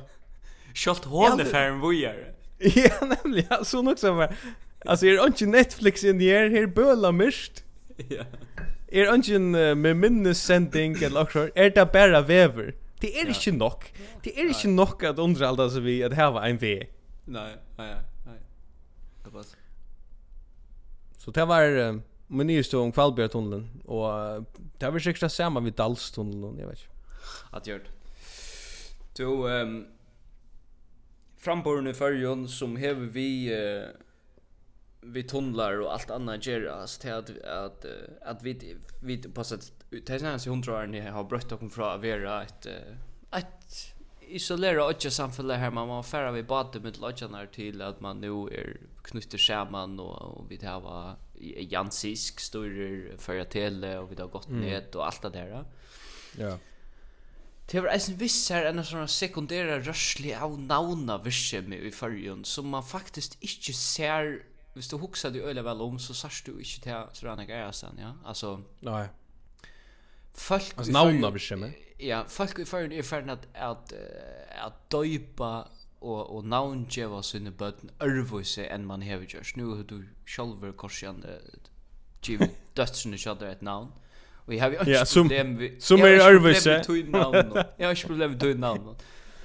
Kjølt 0.74 1.04
hånefæren 1.04 1.82
vujer. 1.82 2.32
ja, 2.60 2.94
nemlig, 3.02 3.46
ja, 3.50 3.64
så 3.64 3.82
nok 3.82 3.98
som 3.98 4.18
er. 4.24 4.32
Altså, 4.86 5.06
er 5.06 5.26
ikke 5.26 5.50
Netflix 5.50 6.04
inn 6.04 6.20
her, 6.20 6.48
her 6.48 6.66
bøla 6.66 7.10
myrst. 7.12 7.64
Ja. 8.10 8.24
Er 8.88 9.12
ikke 9.12 9.36
uh, 9.36 9.76
med 9.76 9.94
minnesending 9.94 10.96
eller 11.02 11.20
akkurat, 11.20 11.50
er 11.56 11.68
det 11.68 11.90
bare 11.92 12.28
vever? 12.28 12.72
Det 13.02 13.20
är 13.20 13.28
ikke 13.28 13.52
nok. 13.52 13.92
Det 14.24 14.40
är 14.40 14.48
inte 14.48 14.68
nog 14.68 15.04
att 15.04 15.18
underhålla 15.18 15.70
så 15.70 15.80
vi 15.80 16.02
att 16.04 16.14
ha 16.14 16.46
en 16.46 16.58
V. 16.58 16.86
Nej, 17.24 17.56
nej, 17.78 17.96
nej. 18.26 18.38
Det 19.24 19.30
var 19.30 19.44
Så 21.18 21.30
det 21.30 21.44
var 21.44 21.62
uh, 21.62 22.00
min 22.26 22.46
nyeste 22.46 22.76
om 22.76 22.92
Kvalbjörtunneln 22.92 23.82
och 23.84 24.44
det 24.78 24.90
var 24.90 24.98
sikkert 24.98 25.20
det 25.20 25.30
samme 25.30 25.60
vid 25.60 25.74
Dalstunnelen, 25.74 26.58
jag 26.58 26.68
vet 26.68 26.78
ikke. 26.78 26.88
Att 27.50 27.66
gjort. 27.66 27.88
Du 29.16 29.48
ehm 29.60 29.86
framborna 31.42 31.90
i 31.90 31.94
förjon 31.94 32.48
som 32.48 32.76
hever 32.76 33.06
vi 33.06 33.50
Uh, 33.50 33.88
vi 35.02 35.22
tunnlar 35.22 35.80
och 35.80 35.92
allt 35.92 36.10
annat 36.10 36.46
ger 36.46 36.68
oss 36.68 36.98
till 36.98 37.12
att 37.12 37.30
att 37.44 37.84
att 38.22 38.42
vi 38.42 38.76
vi 39.02 39.18
på 39.18 39.44
sätt 39.44 39.72
det 39.90 40.18
senaste 40.18 40.50
hundra 40.50 40.86
ni 40.86 41.00
har 41.00 41.24
brött 41.24 41.52
och 41.52 41.72
från 41.72 41.94
att 41.94 42.00
vara 42.00 42.42
ett 42.42 42.66
ett 43.32 43.94
isolera 44.20 44.84
och 44.84 45.04
just 45.04 45.16
samfället 45.16 45.58
här 45.58 45.70
man 45.70 45.88
var 45.88 46.02
färra 46.02 46.32
vi 46.32 46.42
bad 46.42 46.82
med 46.82 46.98
lodgarna 46.98 47.46
till 47.46 47.82
att 47.82 48.00
man 48.00 48.20
nu 48.20 48.28
är 48.28 48.76
knutter 49.02 49.38
skärman 49.38 50.00
och, 50.00 50.22
och 50.22 50.50
vi 50.50 50.56
det 50.56 50.66
var 50.66 51.16
jansisk 51.58 52.40
större 52.40 53.18
för 53.18 53.44
tele 53.44 53.98
och 53.98 54.12
vi 54.12 54.20
har 54.20 54.28
gått 54.28 54.48
mm. 54.48 54.60
ned 54.60 54.94
och 54.94 55.06
allt 55.06 55.22
det 55.22 55.30
där. 55.30 55.64
Ja. 56.38 56.58
Det 57.70 57.80
var 57.80 57.88
eisen 57.88 58.18
vissar 58.20 58.66
enn 58.68 58.82
sånne 58.84 59.08
sekundæra 59.08 59.78
rørsli 59.80 60.32
av 60.34 60.58
navna 60.60 61.16
virksomhet 61.22 61.86
i 61.88 61.92
fyrjun 61.94 62.42
som 62.44 62.68
man 62.68 62.84
faktisk 62.84 63.38
inte 63.40 63.72
ser 63.72 64.42
hvis 64.74 64.88
du 64.88 64.96
huxar 64.96 65.30
det 65.30 65.40
öle 65.40 65.62
väl 65.62 65.80
om 65.80 65.98
så 65.98 66.14
sars 66.14 66.42
du 66.42 66.52
inte 66.52 66.80
till 66.80 67.02
så 67.12 67.26
där 67.26 67.36
några 67.36 67.72
sen 67.72 67.98
ja 67.98 68.14
alltså 68.24 68.60
nej 68.80 69.08
folk 70.34 70.72
alltså 70.76 70.92
namna 70.92 71.30
bestämmer 71.30 71.72
ja 71.98 72.24
folk 72.28 72.58
i 72.58 72.64
förn 72.64 72.92
är 72.92 73.02
förn 73.02 73.30
att 73.30 73.46
att 73.54 73.92
att 74.64 74.90
döpa 74.90 75.68
och 75.98 76.36
och 76.36 76.44
namn 76.44 76.86
ge 76.90 77.06
vad 77.06 77.24
sina 77.24 77.50
börn 77.50 77.90
örvose 78.00 78.64
än 78.64 78.86
man 78.86 79.02
har 79.02 79.20
gjort 79.20 79.56
nu 79.56 79.62
hur 79.62 79.84
du 79.84 80.08
själva 80.26 80.72
korsande 80.72 81.40
give 82.22 82.48
dödsna 82.74 83.16
shot 83.16 83.42
ett 83.42 83.60
namn 83.60 83.92
Och 84.46 84.54
jag 84.54 84.64
har 84.64 84.70
ju 84.70 84.76
ett 84.76 85.14
problem 85.14 85.54
med... 85.54 85.82
Som 85.82 86.00
är 86.00 86.20
örvise. 86.20 86.70
Jag 86.70 86.76
har 86.76 86.80
ett 86.80 86.86
problem 86.86 87.10
med 87.10 87.10
två 87.10 87.18
namn. 87.18 87.64
Jag 87.76 87.86
har 87.86 87.92
ett 87.92 88.06
problem 88.06 88.30
med 88.30 88.40
två 88.40 88.54
namn. 88.54 88.96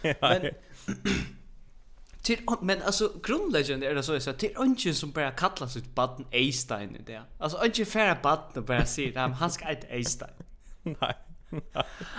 Men... 0.02 0.52
Till 2.28 2.42
men 2.62 2.82
alltså 2.82 3.12
grundläggande 3.24 3.88
är 3.88 3.96
det 3.96 4.04
så 4.04 4.20
så 4.20 4.34
till 4.34 4.54
ungen 4.56 4.96
som 4.96 5.12
bara 5.12 5.32
kallar 5.32 5.68
sitt 5.68 5.96
barn 5.96 6.26
Einstein 6.32 6.96
i 6.96 7.02
det. 7.02 7.22
Alltså 7.38 7.58
ungen 7.58 7.86
färra 7.86 8.18
barn 8.24 8.40
och 8.56 8.64
bara 8.64 8.86
säger 8.86 9.20
att 9.20 9.38
han 9.38 9.52
ska 9.52 9.70
inte 9.70 9.88
Einstein. 9.88 10.34
Nej. 10.84 11.16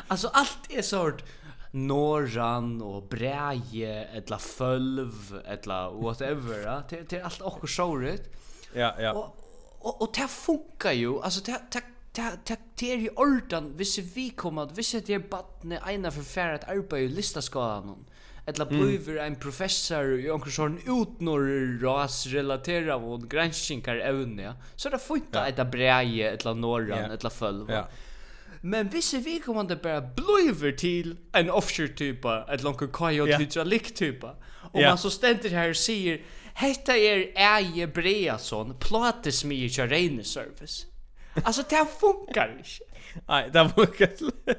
alltså 0.08 0.28
allt 0.28 0.58
är 0.70 0.82
sort 0.82 1.24
Norran 1.70 2.82
och 2.82 3.08
Breje 3.08 4.04
eller 4.04 4.36
Fölv 4.36 5.42
eller 5.46 6.02
whatever 6.02 6.58
ja. 6.64 6.82
det 6.88 7.12
är 7.12 7.24
allt 7.24 7.40
också 7.40 7.66
såret. 7.66 8.36
Ja, 8.74 8.94
ja. 9.00 9.12
Och 9.12 9.44
och, 9.78 10.02
och 10.02 10.10
det 10.14 10.28
funkar 10.28 10.92
ju. 10.92 11.22
Alltså 11.22 11.40
det 11.40 11.60
det 11.72 11.82
det 12.44 12.56
det 12.74 12.92
är 12.92 12.96
ju 12.96 13.08
ordan, 13.08 13.76
visst 13.76 13.98
vi 13.98 14.30
kommer 14.30 14.62
att 14.62 14.78
visst 14.78 15.06
det 15.06 15.14
är 15.14 15.18
badne 15.18 15.80
ena 15.86 16.10
förfärat 16.10 16.64
arbetar 16.64 16.96
ju 16.96 17.08
lista 17.08 17.42
skadan. 17.42 18.04
Etla 18.48 18.64
blivir 18.64 19.18
ein 19.20 19.36
professor 19.36 20.14
i 20.16 20.30
onkur 20.32 20.54
sån 20.54 20.78
utnor 20.88 21.42
ras 21.82 22.22
relatera 22.32 22.96
vod 22.98 23.26
granskinkar 23.28 24.00
evne, 24.00 24.42
ja. 24.42 24.54
Så 24.76 24.88
det 24.88 24.98
funkar 25.04 25.44
ja. 25.44 25.52
etta 25.52 25.66
breie, 25.68 26.30
etla 26.32 26.54
norran, 26.54 27.12
etla 27.12 27.30
fölv. 27.30 27.70
Ja. 27.70 27.84
Men 28.60 28.88
visse 28.88 29.20
vi 29.22 29.38
kommer 29.44 29.76
bara 29.76 30.00
blivir 30.00 30.72
til 30.76 31.16
en 31.36 31.50
offshore-typa, 31.50 32.44
et 32.48 32.64
langt 32.64 32.82
kajot-hydralik-typa. 32.92 34.34
Og 34.72 34.82
man 34.82 34.98
så 34.98 35.10
ständer 35.10 35.50
här 35.50 35.70
och 35.70 35.76
säger, 35.76 36.20
Hetta 36.54 36.96
er 36.96 37.32
Eje 37.36 37.86
Breason, 37.86 38.74
platesmir 38.80 39.68
kjær 39.68 39.88
reine 39.88 40.24
service. 40.24 40.86
Alltså 41.44 41.62
det 41.70 41.86
funkar 42.00 42.56
ikke. 42.58 42.84
Nei, 43.28 43.44
det 43.54 43.64
funkar 43.76 44.08
ikke. 44.10 44.56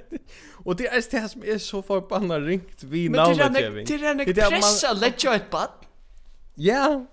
Och 0.66 0.76
det 0.76 0.88
är 0.88 1.12
det 1.12 1.30
som 1.30 1.44
är 1.44 1.58
så 1.58 1.82
forbanna 1.82 2.40
ringt 2.40 2.84
vi 2.84 3.10
navngivning. 3.10 3.74
Men 3.74 3.86
det 3.86 4.42
är 4.42 4.46
en 4.46 4.52
pressa 4.52 4.94
lägga 4.94 5.36
ett 5.36 5.50
bad. 5.50 5.70
Ja. 6.56 7.06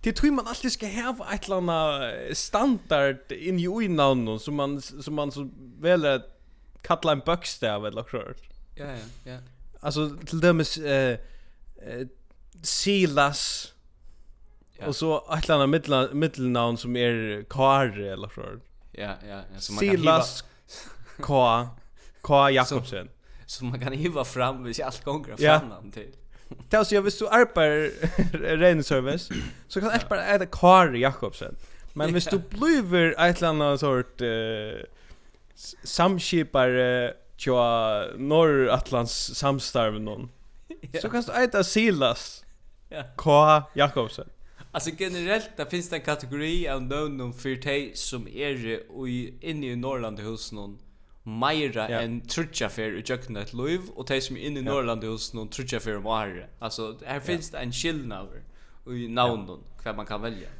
Det 0.00 0.12
tror 0.12 0.30
man 0.30 0.46
alltid 0.46 0.72
ska 0.72 0.86
ha 0.86 1.34
ett 1.34 1.48
eller 1.48 2.34
standard 2.34 3.32
in 3.32 3.58
i 3.58 3.68
ojnavnen 3.68 4.38
som 4.38 4.54
man, 4.54 4.82
som 4.82 5.14
man 5.14 5.32
så 5.32 5.50
väl 5.80 6.06
att 6.06 6.40
kalla 6.82 7.12
en 7.12 7.18
böckstav 7.26 7.86
eller 7.86 8.04
så. 8.10 8.22
Ja, 8.74 8.84
ja, 8.84 8.96
ja. 9.24 9.38
Alltså 9.80 10.16
till 10.26 10.40
dem 10.40 10.60
är 10.60 11.12
uh, 11.12 12.06
Silas 12.62 13.72
ja. 14.78 14.86
och 14.86 14.96
så 14.96 15.34
ett 15.34 15.50
eller 15.50 16.14
mittelnamn 16.14 16.76
som 16.76 16.96
är 16.96 17.44
Kare 17.50 18.12
eller 18.12 18.28
så. 18.28 18.42
Ja, 18.92 19.14
ja, 19.28 19.42
ja. 19.52 19.60
Så 19.60 19.72
man 19.72 19.84
kan 19.84 19.96
Silas 19.96 20.44
K 21.20 21.68
K. 22.22 22.50
Jakobsen. 22.50 23.08
Så 23.46 23.64
man 23.64 23.80
kan 23.80 23.92
hiva 23.92 24.24
fram 24.24 24.62
hvis 24.64 24.80
allt 24.80 25.04
gånger 25.04 25.34
ja. 25.38 25.60
fram 25.60 25.90
till. 25.90 26.12
Det 26.70 26.76
alltså 26.76 26.94
jag 26.94 27.02
visst 27.02 27.18
du 27.18 27.28
arbetar 27.28 28.56
ren 28.56 28.84
service 28.84 29.28
så 29.68 29.80
kan 29.80 29.90
jag 29.90 30.00
bara 30.08 30.24
äta 30.24 30.46
K. 30.46 30.84
Jakobsen. 30.84 31.56
Men 31.92 32.12
hvis 32.12 32.24
du 32.24 32.38
blir 32.38 33.20
ett 33.20 33.36
eller 33.36 33.48
annat 33.48 33.80
sort 33.80 34.20
eh, 34.20 34.28
samskipare 35.84 37.14
tja 37.36 38.04
Norr-Atlants 38.16 39.34
samstarv 39.34 40.00
någon 40.00 40.30
så 41.00 41.08
kan 41.08 41.22
du 41.22 41.32
äta 41.32 41.64
Silas 41.64 42.44
K. 43.16 43.62
Jakobsen. 43.74 44.28
Alltså 44.72 44.90
generellt 44.98 45.50
där 45.56 45.64
finns 45.64 45.90
det 45.90 45.96
en 45.96 46.02
kategori 46.02 46.68
av 46.68 46.82
någon 46.82 47.32
för 47.32 47.48
dig 47.48 47.92
som 47.94 48.28
är 48.28 48.80
inne 49.44 49.66
i 49.66 49.76
Norrland 49.76 50.20
hos 50.20 50.52
någon 50.52 50.78
Meira 51.24 51.86
ja. 51.90 52.00
enn 52.02 52.20
trutja 52.26 52.66
fer 52.72 52.96
i 52.98 53.02
jökna 53.06 53.44
et 53.44 53.52
loiv, 53.54 53.90
og 53.96 54.06
de 54.08 54.20
som 54.20 54.36
är 54.36 54.40
inne 54.40 54.60
i 54.60 54.62
Norrlandet 54.62 55.10
hos 55.10 55.34
någon 55.34 55.48
trutja 55.48 55.80
fer 55.80 55.96
om 55.96 56.06
året. 56.06 56.50
Altså, 56.60 56.96
her 57.06 57.20
finnes 57.20 57.50
det 57.50 57.60
en 57.62 57.72
skillnaver 57.72 58.42
i 58.90 59.06
navnen, 59.06 59.62
hva 59.84 59.94
man 59.94 60.06
kan 60.06 60.22
velja. 60.22 60.50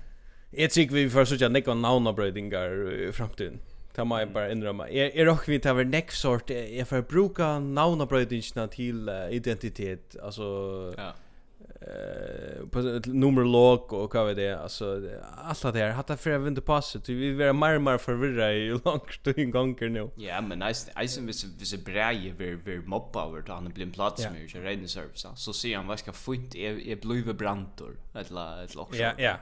Jeg 0.53 0.71
tror 0.71 0.95
vi 0.95 1.09
får 1.11 1.33
sånn 1.33 1.53
nekva 1.57 1.75
navnabrøydingar 1.75 2.77
i 3.09 3.11
framtiden. 3.13 3.59
Det 3.93 4.07
må 4.07 4.21
jeg 4.21 4.31
bare 4.33 4.53
innrømme. 4.53 4.87
Jeg 4.93 5.11
er 5.15 5.29
også 5.29 5.51
vidt 5.51 5.67
over 5.67 5.85
nekk 5.85 6.15
sort, 6.15 6.51
jeg 6.51 6.87
får 6.87 7.03
bruka 7.11 7.59
navnabrøydingene 7.59 8.69
til 8.71 9.11
identitet, 9.33 10.17
altså... 10.23 10.49
Ja 10.99 11.13
eh 11.87 12.67
på 12.71 12.81
nummer 13.07 13.45
låg 13.45 13.93
och 13.93 14.15
vad 14.15 14.27
vet 14.27 14.37
det 14.37 14.53
alltså 14.63 15.03
allt 15.37 15.63
det 15.63 15.79
här. 15.79 15.91
Hade 15.91 16.17
för 16.17 16.31
även 16.31 16.55
det 16.55 16.61
passet 16.61 17.09
vi 17.09 17.33
var 17.33 17.53
mer 17.53 17.79
mer 17.79 17.99
förvirra 17.99 18.53
i 18.53 18.69
långt 18.85 19.27
i 19.37 19.45
gånger 19.45 19.89
nu. 19.89 20.11
Ja 20.17 20.41
men 20.41 20.59
nice. 20.59 21.01
Nice 21.01 21.21
vis 21.21 21.45
vis 21.45 21.85
breje 21.85 22.33
ver 22.33 22.55
ver 22.65 22.83
moppa 22.87 23.25
över 23.25 23.43
till 23.43 23.53
han 23.53 23.73
blir 23.75 23.87
en 23.87 23.93
plats 23.93 24.25
med 24.31 24.41
ju 24.41 24.63
rena 24.63 24.89
service. 24.89 25.27
Så 25.37 25.53
ser 25.53 25.77
han 25.77 25.87
vad 25.87 25.99
ska 25.99 26.13
fint 26.13 26.55
är 26.55 26.89
är 26.89 26.97
blöva 26.97 27.33
brantor 27.33 27.97
eller 28.15 28.65
ett 28.65 28.75
lock 28.75 28.95
ja 28.97 29.13
ja. 29.19 29.37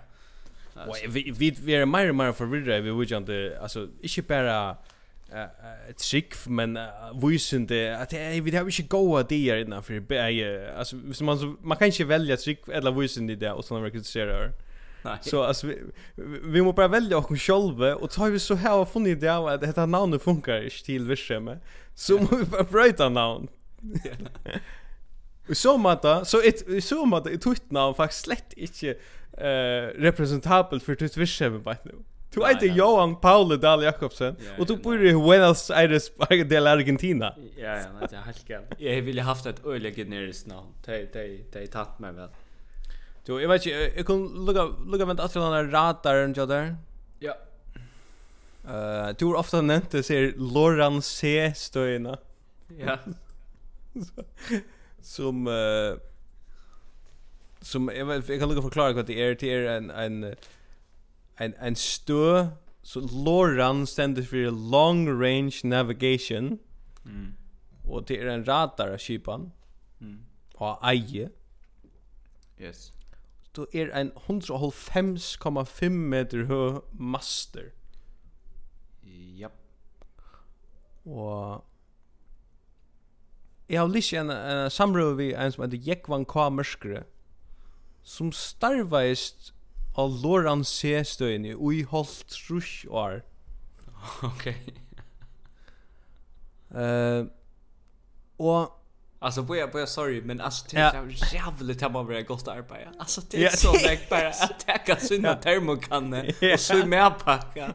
Och 0.86 0.96
vi 1.08 1.30
vi 1.38 1.50
vi 1.50 1.74
är 1.74 1.86
mer 1.86 2.12
mer 2.12 2.32
förvirra 2.32 2.80
vi 2.80 2.90
vill 2.90 3.10
ju 3.10 3.16
inte 3.16 3.58
alltså 3.62 3.88
inte 4.00 4.22
bara 4.22 4.76
ett 5.88 6.02
skick 6.02 6.34
men 6.46 6.78
vuxen 7.14 7.66
det 7.66 7.90
att 8.02 8.12
hey, 8.12 8.40
vi 8.40 8.56
har 8.56 8.64
inte 8.64 8.82
goda 8.82 9.22
där 9.22 9.56
innan 9.56 9.82
för 9.82 10.12
jag 10.12 10.76
alltså 10.76 10.96
hvis 10.96 11.20
man 11.20 11.38
så 11.38 11.56
man 11.62 11.76
kan 11.76 11.86
inte 11.86 12.04
välja 12.04 12.36
skick 12.36 12.68
eller 12.68 12.90
visande 12.90 13.32
i 13.32 13.36
det 13.36 13.52
och 13.52 13.64
såna 13.64 13.86
rekryterar. 13.86 14.52
Nej. 15.02 15.18
Så 15.20 15.42
alltså 15.42 15.66
vi, 15.66 15.78
vi 16.44 16.62
måste 16.62 16.76
bara 16.76 16.88
välja 16.88 17.18
och 17.18 17.40
själva 17.40 17.94
och 17.94 18.10
tar 18.10 18.30
vi 18.30 18.38
så 18.38 18.54
här 18.54 18.74
och 18.74 18.92
funnit 18.92 19.20
det 19.20 19.34
att 19.34 19.60
detta 19.60 19.86
namn 19.86 20.18
funkar 20.18 20.64
inte 20.64 20.84
till 20.84 21.08
vischeme. 21.08 21.58
Så 21.94 22.18
måste 22.18 22.36
vi 22.36 22.44
bara 22.44 22.64
bryta 22.64 23.08
namn. 23.08 23.48
Och 25.48 25.56
så 25.56 25.78
matta 25.78 26.24
så 26.24 26.40
ett 26.42 26.84
så 26.84 27.06
matta 27.06 27.30
ett 27.30 27.42
tutt 27.42 27.70
namn 27.70 27.94
faktiskt 27.94 28.24
slett 28.24 28.52
inte 28.52 28.94
eh 29.32 30.00
representabelt 30.00 30.82
för 30.82 30.94
ditt 30.96 31.16
vischeme 31.16 31.58
bara 31.58 31.76
nu. 31.84 31.94
Du 32.34 32.46
heter 32.46 32.66
Johan 32.66 33.16
Paul 33.16 33.60
Dahl 33.60 33.82
Jakobsen 33.82 34.36
och 34.58 34.66
du 34.66 34.76
bor 34.76 35.06
i 35.06 35.12
Buenos 35.12 35.70
Aires 35.70 36.10
del 36.28 36.66
Argentina. 36.66 37.34
Ja 37.56 37.76
ja, 37.76 38.06
det 38.10 38.16
är 38.16 38.20
helt 38.20 38.48
galet. 38.48 38.68
Jag 38.78 39.02
ville 39.02 39.22
haft 39.22 39.46
ett 39.46 39.66
öle 39.66 39.92
generiskt 39.92 40.46
namn. 40.46 40.68
Det 40.84 41.12
de, 41.12 41.44
de 41.52 41.66
tatt 41.66 41.98
mig 41.98 42.12
väl. 42.12 42.28
Du, 43.24 43.42
jag 43.42 43.48
vet 43.48 43.66
inte, 43.66 43.92
jag 43.96 44.06
kan 44.06 44.44
lugga 44.46 44.64
lugga 44.64 45.04
vänta 45.04 45.22
att 45.22 45.34
han 45.34 45.52
är 45.52 45.64
rataren 45.64 46.34
jag 46.36 46.48
där. 46.48 46.76
Ja. 47.18 47.34
Eh, 48.64 49.16
du 49.18 49.24
har 49.24 49.34
ofta 49.34 49.60
nämnt 49.60 49.90
det 49.90 50.02
ser 50.02 50.34
Loran 50.36 51.02
C 51.02 51.52
Stöjna. 51.56 52.18
Ja. 52.78 52.98
Som 55.02 55.46
eh 55.46 55.52
som 57.62 57.90
jag 57.94 58.26
kan 58.26 58.48
lugga 58.48 58.62
förklara 58.62 58.92
vad 58.92 59.06
det 59.06 59.22
är 59.22 59.34
till 59.34 59.66
en 59.66 59.90
en 59.90 60.34
en 61.40 61.54
en 61.54 61.76
stö 61.76 62.48
så 62.82 63.00
LoRaN 63.00 63.86
ständer 63.86 64.22
för 64.22 64.70
long 64.70 65.22
range 65.22 65.60
navigation. 65.64 66.58
Mm. 67.04 67.34
Och 67.84 68.04
det 68.06 68.20
är 68.20 68.26
en 68.26 68.44
radar 68.44 68.92
av 68.92 68.98
skipan. 68.98 69.52
Mm. 70.00 70.24
På 70.54 70.78
eje. 70.84 71.30
Yes. 72.58 72.92
Då 73.52 73.66
är 73.72 73.88
en 73.88 74.12
105,5 74.12 75.88
meter 75.88 76.38
hög 76.38 76.82
master. 76.92 77.72
Japp. 79.36 79.52
Och 81.02 81.64
Jag 83.66 83.80
har 83.80 83.88
lyst 83.88 84.12
en, 84.12 84.30
en 84.30 84.70
samråd 84.70 85.16
vid 85.16 85.34
en 85.34 85.52
som 85.52 85.64
heter 85.64 85.76
Jekvan 85.76 86.24
K. 86.24 86.50
Mørskre 86.50 87.04
som 88.02 88.32
starvaist 88.32 89.52
av 89.96 90.10
loran 90.22 90.64
se 90.64 91.04
støyni 91.04 91.54
ui 91.54 91.82
holdt 91.82 92.26
trush 92.28 92.86
år. 92.90 93.20
Ok. 94.22 94.46
Eh 96.74 97.24
og 98.40 98.80
Alltså 99.22 99.42
boja 99.42 99.66
boja 99.66 99.86
sorry 99.86 100.22
men 100.22 100.40
alltså 100.40 100.66
det 100.70 100.76
är 100.76 100.94
ja. 100.94 101.04
jävligt 101.32 101.82
hemma 101.82 102.02
med 102.02 102.26
gott 102.26 102.48
arbete. 102.48 102.88
Alltså 102.98 103.20
det 103.30 103.44
är 103.44 103.50
så 103.50 103.72
väck 103.72 104.08
bara 104.08 104.28
att 104.40 104.66
täcka 104.66 104.96
sina 104.96 105.34
termokanne 105.34 106.32
och 106.54 106.60
så 106.60 106.86
med 106.86 107.18
packa 107.24 107.74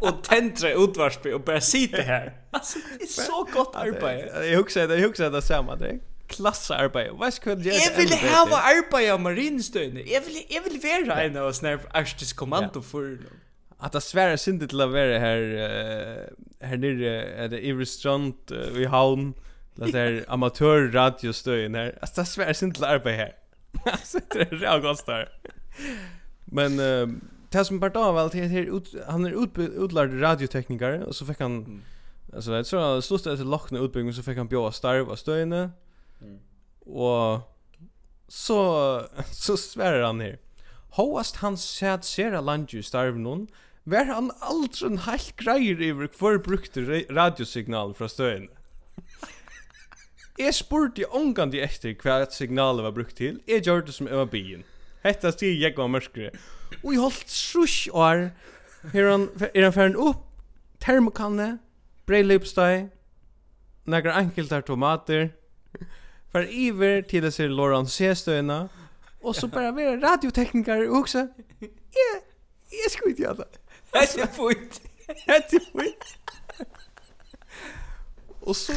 och 0.00 0.22
tända 0.22 0.72
utvarsby 0.72 1.32
och 1.32 1.40
bara 1.40 1.60
sitta 1.60 2.02
här. 2.02 2.40
Alltså 2.50 2.78
det 2.98 3.04
är 3.04 3.06
så 3.06 3.48
gott 3.54 3.74
arbete. 3.74 4.46
Jag 4.46 4.56
huxar 4.56 4.88
det, 4.88 4.94
jag 4.94 5.02
huxar 5.02 5.30
det 5.30 5.42
samma 5.42 5.76
direkt 5.76 6.09
klassearbeid. 6.30 7.10
Vad 7.18 7.32
skal 7.34 7.50
jag 7.52 7.66
gjøre? 7.66 7.82
Jag 7.88 7.96
vill 7.96 8.12
ha 8.30 8.60
arbete 8.60 9.12
av 9.12 9.20
marinstøyne. 9.20 10.00
Jag 10.06 10.20
vill 10.26 10.42
jag 10.50 10.62
vill 10.62 11.06
vara 11.08 11.22
en 11.22 11.36
av 11.36 11.52
snär 11.52 11.80
arstis 11.94 12.32
kommando 12.32 12.82
för 12.82 13.18
att 13.78 13.92
det 13.92 14.00
svära 14.00 14.36
synd 14.36 14.60
til 14.68 14.80
å 14.80 14.86
vara 14.92 15.18
här 15.18 15.40
uh, 15.40 16.24
här 16.60 16.76
nere 16.76 17.22
är 17.44 17.48
det 17.48 17.60
i 17.64 17.72
restaurant 17.72 18.52
uh, 18.52 18.82
i 18.82 18.84
havn 18.84 19.34
det 19.74 19.92
där 19.96 20.24
amatör 20.28 20.92
radiostøyen 20.92 21.74
här. 21.74 21.98
Alltså 22.02 22.20
det 22.20 22.26
svära 22.26 22.54
til 22.54 22.84
å 22.84 22.86
arbeide 22.86 23.16
här. 23.16 23.32
Altså, 23.86 24.20
det 24.32 24.52
är 24.52 24.62
jag 24.62 24.82
der. 25.06 25.28
Men 26.44 26.80
uh, 26.80 27.08
det 27.52 27.64
som 27.64 27.80
part 27.80 27.96
av 27.96 28.18
allt 28.18 28.34
här 28.34 28.76
ut, 28.76 28.94
han 29.06 29.24
är 29.24 29.42
ut, 29.44 29.58
utlärd 29.58 30.22
radiotekniker 30.22 31.02
och 31.02 31.16
så 31.16 31.26
fick 31.26 31.40
han 31.40 31.64
mm. 31.64 31.82
alltså 32.34 32.64
tror 32.64 32.80
han 32.80 33.02
slutade 33.02 33.34
etter 33.34 33.44
lockna 33.44 33.78
utbildning 33.78 34.14
så 34.14 34.22
fick 34.22 34.36
han 34.36 34.48
bjöa 34.48 34.72
starv 34.72 35.10
av 35.10 35.16
støyene, 35.16 35.70
Mm. 36.20 36.38
Och 36.80 37.40
så 38.28 38.60
så 39.32 39.56
svärar 39.56 40.02
han 40.02 40.20
här. 40.20 40.38
Hoast 40.90 41.36
han 41.36 41.56
sæt 41.56 42.04
sera 42.04 42.40
landju 42.40 42.82
starvnon, 42.82 43.46
vær 43.84 44.04
han 44.04 44.30
en 44.84 44.98
heilt 44.98 45.36
greier 45.36 45.80
iver 45.80 46.08
hver 46.18 46.38
brukte 46.38 46.82
radiosignalen 47.10 47.94
fra 47.94 48.08
støyen. 48.08 48.48
Jeg 50.38 50.54
spurte 50.54 51.06
omgandi 51.06 51.60
etter 51.60 51.94
hva 51.94 52.24
signalen 52.24 52.32
signalet 52.32 52.84
var 52.84 52.94
brukt 52.96 53.16
til, 53.16 53.40
jeg 53.46 53.62
gjør 53.62 53.84
det 53.86 53.94
som 53.94 54.08
jeg 54.08 54.16
var 54.16 54.30
byen. 54.32 54.64
Hetta 55.04 55.30
sier 55.32 55.54
jeg 55.54 55.76
var 55.76 55.88
mørkere. 55.88 56.30
Og 56.82 56.92
jeg 56.92 57.00
holdt 57.00 57.30
srush 57.30 57.90
år, 57.92 58.30
her 58.92 59.10
han, 59.10 59.28
er 59.54 59.62
han 59.62 59.72
ferden 59.72 59.96
opp, 59.96 60.26
termokanne, 60.80 61.58
brei 62.06 62.22
løpstøy, 62.24 62.88
nekker 63.86 64.16
enkeltar 64.16 64.64
tomater, 64.66 65.30
för 66.32 66.52
iver 66.52 67.02
till 67.02 67.22
det 67.22 67.32
ser 67.32 67.48
Lauren 67.48 67.86
Sestöna 67.86 68.68
och 69.20 69.36
så 69.36 69.48
bara 69.48 69.72
vara 69.72 69.96
radiotekniker 69.96 70.90
och 70.90 70.96
också. 70.96 71.18
Ja, 71.58 72.20
jag 72.84 72.90
ska 72.90 73.08
inte 73.08 73.22
göra 73.22 73.34
det. 73.34 73.48
Det 73.92 73.98
är 73.98 74.26
fint. 74.26 74.80
Det 75.06 75.32
är 75.32 75.80
fint. 75.80 76.18
Och 78.40 78.56
så 78.56 78.72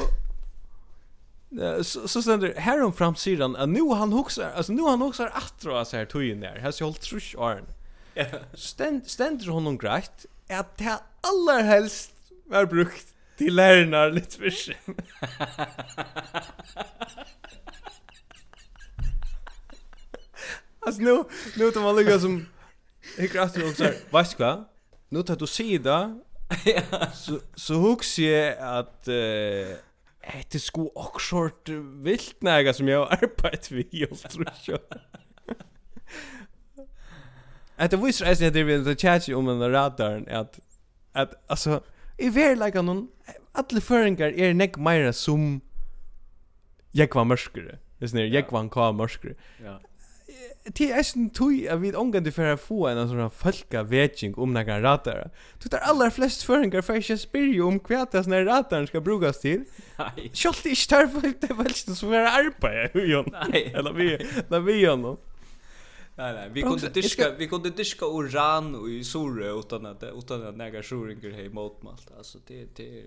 så 1.81 2.07
så 2.07 2.21
ständer 2.21 2.53
här 2.57 2.83
om 2.83 2.93
framsidan 2.93 3.55
att 3.55 3.69
nu 3.69 3.89
han 3.89 4.13
huxar 4.13 4.51
alltså 4.55 4.73
nu 4.73 4.81
han 4.81 5.01
huxar 5.01 5.27
att 5.33 5.59
dra 5.61 5.85
så 5.85 5.97
här 5.97 6.05
tojen 6.05 6.39
där 6.39 6.55
här 6.55 6.71
så 6.71 6.85
håll 6.85 6.93
trusch 6.93 7.35
arn. 7.39 7.65
Ja. 8.13 8.25
Ständ 8.53 9.07
ständer 9.07 9.47
honom 9.47 9.77
grejt 9.77 10.25
att 10.49 10.77
det 10.77 10.99
allra 11.21 11.61
helst 11.61 12.11
var 12.45 12.65
brukt 12.65 13.07
till 13.37 13.55
lärarna 13.55 14.05
lite 14.05 14.37
för 14.37 14.49
sig. 14.49 14.77
Alltså 20.85 21.01
nu 21.01 21.23
nu 21.57 21.71
tar 21.71 21.81
man 21.81 21.95
lika 21.95 22.19
som 22.19 22.45
Jag 23.17 23.23
Hickar 23.23 23.41
aftur 23.43 23.63
og 23.63 23.69
vet 23.69 24.37
du 24.37 24.43
vad? 24.43 24.63
Nu 25.09 25.23
tar 25.23 25.35
du 25.35 25.47
sida, 25.47 26.19
så, 27.13 27.39
så 27.55 27.73
hugs 27.73 28.19
jag 28.19 28.57
att 28.59 29.07
uh, 29.07 29.75
Hette 30.21 30.59
sko 30.59 30.91
okkshort 30.95 31.69
vilt 32.03 32.41
näga 32.41 32.73
som 32.73 32.87
jag 32.87 32.99
har 32.99 33.11
arbetat 33.11 33.71
vid 33.71 33.87
vi 33.91 34.05
tror 34.05 34.13
Ostrusjå. 34.13 34.77
Att 37.75 37.91
det 37.91 37.97
visar 37.97 38.31
att 38.31 38.39
det 38.39 38.59
är 38.59 38.63
vi 38.63 38.95
tjatsi 38.95 39.33
om 39.33 39.49
en 39.49 39.71
radaren 39.71 40.27
Att, 40.29 40.59
att, 41.11 41.33
alltså 41.47 41.83
i 42.17 42.29
veri 42.29 42.55
leika 42.55 42.81
noen, 42.81 43.07
alle 43.57 43.81
føringar 43.81 44.35
er 44.37 44.53
nek 44.53 44.77
meira 44.77 45.13
som 45.13 45.61
jeg 46.93 47.09
var 47.13 47.25
mørskere. 47.25 47.79
Det 47.97 48.05
er 48.05 48.11
sånn, 48.11 48.21
jeg 48.29 48.45
var 48.51 48.93
mørskere. 48.93 49.33
Ja 49.63 49.79
det 50.65 50.91
är 50.91 51.03
sen 51.03 51.29
tui 51.29 51.67
att 51.67 51.79
vi 51.79 51.95
ångan 51.95 52.31
för 52.31 52.45
att 52.45 52.61
få 52.61 52.87
en 52.87 53.09
sån 53.09 53.19
här 53.19 53.29
folka 53.29 53.83
vetjing 53.83 54.35
om 54.35 54.53
några 54.53 54.81
ratar. 54.81 55.31
Du 55.63 55.69
tar 55.69 55.77
allra 55.77 56.11
flest 56.11 56.43
föringar 56.43 56.81
för 56.81 56.97
att 56.97 57.09
jag 57.09 57.19
spyr 57.19 57.61
om 57.61 57.79
kvätt 57.79 58.11
det 58.11 58.25
här 58.25 58.45
rataren 58.45 58.87
ska 58.87 59.01
brukas 59.01 59.39
till. 59.39 59.63
Nej. 59.97 60.31
Kjolt 60.33 60.65
ich 60.65 60.87
tar 60.87 61.07
för 61.07 61.33
det 61.47 61.53
väl 61.53 61.73
så 61.73 61.95
för 61.95 62.13
arbete 62.13 62.99
ju. 62.99 63.23
Nej, 63.23 63.73
eller 63.75 63.93
vi 63.93 64.13
eller 64.13 64.59
vi 64.59 64.73
ju 64.73 64.97
Nej 66.15 66.33
nej, 66.33 66.49
vi 66.53 66.61
kunde 66.61 66.89
diska, 66.89 67.31
vi 67.37 67.47
kunde 67.47 67.69
diska 67.69 68.05
uran 68.05 68.75
och 68.75 68.89
i 68.89 69.03
sore 69.03 69.59
utan 69.59 69.85
att 69.85 70.03
utan 70.03 70.47
att 70.47 70.57
några 70.57 70.83
sjuringar 70.83 71.31
hej 71.31 71.49
mot 71.49 71.83
malt. 71.83 72.11
Alltså 72.17 72.37
det 72.47 72.75
det 72.75 72.99
är 72.99 73.03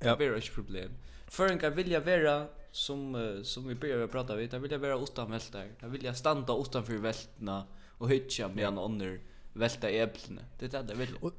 ja. 0.00 0.36
ett 0.36 0.54
problem. 0.54 0.90
Ja 0.90 1.17
Föringar 1.28 1.70
vilja 1.70 2.00
vara 2.00 2.46
som 2.72 3.14
uh, 3.14 3.42
som 3.42 3.68
vi 3.68 3.74
börjar 3.74 4.06
prata 4.06 4.36
vid, 4.36 4.50
där 4.50 4.58
vilja 4.58 4.78
vara 4.78 4.98
utan 4.98 5.30
vältar. 5.30 5.66
vill 5.80 5.90
vilja 5.90 6.14
standa 6.14 6.56
utanför 6.60 6.92
vältna 6.92 7.64
och 7.98 8.10
hytcha 8.10 8.48
med 8.48 8.64
en 8.64 8.78
annan 8.78 9.18
välta 9.52 9.88
äpplen. 9.88 10.40
Det 10.58 10.74
är 10.74 10.82
det 10.82 10.94
vill. 10.94 11.08
Och, 11.20 11.32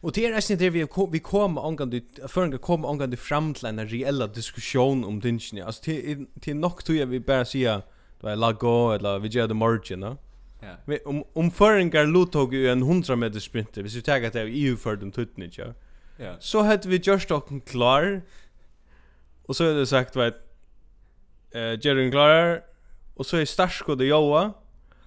och 0.00 0.12
det 0.12 0.26
är 0.26 0.34
nästan 0.34 0.56
det 0.56 0.70
vi 0.70 0.86
kom, 0.86 1.10
vi 1.10 1.20
kommer 1.20 1.68
angående 1.68 2.00
föringar 2.28 2.58
kommer 2.58 2.88
angående 2.88 3.16
fram 3.16 3.54
till 3.54 3.66
en 3.66 3.88
reella 3.88 4.26
diskussion 4.26 5.04
om 5.04 5.20
dynchen. 5.20 5.62
Alltså 5.62 5.82
till 5.82 6.26
till 6.40 6.56
nok 6.56 6.82
tror 6.82 6.98
jag 6.98 7.06
vi 7.06 7.20
bara 7.20 7.44
säga 7.44 7.82
det 8.20 8.26
var 8.26 8.36
lago 8.36 8.92
eller 8.92 9.18
vi 9.18 9.28
gör 9.28 9.48
det 9.48 9.54
margin, 9.54 10.00
va? 10.00 10.16
Ja. 10.62 10.76
Vi 10.84 10.98
om 10.98 11.24
om 11.32 11.50
föringar 11.50 12.06
lotog 12.06 12.54
ju 12.54 12.68
en 12.68 12.82
100 12.82 13.16
meter 13.16 13.40
sprinter, 13.40 13.82
hvis 13.82 13.94
vi 13.94 14.02
tar 14.02 14.22
att 14.22 14.32
det 14.32 14.40
är 14.40 14.46
EU 14.46 14.76
för 14.76 14.96
den 14.96 15.12
tutnit, 15.12 15.58
ja. 15.58 15.74
Ja. 16.16 16.36
Så 16.40 16.62
hade 16.62 16.88
vi 16.88 16.96
just 16.96 17.30
och 17.30 17.66
klar 17.66 18.22
Och 19.50 19.56
så 19.56 19.64
är 19.64 19.74
det 19.74 19.86
sagt 19.86 20.16
vad 20.16 20.26
eh 20.26 21.78
Jerry 21.80 22.10
Clarer 22.10 22.62
och 23.14 23.26
så 23.26 23.36
är 23.36 23.44
Starsko 23.44 23.94
det 23.94 24.04
Joa. 24.04 24.52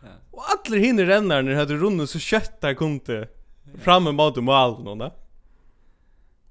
Ja. 0.02 0.08
Och 0.32 0.44
alla 0.50 0.78
hinner 0.78 1.06
renna 1.06 1.41
när 1.41 1.56
hade 1.56 1.74
runnit 1.74 2.10
så 2.10 2.20
kött 2.20 2.62
där 2.62 2.74
kunde 2.74 3.20
det 3.20 3.28
fram 3.84 4.08
emot 4.08 4.36
mål 4.36 4.84
någon 4.84 4.98
där. 4.98 5.12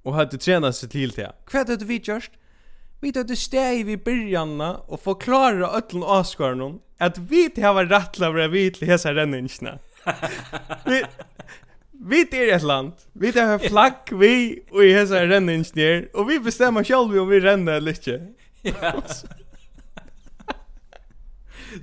Och 0.03 0.15
hade 0.15 0.39
tränat 0.39 0.77
sig 0.77 0.89
till 0.89 1.11
det. 1.11 1.33
Kvätt 1.47 1.69
hade 1.69 1.85
vi 1.85 1.97
gjort. 1.97 2.31
vi 3.01 3.13
hade 3.15 3.37
steg 3.37 3.87
vid 3.87 4.05
börjanna 4.05 4.77
och 4.77 5.01
förklara 5.01 5.69
öllen 5.69 6.03
avskärnon 6.03 6.81
att 6.99 7.19
vi 7.19 7.53
det 7.55 7.63
har 7.63 7.85
rätt 7.85 8.09
att 8.09 8.19
vara 8.19 8.49
vid 8.49 8.75
till 8.75 8.89
hesa 8.89 9.15
renningarna. 9.15 9.79
Vi 12.11 12.27
er 12.33 12.55
ett 12.55 12.63
land. 12.63 12.93
Vi 13.13 13.31
har 13.31 13.53
en 13.53 13.61
flagg 13.61 14.13
vi 14.13 14.63
och 14.71 14.85
i 14.85 14.93
hesa 14.93 15.27
renningenjör 15.27 16.09
och 16.15 16.31
vi 16.31 16.39
bestämmer 16.39 16.85
själva 16.85 17.21
om 17.21 17.29
vi 17.29 17.41
renner 17.41 17.73
eller 17.73 17.91
inte. 17.91 18.29
Ja. 18.63 19.03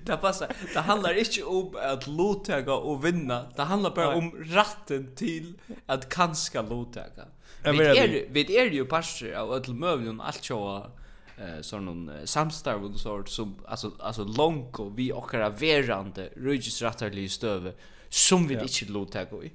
Det 0.06 0.18
passar. 0.18 0.48
Det 0.74 0.80
handlar 0.80 1.18
inte 1.18 1.44
om 1.44 1.76
att 1.82 2.08
lotäga 2.08 2.74
och 2.74 3.06
vinna. 3.06 3.46
Det 3.56 3.62
handlar 3.62 3.96
bara 3.96 4.16
om 4.16 4.32
rätten 4.32 5.16
till 5.16 5.54
att 5.86 6.10
kanska 6.10 6.62
lotäga. 6.62 7.26
Vi 7.64 7.80
är 7.80 8.26
vi 8.30 8.58
är 8.58 8.66
ju 8.66 8.86
passer 8.86 9.34
av 9.34 9.54
öll 9.54 9.74
mövlun 9.74 10.22
allt 10.22 10.44
så 10.44 10.86
eh 11.38 11.62
sån 11.62 11.86
någon 11.86 12.12
samstarv 12.26 12.86
och 12.86 13.00
sånt 13.00 13.30
som 13.30 13.56
alltså 13.68 13.92
alltså 14.00 14.24
långt 14.24 14.80
och 14.80 15.00
vi 15.00 15.12
och 15.12 15.34
era 15.34 15.50
verande 15.50 16.30
röjsrättarliga 16.38 17.30
stöve 17.30 17.74
som 18.10 18.48
vi 18.48 18.54
inte 18.54 18.86
lotäga 18.86 19.44
i. 19.44 19.52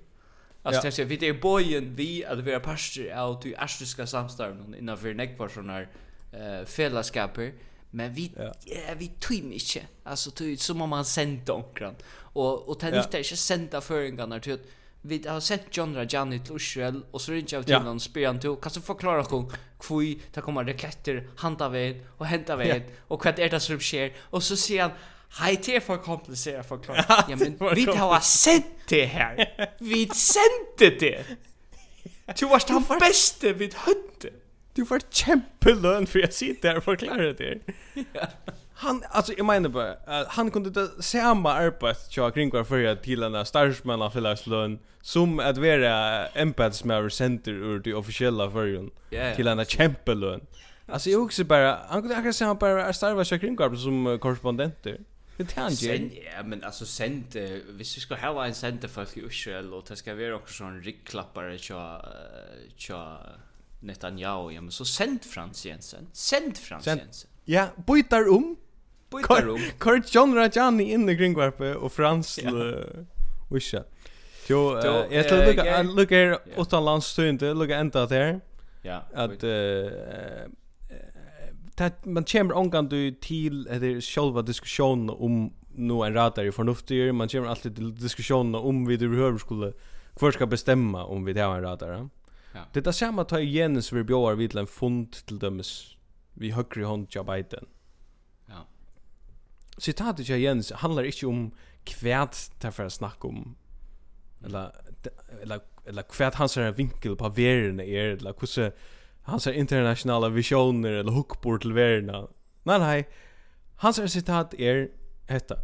Alltså 0.66 0.82
det 0.82 0.92
ser 0.92 1.04
vi 1.04 1.28
är 1.28 1.32
bojen 1.32 1.94
vi 1.94 2.24
att 2.24 2.44
vara 2.44 2.60
pastor 2.60 3.12
av 3.12 3.46
i 3.46 3.56
astriska 3.56 4.06
samstarven 4.06 4.74
innan 4.78 4.98
för 4.98 5.14
nekvar 5.14 5.48
såna 5.48 5.80
eh 5.80 6.64
fällskaper. 6.66 7.52
Men 7.90 8.14
vi 8.14 8.32
ja. 8.36 8.52
vi 8.96 9.08
tog 9.08 9.36
inte 9.36 9.80
alltså 10.04 10.30
tog 10.30 10.58
som 10.58 10.82
om 10.82 10.90
man 10.90 11.04
sent 11.04 11.48
onkran 11.48 11.94
och 12.34 12.68
och 12.68 12.78
tänkte 12.78 12.98
ja. 12.98 13.18
inte 13.18 13.36
sända 13.36 13.80
föringarna 13.80 14.40
till 14.40 14.58
vi 15.06 15.28
har 15.28 15.40
sett 15.40 15.76
John 15.76 15.94
Rajani 15.94 16.38
till 16.38 16.56
Israel 16.56 17.02
och 17.10 17.20
så 17.20 17.32
ringer 17.32 17.54
jag 17.54 17.66
till 17.66 17.78
någon 17.78 18.00
spelare 18.00 18.38
till 18.38 18.56
kan 18.62 18.70
så 18.72 18.80
förklara 18.80 19.22
hon 19.22 19.52
kvui 19.80 20.20
ta 20.32 20.40
kommer 20.40 20.64
det 20.64 20.72
klätter 20.72 21.28
handa 21.36 21.68
vägen 21.68 22.06
och 22.18 22.26
hämta 22.26 22.56
vägen 22.56 22.82
och 23.08 23.24
vad 23.24 23.38
är 23.38 23.50
det 23.50 23.60
som 23.60 23.80
sker? 23.80 24.12
Och 24.20 24.42
så 24.42 24.56
ser 24.56 24.82
han 24.82 24.90
Hej, 25.36 25.60
det 25.66 25.80
för 25.80 25.80
for 25.80 25.96
kompliceret 25.96 26.68
for 26.68 26.78
klokken. 26.78 27.04
Ja, 27.28 27.36
men 27.36 27.74
vi 27.74 27.84
har 27.84 28.20
sett 28.20 28.88
det 28.88 29.04
här. 29.04 29.48
Vi 29.78 30.08
sände 30.08 30.96
det. 31.00 31.24
Du 32.38 32.46
var 32.46 32.62
den 32.66 32.98
bästa 32.98 33.52
vi 33.52 33.64
hørte. 33.64 34.28
Du 34.72 34.84
var 34.84 35.00
kämpelön 35.10 36.06
för 36.06 36.18
jag 36.18 36.32
sitter 36.32 36.68
her 36.68 36.76
och 36.76 36.84
forklarer 36.84 37.32
det. 37.34 37.58
ja. 38.12 38.26
Han, 38.76 39.02
alltså 39.10 39.32
jag 39.36 39.46
menar 39.46 39.68
bara, 39.68 39.92
uh, 39.92 40.28
han 40.28 40.50
kunde 40.50 40.70
ta 40.70 41.02
samma 41.02 41.52
arbetet 41.52 42.16
jag 42.16 42.34
kring 42.34 42.50
var 42.50 42.64
förra 42.64 42.96
till 42.96 43.20
den 43.20 43.34
här 43.34 43.44
starsmanna 43.44 44.10
fyllarslön 44.10 44.78
som 45.00 45.38
att 45.40 45.58
vara 45.58 46.26
empatsmöver 46.28 47.08
center 47.08 47.52
ur 47.52 47.78
det 47.78 47.94
officiella 47.94 48.50
förrjön 48.50 48.90
Ja. 49.10 49.34
till 49.34 49.44
den 49.44 49.58
här 49.58 49.64
kämpelön. 49.64 50.40
Alltså 50.86 51.10
jag 51.10 51.22
också 51.22 51.44
bara, 51.44 51.78
han 51.88 52.00
kunde 52.02 52.16
akkurat 52.16 52.36
samma 52.36 52.54
bara 52.54 52.92
starva 52.92 53.24
sig 53.24 53.38
kring 53.38 53.56
som 53.76 54.06
uh, 54.06 54.18
korrespondenter. 54.18 54.98
Det 55.36 55.44
tar 55.44 55.70
ju. 55.70 56.10
Ja, 56.36 56.42
men 56.42 56.64
alltså 56.64 56.86
sent 56.86 57.36
eh, 57.36 57.50
hvis 57.68 57.96
vi 57.96 58.00
ska 58.00 58.14
ha 58.14 58.46
en 58.46 58.54
sent 58.54 58.90
folk 58.90 59.16
i 59.16 59.20
Israel 59.20 59.74
och 59.74 59.84
det 59.88 59.96
ska 59.96 60.14
vara 60.14 60.34
också 60.34 60.54
sån 60.54 60.82
rickklappare 60.82 61.58
tja 61.58 62.04
tja 62.76 63.18
Netanyahu, 63.80 64.52
ja 64.52 64.60
men 64.60 64.70
så 64.70 64.84
sent 64.84 65.24
Frans 65.24 65.66
Jensen. 65.66 66.06
Sent 66.12 66.58
Frans 66.58 66.86
Jensen. 66.86 67.30
Ja, 67.44 67.68
bytar 67.86 68.28
om. 68.28 68.56
Bytar 69.10 69.48
om. 69.48 69.60
Kurt 69.78 70.14
John 70.14 70.34
Rajani 70.34 70.92
in 70.92 71.08
i 71.08 71.14
Greenwarpe 71.14 71.74
och 71.74 71.92
Frans 71.92 72.38
ja. 72.42 72.50
uh, 72.50 72.84
Jo, 74.48 74.78
jag 75.10 75.28
tror 75.28 75.46
lucka 75.46 75.82
lucka 75.82 76.38
utan 76.56 76.84
landstund, 76.84 77.42
lucka 77.42 77.76
ända 77.76 78.06
där. 78.06 78.40
Ja. 78.82 79.02
Att 79.14 79.42
eh 79.42 79.50
det 81.74 82.06
man 82.06 82.24
kommer 82.24 82.54
omgång 82.54 82.88
du 82.88 83.10
till 83.10 83.66
eller 83.66 84.00
själva 84.00 84.42
diskussionen 84.42 85.10
om 85.10 85.52
nu 85.74 85.94
en 85.94 86.14
radar 86.14 86.44
är 86.44 86.50
förnuftig 86.50 87.14
man 87.14 87.28
kommer 87.28 87.48
alltid 87.48 87.74
till 87.76 87.94
diskussionen 87.94 88.54
om 88.54 88.86
vi 88.86 88.96
det 88.96 89.38
skulle 89.38 89.72
kvar 90.14 90.32
ska 90.32 90.46
bestämma 90.46 91.04
om 91.04 91.24
vi 91.24 91.32
det 91.32 91.40
har 91.40 91.56
en 91.56 91.62
radar. 91.62 92.08
Ja. 92.54 92.60
Det 92.72 92.80
där 92.80 92.92
samma 92.92 93.24
ta 93.24 93.40
Jens 93.40 93.92
vi 93.92 94.04
bjöar 94.04 94.34
vid 94.34 94.56
en 94.56 94.66
fond 94.66 95.12
till 95.12 95.38
dömes 95.38 95.96
vi 96.34 96.50
högre 96.50 96.84
hånd 96.84 97.06
jobb 97.10 97.26
Biden. 97.26 97.66
Ja. 98.46 98.66
Citatet 99.78 100.30
av 100.30 100.38
Jens 100.38 100.72
handlar 100.72 101.04
inte 101.04 101.26
om 101.26 101.50
kvärt 101.84 102.60
därför 102.60 102.84
att 102.84 102.92
snacka 102.92 103.28
om 103.28 103.56
eller 104.44 104.72
eller 105.42 105.60
eller 105.86 106.02
kvärt 106.02 106.34
hans 106.34 106.56
vinkel 106.56 107.16
på 107.16 107.28
världen 107.28 107.80
är 107.80 108.08
eller 108.08 108.34
hur 108.40 108.72
hans 109.24 109.46
internationella 109.46 110.28
visioner 110.28 110.92
eller 110.92 111.12
hookbord 111.12 111.60
till 111.60 111.72
världen. 111.72 112.26
Nej, 112.62 112.78
nej. 112.78 113.08
Hans 113.76 114.12
citat 114.12 114.54
är 114.54 114.88
detta. 115.28 115.56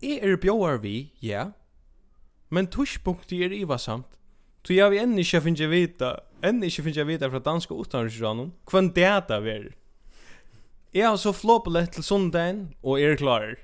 I 0.00 0.18
er 0.18 0.36
bjóar 0.36 0.78
vi, 0.78 1.12
ja. 1.20 1.52
Men 2.48 2.66
tushpunkti 2.66 3.44
er 3.44 3.52
ivasamt. 3.52 4.06
Tu 4.62 4.74
jag 4.74 4.90
vi 4.90 4.98
enn 5.02 5.18
ikke 5.18 5.40
finnes 5.42 5.70
vita, 5.70 6.10
enn 6.42 6.62
ikke 6.62 6.84
finnes 6.86 7.06
vita 7.06 7.30
fra 7.30 7.40
danska 7.42 7.74
utanriksranen, 7.74 8.52
kvann 8.66 8.92
data 8.94 9.40
er 9.40 9.68
det. 9.68 9.72
Jeg 10.94 11.08
har 11.08 11.16
så 11.16 11.32
flåpelett 11.32 11.92
til 11.96 12.04
sundagen, 12.04 12.74
og 12.82 13.00
er 13.00 13.16
klarer. 13.16 13.56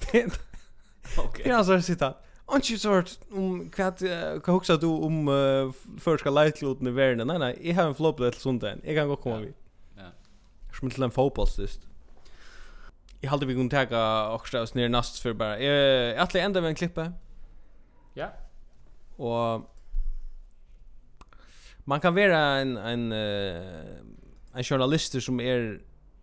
Det 0.12 1.46
er 1.46 1.56
hans 1.56 1.84
sitat. 1.84 2.16
Anki 2.50 2.78
sort 2.78 3.18
om 3.30 3.70
kvat 3.70 3.98
kan 4.44 4.54
huxa 4.54 4.76
du 4.76 4.86
om 4.86 5.28
uh, 5.28 5.72
förska 5.98 6.30
lightloten 6.30 6.86
i 6.86 6.90
världen. 6.90 7.26
Nej 7.26 7.38
nej, 7.38 7.58
jag 7.62 7.74
har 7.74 7.82
en 7.82 7.94
flopp 7.94 8.16
till 8.16 8.32
sundagen. 8.32 8.80
Jag 8.84 8.96
kan 8.96 9.08
gå 9.08 9.16
komma 9.16 9.36
vi. 9.36 9.52
Ja. 9.96 10.02
Som 10.80 10.90
till 10.90 11.02
en 11.02 11.10
fotbollsist. 11.10 11.80
Jag 13.20 13.30
hade 13.30 13.46
vi 13.46 13.54
kunnat 13.54 13.90
ta 13.90 14.34
också 14.34 14.58
oss 14.58 14.74
ner 14.74 14.88
näst 14.88 15.18
för 15.18 15.32
bara. 15.32 15.60
Jag 15.60 16.18
att 16.18 16.34
ända 16.34 16.60
med 16.60 16.68
en 16.68 16.74
klippe. 16.74 17.12
Ja. 18.14 18.28
Och 19.16 19.70
man 21.84 22.00
kan 22.00 22.14
vara 22.14 22.38
en 22.38 22.76
en 22.76 23.12
en 24.54 24.64
journalist 24.64 25.22
som 25.22 25.40
är 25.40 25.80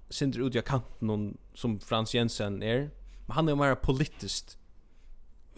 sindr 0.09 0.39
ut 0.39 0.55
i 0.55 0.61
kanten 0.61 1.37
som 1.53 1.79
Frans 1.79 2.13
Jensen 2.13 2.63
är. 2.63 2.89
Men 3.25 3.35
han 3.35 3.49
är 3.49 3.55
mer 3.55 3.75
politiskt 3.75 4.57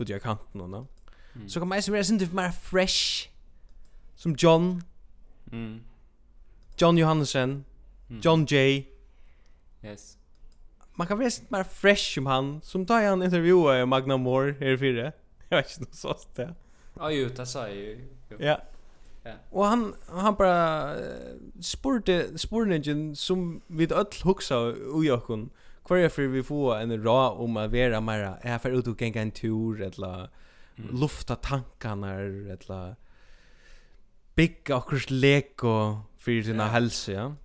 ut 0.02 0.10
i 0.10 0.20
kanten 0.20 0.62
och 0.62 0.70
no? 0.70 0.88
mm. 1.36 1.50
så 1.50 1.60
kan 1.60 1.68
man 1.68 1.82
vara 1.88 2.04
synte 2.04 2.36
mer 2.36 2.52
fresh 2.52 3.30
som 4.16 4.36
John 4.38 4.84
mm. 5.52 5.82
John 6.78 6.98
Johansen 6.98 7.66
mm. 8.10 8.22
John 8.24 8.46
J 8.46 8.88
yes 9.84 10.18
man 10.96 11.08
kan 11.08 11.18
vara 11.18 11.30
mer 11.50 11.64
fresh 11.64 12.14
som 12.14 12.26
han 12.26 12.62
som 12.64 12.86
tar 12.86 13.04
han 13.04 13.24
intervjuar 13.24 13.86
Magna 13.86 14.18
Moore 14.18 14.56
här 14.60 14.78
fyra 14.78 15.12
jag 15.50 15.58
vet 15.58 15.80
inte 15.80 15.98
så 15.98 16.16
det 16.36 16.56
ja 16.94 17.12
ju 17.12 17.30
det 17.30 17.46
sa 17.46 17.68
jag 17.68 17.76
ju 17.76 18.08
ja 18.40 18.60
Yeah. 19.26 19.38
Og 19.52 19.68
han 19.68 19.94
han 20.10 20.36
bara 20.36 20.96
uh, 20.96 21.36
spurte 21.62 22.38
spurningen 22.38 23.16
som 23.16 23.62
við 23.68 23.92
öll 23.94 24.24
hugsa 24.24 24.58
och 24.94 25.06
jag 25.06 25.18
Kvar 25.90 26.10
för 26.10 26.28
vi 26.28 26.44
får 26.44 26.76
en 26.76 27.04
rå 27.04 27.30
om 27.30 27.58
att 27.58 27.72
vara 27.72 28.02
mera 28.02 28.38
är 28.42 28.58
för 28.58 28.70
ut 28.70 28.88
och 28.88 29.02
gänga 29.02 29.22
en 29.22 29.32
tur 29.32 29.82
eller 29.82 30.30
mm. 30.78 31.00
lufta 31.00 31.36
tankarna 31.36 32.14
eller 32.14 32.96
bygga 34.36 34.78
okkurs 34.78 35.10
leko 35.10 36.00
för 36.18 36.44
sina 36.44 36.64
yeah. 36.64 36.72
hälsa 36.72 37.12
ja. 37.12 37.36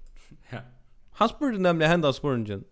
Ja. 0.50 0.58
Han 1.12 1.28
spurte 1.28 1.58
nämligen 1.58 1.90
hända 1.90 2.12
spurningen. 2.12 2.64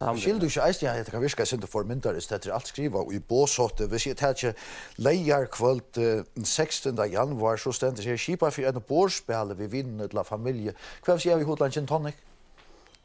Han 0.00 0.18
skildu 0.18 0.46
ikke 0.46 0.66
eisen 0.66 0.86
jeg 0.86 0.96
heter 0.96 1.12
Kavirska 1.12 1.44
sin 1.44 1.60
til 1.60 1.70
formyndarist 1.70 2.32
etter 2.32 2.52
alt 2.54 2.66
skriva 2.66 2.98
og 2.98 3.14
i 3.14 3.18
båsåtte. 3.18 3.86
Hvis 3.86 4.06
jeg 4.06 4.16
tar 4.16 4.54
leier 4.96 5.46
kvöld 5.46 6.24
16. 6.44 6.98
januar 7.12 7.56
så 7.56 7.72
stendes 7.72 8.04
seg 8.04 8.18
kipa 8.18 8.50
for 8.50 8.66
en 8.66 8.82
bårspele 8.88 9.58
vi 9.58 9.66
vinner 9.66 10.06
til 10.06 10.24
familie. 10.24 10.74
Hva 11.06 11.18
sier 11.18 11.38
vi 11.38 11.46
hodlan 11.46 11.70
gin 11.70 11.86
tonic? 11.86 12.18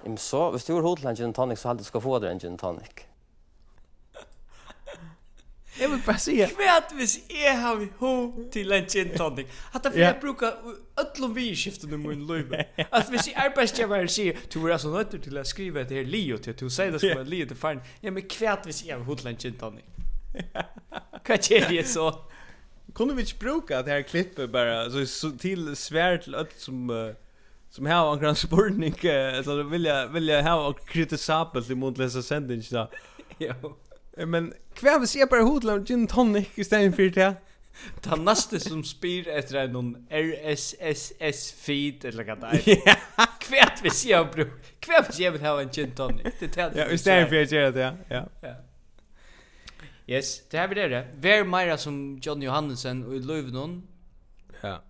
Men 0.04 0.18
så, 0.18 0.49
hvis 0.51 0.64
du 0.64 0.74
har 0.76 0.82
hodet 0.82 1.06
en 1.06 1.16
gin 1.16 1.34
tonic, 1.34 1.60
så 1.60 1.72
hadde 1.72 1.80
du 1.80 1.88
skal 1.88 2.01
få 2.04 2.20
deg 2.20 2.32
en 2.32 2.39
gin 2.39 2.58
tonic. 2.58 3.06
Jeg 5.80 5.89
vil 5.89 6.01
bare 6.06 6.20
si 6.22 6.36
Kvært 6.38 6.91
hvis 6.93 7.16
jeg 7.34 7.54
har 7.58 7.80
ho 7.97 8.12
til 8.54 8.76
en 8.76 8.86
gin 8.89 9.16
tonic. 9.18 9.47
Hatta 9.74 9.89
for 9.89 9.97
jeg 9.97 10.18
brukar 10.22 10.60
öllum 11.01 11.34
vi 11.36 11.47
skiften 11.56 11.93
i 11.93 11.97
min 11.97 12.28
løyve. 12.28 12.60
At 12.91 13.10
hvis 13.10 13.32
jeg 13.32 13.36
arbeidsgivaren 13.47 14.12
sier, 14.12 14.38
du 14.54 14.68
er 14.68 14.76
altså 14.76 14.91
nødt 14.93 15.16
til 15.24 15.39
å 15.39 15.43
skrive 15.43 15.82
et 15.82 15.91
her 15.91 16.06
lio 16.06 16.38
til, 16.38 16.54
du 16.60 16.70
sier 16.70 16.93
det 16.93 17.01
som 17.01 17.18
en 17.18 17.32
lio 17.32 17.47
til 17.49 17.58
faren. 17.58 17.82
Ja, 18.04 18.14
men 18.14 18.28
kvært 18.30 18.70
hvis 18.70 18.84
jeg 18.86 18.97
har 18.97 19.04
ho 19.08 19.18
til 19.18 19.32
en 19.34 19.41
gin 19.41 19.58
tonic. 19.58 19.89
Hva 21.24 21.39
kjer 21.39 21.68
det 21.72 21.88
så? 21.89 22.12
Kunne 22.93 23.16
vi 23.18 23.26
ikke 23.26 23.39
bruka 23.41 23.82
det 23.82 23.95
her 23.95 24.06
klippet 24.06 24.51
bara, 24.51 24.89
så 24.91 25.06
så, 25.10 25.32
til 25.38 25.76
svär 25.76 26.18
til 26.18 26.36
öll 26.36 26.54
som... 26.58 26.89
Uh, 26.89 27.16
som 27.74 27.86
har 27.86 28.13
en 28.13 28.19
grann 28.19 28.36
spurning 28.36 28.93
alltså 29.36 29.57
det 29.57 29.63
vill 29.63 29.86
jag 29.86 30.07
vill 30.07 30.28
jag 30.28 30.43
ha 30.43 30.67
och 30.67 30.88
kritisabelt 30.88 31.69
i 31.69 31.76
mot 31.76 31.97
läsa 31.97 32.21
sändning 32.21 32.63
sändningarna. 32.63 32.89
Jo. 33.38 33.78
Men 34.26 34.53
kvar 34.74 34.99
vi 34.99 35.07
ser 35.07 35.26
bara 35.26 35.41
hotlam 35.41 35.86
gin 35.86 36.07
tonic 36.07 36.47
istället 36.55 36.95
för 36.95 37.03
det. 37.03 37.36
Ta 38.01 38.15
nästa 38.15 38.59
som 38.59 38.84
spyr 38.84 39.28
efter 39.28 39.55
en 39.55 39.71
någon 39.71 40.07
RSSS 40.09 41.51
feed 41.51 42.05
eller 42.05 42.24
vad 42.24 42.39
det 42.39 42.71
är. 42.71 42.97
Kvärt 43.39 43.80
vi 43.84 43.89
ser 43.89 44.24
bro. 44.34 44.45
Kvärt 44.80 45.09
vi 45.09 45.13
ser 45.13 45.32
vi 45.32 45.45
har 45.45 45.61
en 45.61 45.69
gin 45.69 45.91
tonic. 45.91 46.28
Det 46.39 46.57
är 46.57 46.69
det. 46.69 46.80
Ja, 46.80 46.91
istället 46.91 47.30
för 47.30 47.36
det 47.71 47.80
ja. 47.80 47.93
Ja. 48.09 48.30
Ja. 48.41 48.55
Yes, 50.07 50.49
det 50.49 50.57
här 50.57 50.67
blir 50.67 50.89
det. 50.89 51.07
Vär 51.15 51.43
Myra 51.43 51.78
som 51.78 52.19
John 52.21 52.41
Johansen 52.41 53.05
och 53.05 53.15
i 53.15 53.19
Löven. 53.19 53.88
Ja. 54.61 54.82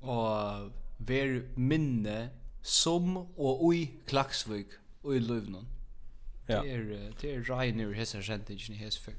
Och 0.00 0.77
ver 0.98 1.42
minne 1.56 2.30
som 2.62 3.16
og 3.16 3.64
ui 3.64 3.86
klaksvik 4.06 4.78
og 5.04 5.14
i. 5.14 5.64
Ja. 6.48 6.62
Det 6.62 6.72
er, 6.72 6.84
det 7.20 7.32
er 7.34 7.48
regn 7.50 7.80
ur 7.84 7.94
hesa 7.96 8.22
sentingen 8.24 8.76
i 8.76 8.82
hessføk. 8.82 9.16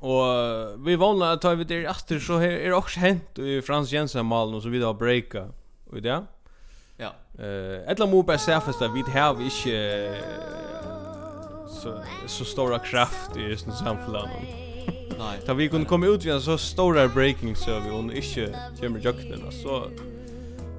Og 0.00 0.80
vi 0.80 0.96
vanlig 0.96 1.26
at 1.28 1.42
tar 1.44 1.58
vi 1.60 1.66
der 1.68 1.84
etter 1.90 2.20
så 2.24 2.38
her 2.40 2.56
er 2.56 2.72
også 2.72 3.00
hent 3.02 3.38
i 3.38 3.58
Frans 3.60 3.92
Jensen-malen 3.92 4.56
og 4.56 4.62
så 4.64 4.72
videre 4.72 4.94
breaka. 4.96 5.50
Og 5.92 6.02
det? 6.02 6.22
Ja. 6.98 7.10
Eh, 7.38 7.84
etla 7.90 8.06
må 8.08 8.22
bare 8.22 8.40
se 8.40 8.56
fast 8.64 8.82
at 8.82 8.94
vi 8.94 9.04
har 9.12 9.36
ikke 9.40 9.80
så, 11.80 11.94
så 12.26 12.44
stora 12.48 12.78
kraft 12.78 13.36
i 13.36 13.52
sånne 13.56 13.76
samfunnet. 13.76 14.56
Nej. 15.20 15.42
Da 15.46 15.52
vi 15.52 15.68
kunne 15.68 15.84
komme 15.84 16.08
ut 16.08 16.24
vi 16.24 16.32
så 16.40 16.56
stora 16.56 17.08
breaking 17.08 17.56
så 17.56 17.80
vi 17.84 17.90
hon 17.92 18.10
inte 18.10 18.56
kommer 18.80 19.00
jökten 19.00 19.44
så 19.52 19.90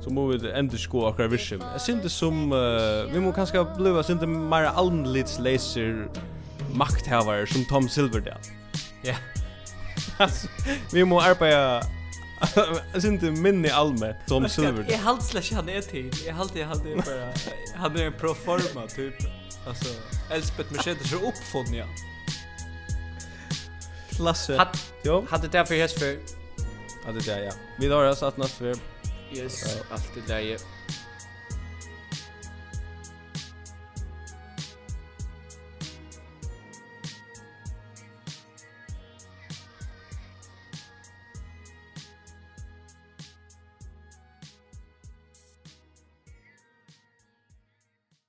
så 0.04 0.10
må 0.10 0.28
vi 0.32 0.39
enda 0.49 0.78
sko 0.78 1.06
akkar 1.10 1.30
virsim. 1.32 1.62
Jeg 1.74 1.82
synes 1.82 2.12
som, 2.12 2.52
uh, 2.52 3.06
vi 3.14 3.22
må 3.22 3.32
kanskje 3.32 3.64
bliva 3.78 4.04
synes 4.04 4.26
mer 4.26 4.72
allmelids 4.72 5.39
leser 5.39 6.08
makthavare 6.74 7.47
som 7.47 7.66
Tom 7.70 7.89
Silverdale. 7.89 8.41
Ja. 9.06 9.16
Yeah. 10.22 10.32
vi 10.93 11.04
må 11.04 11.20
arbeida 11.20 11.82
Jeg 12.93 13.02
synes 13.02 13.22
det 13.22 13.32
minne 13.38 13.70
allmänt 13.74 14.18
Tom 14.28 14.47
Silverdale. 14.49 14.89
Jeg 14.89 14.99
halte 15.04 15.26
slags 15.26 15.49
han 15.49 15.70
er 15.70 15.82
til. 15.82 16.10
Jeg 16.26 16.36
halte, 16.36 16.60
jeg 16.60 16.68
halte 16.68 16.95
bara, 16.95 17.30
han 17.76 17.97
er 17.97 18.08
en 18.08 18.14
proforma 18.20 18.88
typ. 18.89 19.14
Alltså, 19.68 19.89
Elspeth 20.32 20.74
Mercedes 20.74 21.10
så 21.10 21.18
uppfunn, 21.18 21.74
ja. 21.74 21.86
Klasse. 24.16 24.58
Hade 25.30 25.47
det 25.47 25.66
för 25.68 25.76
häst 25.76 25.99
för? 25.99 26.18
Hade 27.06 27.20
det, 27.20 27.43
ja. 27.43 27.52
Vi 27.78 27.88
har 27.88 28.14
satt 28.14 28.24
att 28.24 28.38
nästa 28.38 28.66
Yes, 29.34 29.84
allt 29.89 30.17
i 30.17 30.29
läge. 30.29 30.57